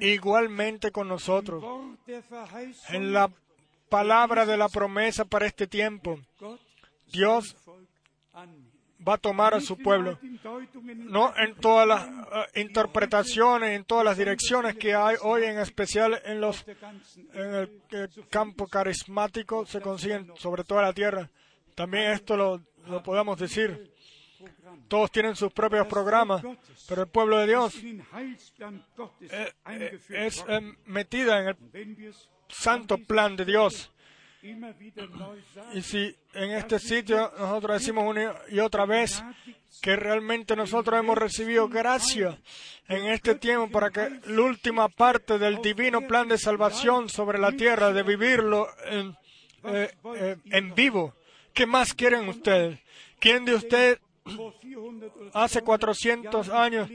[0.00, 1.64] igualmente con nosotros.
[2.88, 3.30] En la
[3.88, 6.18] palabra de la promesa para este tiempo,
[7.12, 7.56] Dios.
[9.08, 10.18] Va a tomar a su pueblo.
[10.96, 16.20] No en todas las eh, interpretaciones, en todas las direcciones que hay hoy, en especial
[16.24, 16.66] en los
[17.34, 17.80] en el
[18.28, 21.30] campo carismático se consiguen sobre toda la tierra.
[21.74, 23.92] También esto lo, lo podemos decir.
[24.88, 26.42] Todos tienen sus propios programas,
[26.88, 32.14] pero el pueblo de Dios eh, eh, es eh, metida en el
[32.48, 33.90] santo plan de Dios.
[35.74, 39.22] Y si en este sitio nosotros decimos una y otra vez
[39.82, 42.38] que realmente nosotros hemos recibido gracia
[42.86, 47.52] en este tiempo para que la última parte del divino plan de salvación sobre la
[47.52, 49.16] tierra, de vivirlo en,
[49.64, 51.14] eh, eh, en vivo.
[51.52, 52.78] ¿Qué más quieren ustedes?
[53.18, 53.98] ¿Quién de ustedes
[55.32, 56.88] hace 400 años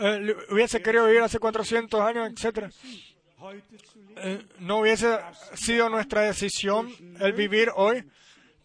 [0.00, 2.70] eh, hubiese querido vivir hace 400 años, etcétera?
[4.16, 5.18] Eh, no hubiese
[5.54, 8.04] sido nuestra decisión el vivir hoy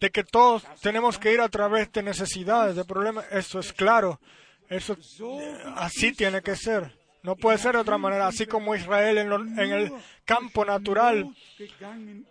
[0.00, 3.26] de que todos tenemos que ir a través de necesidades, de problemas.
[3.30, 4.20] Eso es claro.
[4.68, 6.96] Eso eh, así tiene que ser.
[7.22, 8.28] No puede ser de otra manera.
[8.28, 9.92] Así como Israel en, el
[10.24, 11.34] campo natural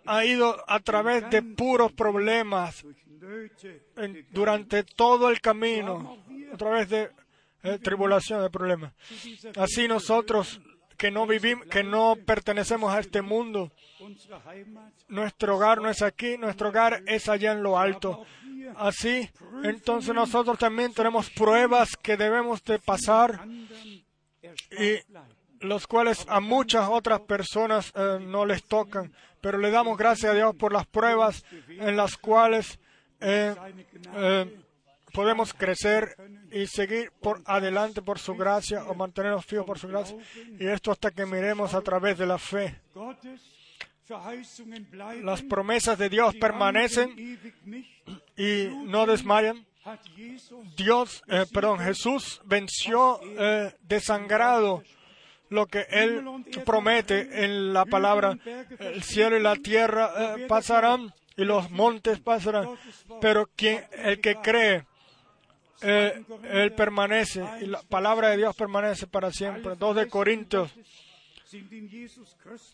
[0.06, 2.84] ha ido a través de puros problemas
[4.30, 6.16] durante todo el camino,
[6.52, 7.10] a través de
[7.62, 8.94] eh, tribulación, de problemas.
[9.56, 10.60] Así nosotros
[10.98, 13.70] que no vivimos, que no pertenecemos a este mundo.
[15.08, 18.26] Nuestro hogar no es aquí, nuestro hogar es allá en lo alto.
[18.76, 19.30] Así,
[19.62, 23.46] entonces nosotros también tenemos pruebas que debemos de pasar
[24.72, 24.98] y
[25.60, 29.12] los cuales a muchas otras personas eh, no les tocan.
[29.40, 32.78] Pero le damos gracias a Dios por las pruebas en las cuales
[33.20, 33.54] eh,
[34.16, 34.60] eh,
[35.18, 36.14] podemos crecer
[36.52, 40.16] y seguir por adelante por su gracia o mantenernos fijos por su gracia.
[40.60, 42.80] Y esto hasta que miremos a través de la fe.
[45.24, 47.36] Las promesas de Dios permanecen
[48.36, 49.66] y no desmayan.
[50.76, 54.84] Dios, eh, perdón, Jesús venció eh, desangrado
[55.48, 56.24] lo que Él
[56.64, 58.38] promete en la palabra.
[58.78, 62.68] El cielo y la tierra eh, pasarán y los montes pasarán,
[63.20, 64.84] pero quien, el que cree,
[65.82, 69.76] eh, Él permanece y la palabra de Dios permanece para siempre.
[69.76, 70.72] 2 de Corintios,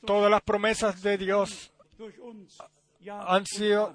[0.06, 1.72] todas las promesas de Dios
[3.08, 3.94] han sido,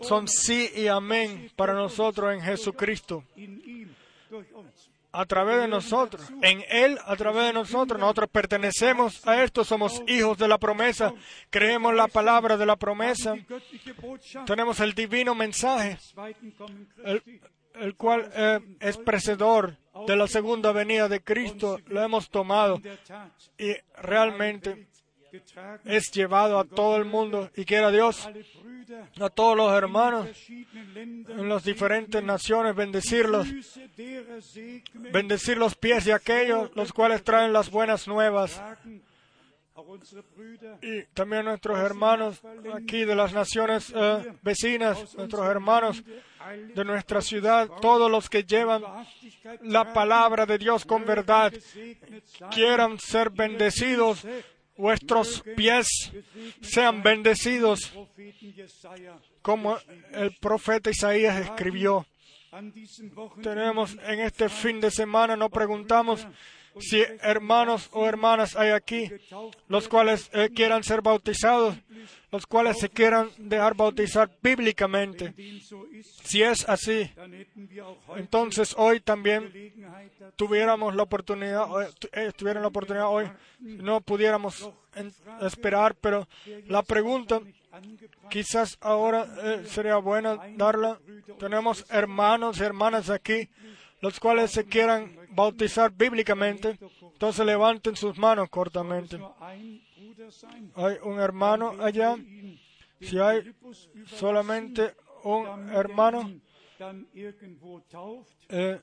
[0.00, 3.24] son sí y amén para nosotros en Jesucristo.
[5.16, 8.00] a través de nosotros, en Él, a través de nosotros.
[8.00, 11.14] Nosotros pertenecemos a esto, somos hijos de la promesa,
[11.50, 13.36] creemos la palabra de la promesa,
[14.44, 15.98] tenemos el divino mensaje.
[17.74, 19.76] El cual eh, es precedor
[20.06, 22.80] de la segunda venida de Cristo, lo hemos tomado
[23.58, 24.88] y realmente
[25.84, 28.28] es llevado a todo el mundo y quiera Dios
[29.20, 33.48] a todos los hermanos en las diferentes naciones, bendecirlos,
[34.94, 38.60] bendecir los pies de aquellos los cuales traen las buenas nuevas.
[40.82, 42.40] Y también nuestros hermanos
[42.74, 46.02] aquí de las naciones eh, vecinas, nuestros hermanos
[46.74, 48.82] de nuestra ciudad, todos los que llevan
[49.62, 51.52] la palabra de Dios con verdad,
[52.50, 54.26] quieran ser bendecidos,
[54.76, 56.12] vuestros pies
[56.60, 57.92] sean bendecidos,
[59.42, 59.78] como
[60.12, 62.06] el profeta Isaías escribió.
[63.42, 66.26] Tenemos en este fin de semana, nos preguntamos
[66.80, 69.10] si hermanos o hermanas hay aquí,
[69.68, 71.76] los cuales eh, quieran ser bautizados,
[72.30, 75.34] los cuales se quieran dejar bautizar bíblicamente.
[76.24, 77.10] Si es así,
[78.16, 79.52] entonces hoy también
[80.36, 83.30] tuviéramos la oportunidad, eh, eh, tuvieran la oportunidad hoy,
[83.60, 84.68] no pudiéramos
[85.40, 86.26] esperar, pero
[86.66, 87.40] la pregunta
[88.30, 90.98] quizás ahora eh, sería buena darla.
[91.38, 93.48] Tenemos hermanos y hermanas aquí,
[94.00, 96.78] los cuales se quieran bautizar bíblicamente,
[97.12, 99.18] entonces levanten sus manos cortamente.
[100.74, 102.16] Hay un hermano allá,
[103.00, 103.54] si hay
[104.06, 104.94] solamente
[105.24, 106.30] un er hermano,
[108.48, 108.80] eh,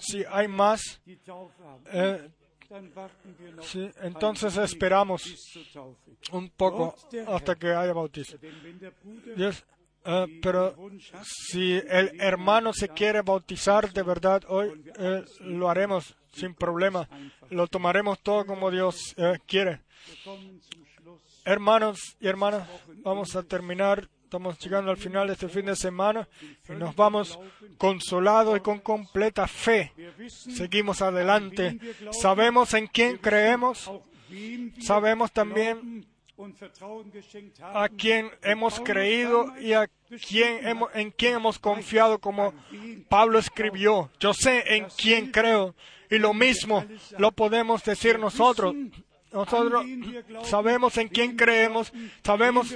[0.00, 1.00] si hay más,
[1.92, 2.30] eh,
[3.62, 5.22] sí, entonces esperamos
[6.32, 6.94] un poco
[7.28, 7.94] hasta que haya
[9.36, 9.64] Dios,
[10.06, 10.76] eh, pero
[11.24, 17.08] si el hermano se quiere bautizar de verdad hoy, eh, lo haremos sin problema.
[17.50, 19.80] Lo tomaremos todo como Dios eh, quiere.
[21.44, 22.68] Hermanos y hermanas,
[23.02, 24.08] vamos a terminar.
[24.22, 26.28] Estamos llegando al final de este fin de semana
[26.68, 27.38] y nos vamos
[27.78, 29.92] consolados y con completa fe.
[30.28, 31.78] Seguimos adelante.
[32.10, 33.90] Sabemos en quién creemos,
[34.80, 36.06] sabemos también
[37.60, 39.88] A quién hemos creído y a
[40.28, 42.52] quién hemos, en quién hemos confiado, como
[43.08, 44.10] Pablo escribió.
[44.20, 45.74] Yo sé en quién creo
[46.10, 46.84] y lo mismo
[47.18, 48.74] lo podemos decir nosotros.
[49.32, 49.84] Nosotros
[50.44, 51.92] sabemos en quién creemos,
[52.24, 52.74] sabemos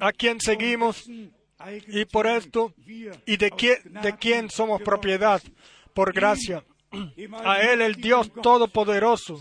[0.00, 1.08] a quién seguimos
[1.88, 2.72] y por esto
[3.26, 5.42] y de quién, de quién somos propiedad,
[5.94, 6.64] por gracia.
[7.44, 9.38] A Él, el Dios Todopoderoso,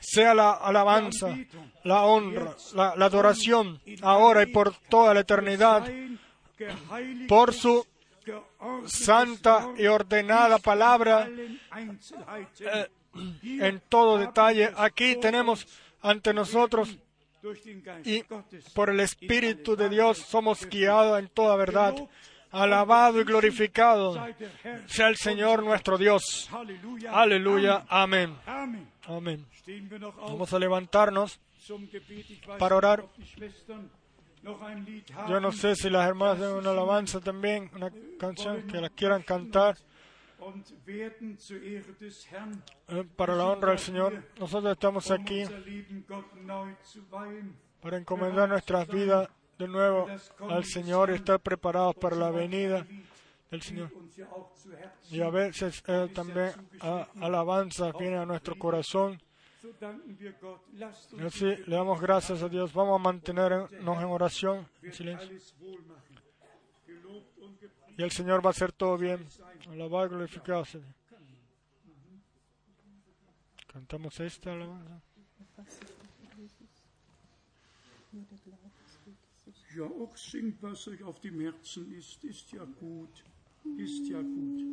[0.00, 1.36] sea la alabanza,
[1.84, 5.88] la honra, la, adoración, ahora y por toda la eternidad,
[7.26, 7.86] por su
[8.84, 11.28] santa y ordenada palabra
[12.60, 12.88] eh,
[13.42, 14.70] en todo detalle.
[14.76, 15.66] Aquí tenemos
[16.02, 16.98] ante nosotros
[18.04, 18.24] y
[18.74, 21.94] por el Espíritu de Dios somos guiados en toda verdad.
[22.50, 24.14] Alabado y glorificado
[24.86, 26.48] sea el Señor nuestro Dios.
[27.10, 27.84] Aleluya.
[27.88, 28.36] Amén.
[29.06, 29.46] Amén.
[30.20, 31.40] Vamos a levantarnos
[32.58, 33.04] para orar.
[35.28, 39.22] Yo no sé si las hermanas tienen una alabanza también, una canción que la quieran
[39.22, 39.76] cantar
[42.88, 44.22] eh, para la honra del Señor.
[44.38, 45.44] Nosotros estamos um aquí
[47.80, 49.28] para encomendar nuestras vidas
[49.58, 50.06] de nuevo
[50.48, 52.86] al Señor y estar preparados para la venida
[53.50, 53.90] del Señor.
[55.10, 59.20] Y a veces eh, también a- alabanza viene a nuestro corazón.
[61.18, 62.72] Y así le damos gracias a Dios.
[62.72, 65.28] Vamos a mantenernos en oración, en silencio.
[67.96, 69.26] Y el Señor va a hacer todo bien.
[69.68, 70.64] Alabado y glorificado.
[73.72, 75.00] Cantamos esta alabanza.
[79.78, 83.22] Ja, auch singt, was euch auf dem Herzen ist, ist ja gut.
[83.76, 84.64] Ist ja gut.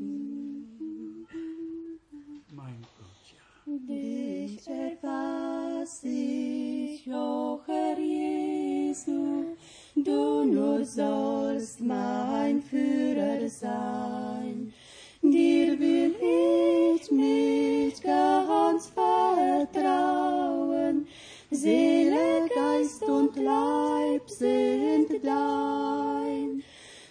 [2.52, 3.44] Mein Gott, ja.
[3.88, 9.56] Dich erfass ich, o Herr Jesu,
[9.94, 14.74] du nur sollst mein Führer sein.
[15.22, 16.16] Dir will
[16.98, 19.66] ich mich ganz vertrauen,
[21.56, 26.62] Seele, Geist und Leib sind dein.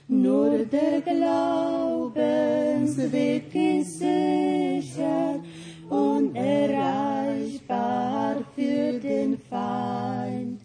[0.07, 5.41] Nur der Glaubensweg ist sicher,
[5.89, 10.61] unerreichbar für den Feind.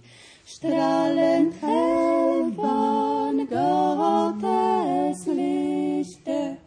[0.46, 6.58] Strahlend hell von Gottes Lichte,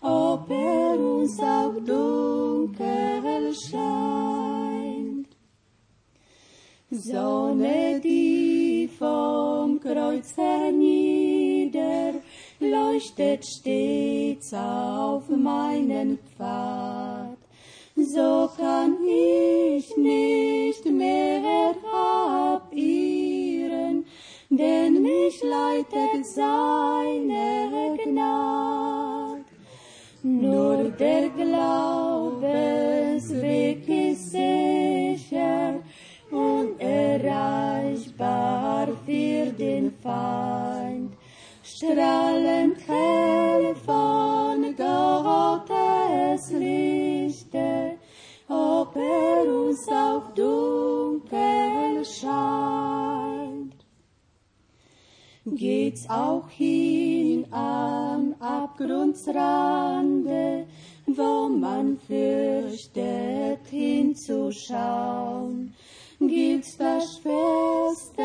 [0.00, 4.41] ob er uns auch dunkel scheint.
[6.94, 12.12] Sonne, die vom Kreuz hernieder,
[12.60, 17.38] leuchtet stets auf meinen Pfad.
[17.96, 24.04] So kann ich nicht mehr abirren,
[24.50, 29.44] denn mich leitet seine Gnade.
[30.22, 35.81] Nur der Glaubensweg ist sicher,
[37.42, 41.12] unerreichbar für den Feind.
[41.62, 47.98] Strahlend hell von Gottes Lichte,
[48.48, 53.76] ob er uns auch dunkel scheint.
[55.44, 60.68] Geht's auch hin am Abgrundsrande,
[61.06, 65.74] wo man fürchtet hinzuschauen,
[66.28, 68.22] gilt's das schwerste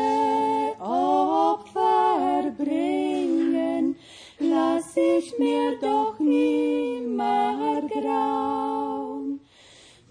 [0.80, 3.96] Opfer bringen,
[4.38, 9.40] lass ich mir doch nimmer grauen.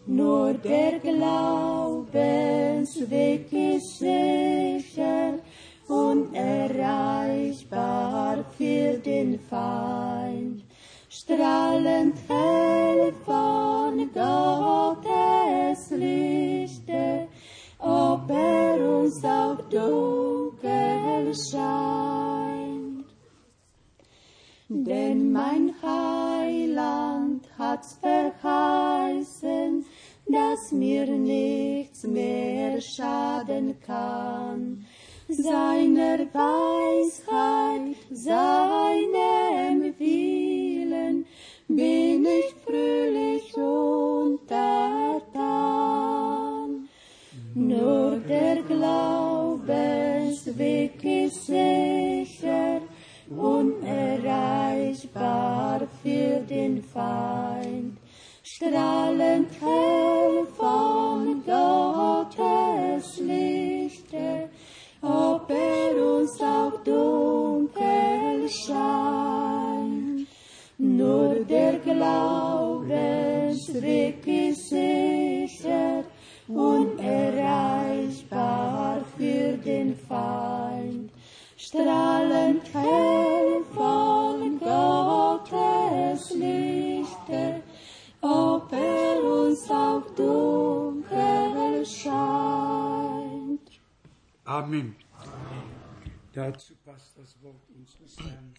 [0.06, 5.40] Nur der Glaubensweg ist sicher,
[5.88, 10.64] unerreichbar für den Feind.
[11.10, 17.27] Strahlend hell von Gottes Lichte,
[17.88, 23.06] ob er uns auch dunkel scheint.
[24.68, 29.86] Denn mein Heiland hat's verheißen,
[30.28, 34.86] dass mir nichts mehr schaden kann.
[35.30, 41.26] Seiner Weisheit, seinem Willen
[41.68, 44.47] bin ich fröhlich untertan.
[48.28, 52.82] Der Glaubensweg ist sicher,
[53.30, 57.98] unerreichbar für den Feind.
[58.44, 59.47] Strahlend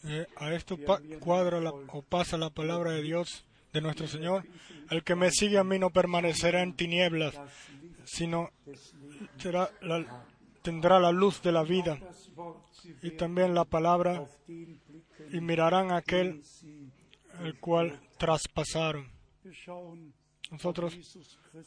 [0.05, 4.45] Eh, a esto pa- cuadra la- o pasa la palabra de Dios de nuestro Señor.
[4.91, 7.35] El que me sigue a mí no permanecerá en tinieblas,
[8.05, 8.51] sino
[9.39, 10.25] será la-
[10.63, 11.99] tendrá la luz de la vida.
[13.03, 14.27] Y también la palabra,
[15.33, 16.43] y mirarán a aquel
[17.43, 19.11] el cual traspasaron.
[20.51, 20.97] Nosotros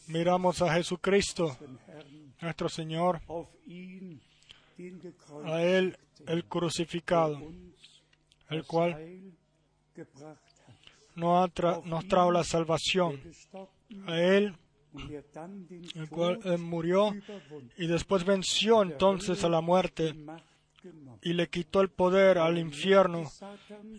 [0.07, 1.55] miramos a Jesucristo,
[2.41, 3.21] nuestro Señor,
[5.45, 7.39] a Él el crucificado,
[8.49, 8.95] el cual
[11.15, 13.19] nos, tra- nos trajo la salvación,
[14.07, 14.55] a Él
[15.95, 17.13] el cual eh, murió
[17.77, 20.13] y después venció entonces a la muerte,
[21.21, 23.29] y le quitó el poder al infierno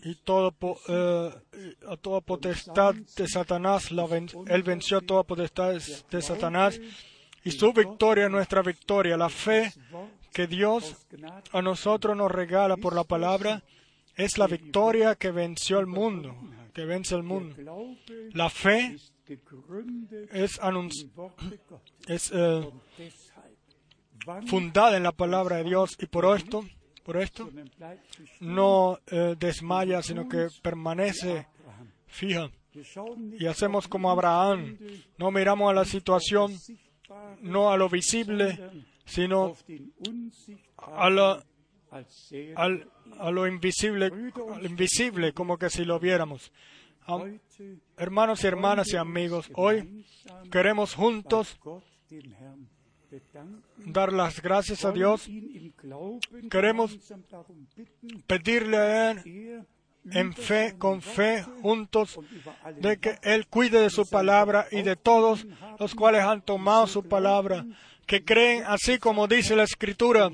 [0.03, 0.53] y todo,
[0.89, 1.31] eh,
[1.87, 3.91] a toda potestad de Satanás.
[3.91, 5.73] La ven- él venció a toda potestad
[6.11, 6.79] de Satanás
[7.45, 9.15] y su victoria es nuestra victoria.
[9.15, 9.71] La fe
[10.33, 10.95] que Dios
[11.51, 13.63] a nosotros nos regala por la palabra
[14.15, 16.35] es la victoria que venció el mundo,
[16.73, 17.55] que vence el mundo.
[18.33, 18.95] La fe
[20.31, 20.59] es,
[22.07, 22.69] es eh,
[24.47, 26.65] fundada en la palabra de Dios y por esto,
[27.03, 27.49] por esto
[28.39, 31.47] no eh, desmaya, sino que permanece
[32.07, 32.49] fija.
[33.39, 34.77] Y hacemos como Abraham,
[35.17, 36.57] no miramos a la situación,
[37.41, 38.59] no a lo visible,
[39.05, 39.55] sino
[40.77, 41.09] a,
[42.55, 42.89] al-
[43.19, 44.11] a lo invisible,
[44.55, 46.51] al invisible, como que si lo viéramos.
[47.97, 50.05] Hermanos y hermanas y amigos, hoy
[50.51, 51.59] queremos juntos
[53.85, 55.29] dar las gracias a Dios,
[56.49, 56.97] Queremos
[58.25, 59.65] pedirle a Él er
[60.11, 62.19] en fe, con fe, juntos,
[62.79, 65.45] de que Él cuide de su palabra y de todos
[65.79, 67.65] los cuales han tomado su palabra,
[68.05, 70.31] que creen así como dice la Escritura,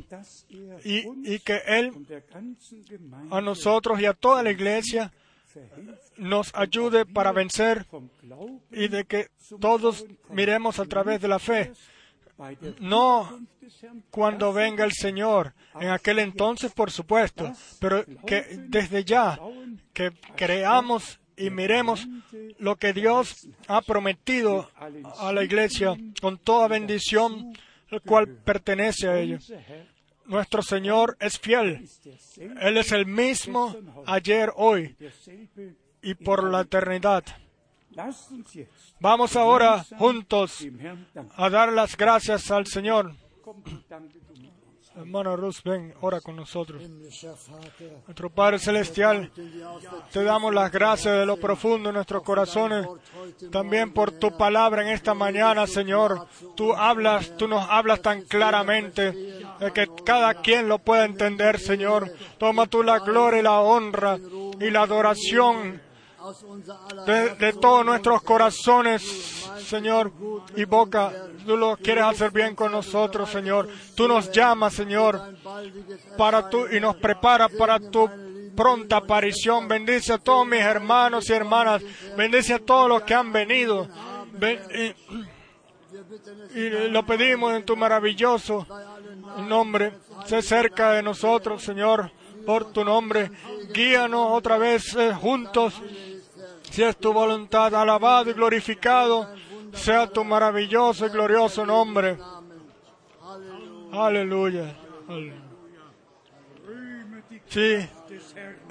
[0.84, 1.92] y, y que Él
[3.32, 5.12] a nosotros y a toda la iglesia
[6.18, 7.86] nos ayude para vencer
[8.72, 9.28] y de que
[9.60, 11.74] todos miremos a través de la fe,
[12.80, 13.40] no
[14.10, 19.40] cuando venga el Señor, en aquel entonces por supuesto, pero que desde ya,
[19.94, 22.08] que creamos y miremos
[22.60, 24.70] lo que Dios ha prometido
[25.18, 27.54] a la iglesia con toda bendición,
[27.90, 29.40] el cual pertenece a ella.
[30.26, 31.90] Nuestro Señor es fiel.
[32.62, 33.76] Él es el mismo
[34.06, 34.96] ayer, hoy
[36.02, 37.24] y por la eternidad.
[39.00, 40.66] Vamos ahora juntos
[41.36, 43.14] a dar las gracias al Señor.
[44.96, 46.82] Hermano Rus, ven, ora con nosotros.
[48.08, 49.32] Nuestro Padre Celestial,
[50.12, 52.88] te damos las gracias de lo profundo de nuestros corazones,
[53.52, 56.28] también por tu palabra en esta mañana, Señor.
[56.56, 62.12] Tú hablas, tú nos hablas tan claramente de que cada quien lo pueda entender, Señor.
[62.38, 64.18] Toma tú la gloria y la honra
[64.60, 65.82] y la adoración
[67.06, 70.12] de, todos nuestros corazones, Señor,
[70.56, 71.12] y boca.
[71.46, 73.68] Tú lo quieres hacer bien con nosotros, Señor.
[73.96, 75.36] Tú nos llamas, Señor,
[76.18, 78.10] para tú y nos prepara para tu
[78.56, 79.68] pronta aparición.
[79.68, 81.82] Bendice a todos mis hermanos y hermanas.
[82.18, 83.88] Bendice a todos los que han venido.
[84.34, 84.62] Ven-
[86.54, 88.68] y, y lo pedimos en tu maravilloso
[89.48, 89.94] nombre.
[90.26, 92.12] Sé cerca de nosotros, Señor,
[92.46, 93.32] por tu nombre.
[93.74, 95.74] Guíanos otra vez eh, juntos.
[96.72, 99.28] Si es tu voluntad, alabado y glorificado
[99.74, 102.18] sea tu maravilloso y glorioso nombre.
[103.92, 104.76] Aleluya.
[107.48, 107.78] Sí,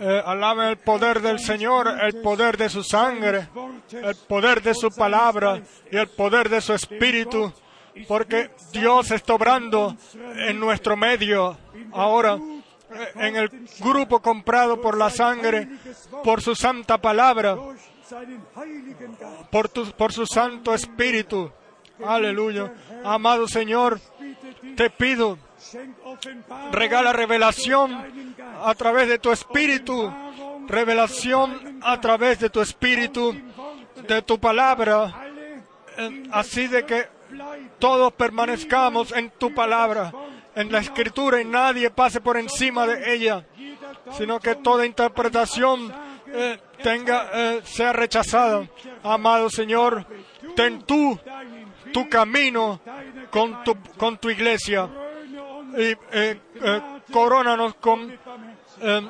[0.00, 3.48] eh, alaben el poder del Señor, el poder de su sangre,
[3.90, 5.60] el poder de su palabra
[5.90, 7.52] y el poder de su espíritu,
[8.06, 9.96] porque Dios está obrando
[10.36, 11.58] en nuestro medio
[11.92, 13.50] ahora, eh, en el
[13.80, 15.68] grupo comprado por la sangre,
[16.22, 17.56] por su santa palabra,
[19.50, 21.50] Por, tu- por su santo espíritu.
[22.04, 22.72] Aleluya.
[23.04, 24.00] Amado Señor,
[24.76, 25.36] te pido,
[26.72, 30.12] regala revelación a través de tu espíritu,
[30.68, 33.34] revelación a través de tu espíritu,
[34.06, 35.12] de tu palabra,
[36.30, 37.08] así de que
[37.80, 40.12] todos permanezcamos en tu palabra,
[40.54, 43.44] en la escritura y nadie pase por encima de ella,
[44.16, 45.92] sino que toda interpretación
[46.32, 48.68] eh, tenga eh, sea rechazada.
[49.02, 50.06] Amado Señor,
[50.54, 51.18] ten tú
[51.92, 52.80] tu camino
[53.30, 54.88] con tu, con tu iglesia
[55.76, 56.80] y eh, eh,
[57.12, 58.10] corónanos con
[58.80, 59.08] eh,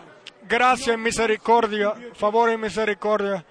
[0.49, 3.45] gracia y misericordia, favor y misericordia.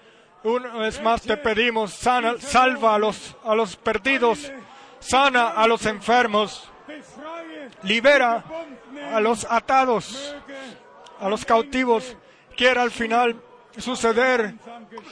[0.44, 4.52] Una vez más te pedimos, sana, salva a los, a los perdidos,
[5.00, 6.70] sana a los enfermos,
[7.82, 8.44] libera
[9.12, 10.36] a los atados,
[11.20, 12.16] a los cautivos.
[12.56, 13.40] Quiera al final
[13.78, 14.54] suceder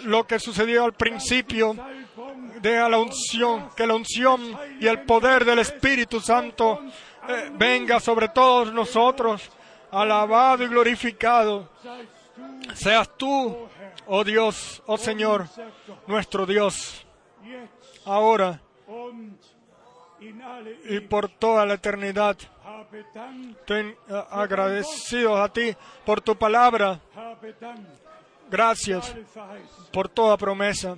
[0.04, 1.76] lo que sucedió al principio
[2.60, 6.80] de la unción, que la unción y el poder del Espíritu Santo
[7.28, 9.50] eh, venga sobre todos nosotros,
[9.90, 11.70] alabado y glorificado.
[12.74, 13.68] Seas tú,
[14.06, 15.46] oh Dios, oh Señor,
[16.06, 17.06] nuestro Dios,
[18.04, 18.60] ahora
[20.88, 22.36] y por toda la eternidad.
[23.66, 25.74] Ten eh, agradecidos a ti
[26.04, 27.00] por tu palabra.
[28.50, 29.14] Gracias
[29.92, 30.96] por toda promesa.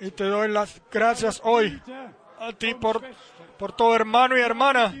[0.00, 1.80] Y te doy las gracias hoy
[2.38, 3.02] a ti por,
[3.58, 4.94] por todo hermano y hermana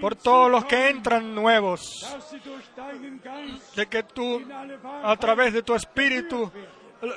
[0.00, 2.04] por todos los que entran nuevos,
[3.76, 4.42] de que tú
[5.02, 6.50] a través de tu espíritu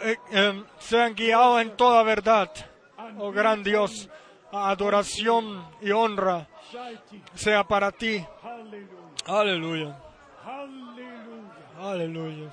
[0.04, 2.52] eh, eh, sean guiados en toda verdad.
[3.18, 4.10] Oh gran Dios,
[4.52, 6.48] adoración y honra
[7.34, 8.26] sea para ti.
[9.26, 9.98] Aleluya,
[11.80, 12.52] aleluya.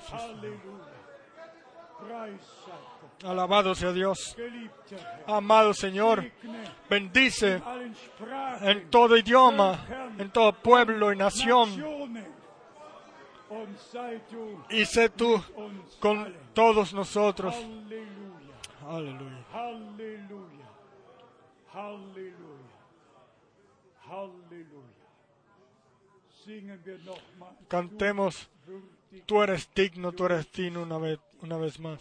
[3.23, 4.35] Alabado sea Dios.
[5.25, 6.31] Amado Señor,
[6.89, 7.61] bendice
[8.61, 9.85] en todo idioma,
[10.17, 11.83] en todo pueblo y nación,
[14.69, 15.41] y sé tú
[15.99, 17.55] con todos nosotros.
[18.87, 19.45] Aleluya.
[26.45, 27.55] Singen wir nochmal.
[27.67, 28.47] Cantemos,
[29.25, 31.99] tú eres digno, tú eres digno una vez, una vez más.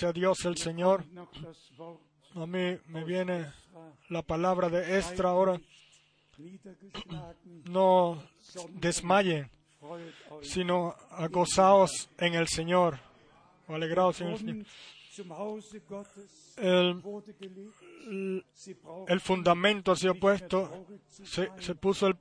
[0.00, 1.04] Sea Dios el Señor.
[2.34, 3.52] A mí me viene
[4.08, 5.60] la palabra de Estra ahora.
[7.66, 8.22] No
[8.70, 9.50] desmayen,
[10.40, 10.94] sino
[11.30, 12.98] gozaos en el Señor.
[13.68, 14.66] Alegraos en el Señor.
[16.56, 18.44] El,
[19.08, 22.16] el fundamento ha sido puesto, se, se puso el,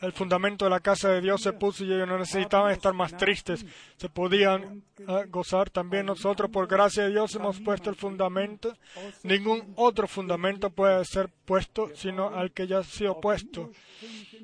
[0.00, 3.16] el fundamento de la casa de Dios se puso y ellos no necesitaban estar más
[3.16, 3.64] tristes,
[3.96, 5.70] se podían ah, gozar.
[5.70, 8.74] También nosotros, por gracia de Dios, hemos puesto el fundamento.
[9.22, 13.70] Ningún otro fundamento puede ser puesto sino al que ya ha sido puesto.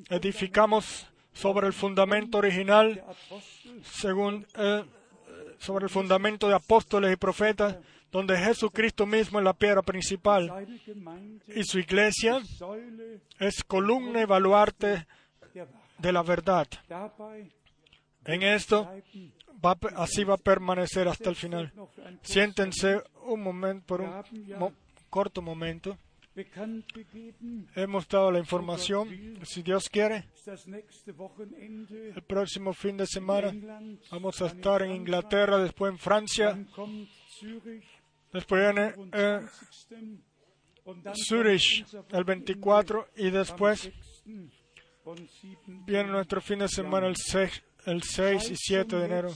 [0.09, 3.05] Edificamos sobre el fundamento original,
[3.83, 4.85] según eh,
[5.61, 7.77] sobre el fundamento de apóstoles y profetas,
[8.11, 10.67] donde Jesucristo mismo es la piedra principal
[11.47, 12.41] y su iglesia
[13.39, 15.07] es columna y baluarte
[15.99, 16.67] de la verdad.
[18.25, 18.91] En esto,
[19.97, 21.73] así va a permanecer hasta el final.
[22.23, 24.75] Siéntense un momento, por un
[25.11, 25.97] corto momento.
[27.75, 29.39] Hemos dado la información.
[29.45, 30.29] Si Dios quiere,
[32.15, 33.53] el próximo fin de semana
[34.11, 36.59] vamos a estar en Inglaterra, después en Francia,
[38.33, 40.31] después viene eh, 24.
[40.85, 43.95] und dann Zurich el 24 y después 6.
[45.05, 45.59] und 7.
[45.87, 49.31] viene nuestro fin de semana el 6, el 6 y 7 de enero.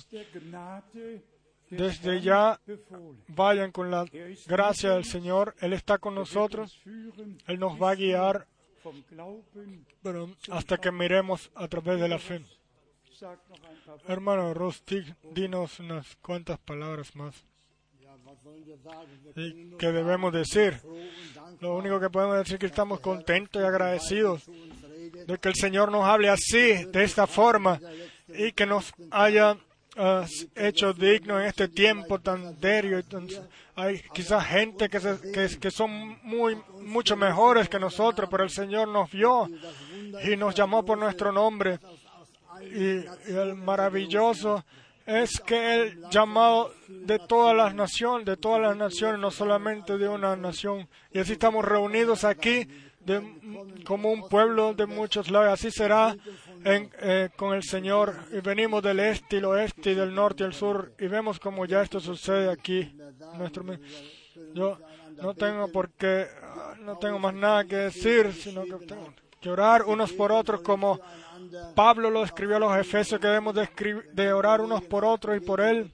[1.71, 2.61] Desde ya
[3.29, 4.05] vayan con la
[4.47, 5.55] gracia del Señor.
[5.61, 6.81] Él está con nosotros.
[7.47, 8.47] Él nos va a guiar
[10.03, 12.45] pero hasta que miremos a través de la fe.
[14.07, 17.35] Hermano Rustig, dinos unas cuantas palabras más.
[19.37, 20.81] ¿Y debemos decir?
[21.61, 25.91] Lo único que podemos decir es que estamos contentos y agradecidos de que el Señor
[25.91, 27.81] nos hable así, de esta forma,
[28.29, 29.57] y que nos haya
[29.97, 33.03] ah, hecho dignos en este tiempo tan serio.
[33.77, 38.89] Hay quizás gente que, se- que son muy, mucho mejores que nosotros, pero el Señor
[38.89, 39.49] nos vio
[40.25, 41.79] y nos llamó por nuestro nombre.
[42.63, 42.99] Y,
[43.31, 44.65] y el maravilloso
[45.07, 50.09] es que el llamado de todas las naciones, de todas las naciones, no solamente de
[50.09, 50.89] una nación.
[51.13, 52.67] Y así estamos reunidos aquí
[53.05, 55.53] de- como un pueblo de muchos lados.
[55.53, 56.17] Así será
[56.65, 58.15] en, eh, con el Señor.
[58.33, 60.93] Y venimos del este y el oeste y del norte y el sur.
[60.99, 62.97] Y vemos como ya esto sucede aquí.
[63.37, 63.65] Nuestro,
[64.55, 64.79] yo
[65.23, 66.27] no tengo por qué,
[66.81, 70.99] no tengo más nada que decir, sino que tengo que orar unos por otros como
[71.75, 75.61] Pablo lo escribió a los Efesios que debemos de, orar unos por otros y por
[75.61, 75.93] él.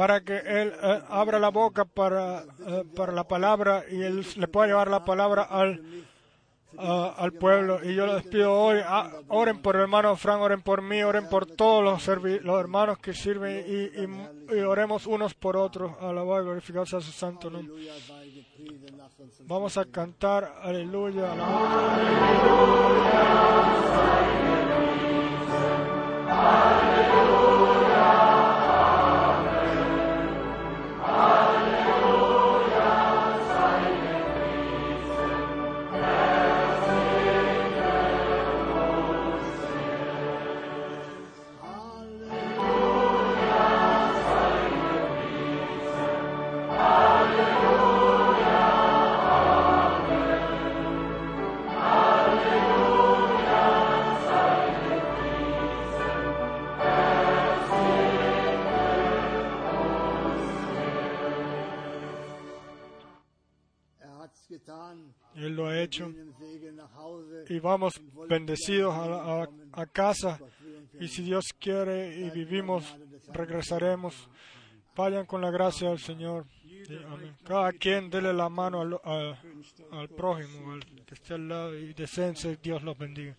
[0.00, 4.48] para que él eh, abra la boca para, eh, para la palabra y él le
[4.48, 5.82] pueda llevar la palabra al,
[6.78, 7.80] a- al pueblo.
[7.84, 8.78] Y yo lo despido hoy.
[8.82, 12.06] Ah, oren por el hermano Frank, oren por mí, oren por todos los,
[12.42, 15.92] los hermanos que sirven y, oremos unos por otros.
[16.00, 17.74] Alabar y glorificar sea su santo nombre.
[19.40, 21.30] Vamos a cantar aleluya.
[21.32, 22.80] alabamos.
[27.92, 28.49] Er
[31.20, 31.79] Alleluia.
[65.36, 66.12] Él lo ha hecho.
[67.48, 67.94] Y vamos
[68.28, 70.38] bendecidos a, casa.
[71.00, 72.96] Y si Dios quiere y vivimos,
[73.32, 74.28] regresaremos.
[74.96, 76.46] Vayan con la gracia del Señor.
[77.44, 82.58] Cada quien dele la mano al prójimo, al que esté al lado y deseense.
[82.62, 83.36] Dios los bendiga.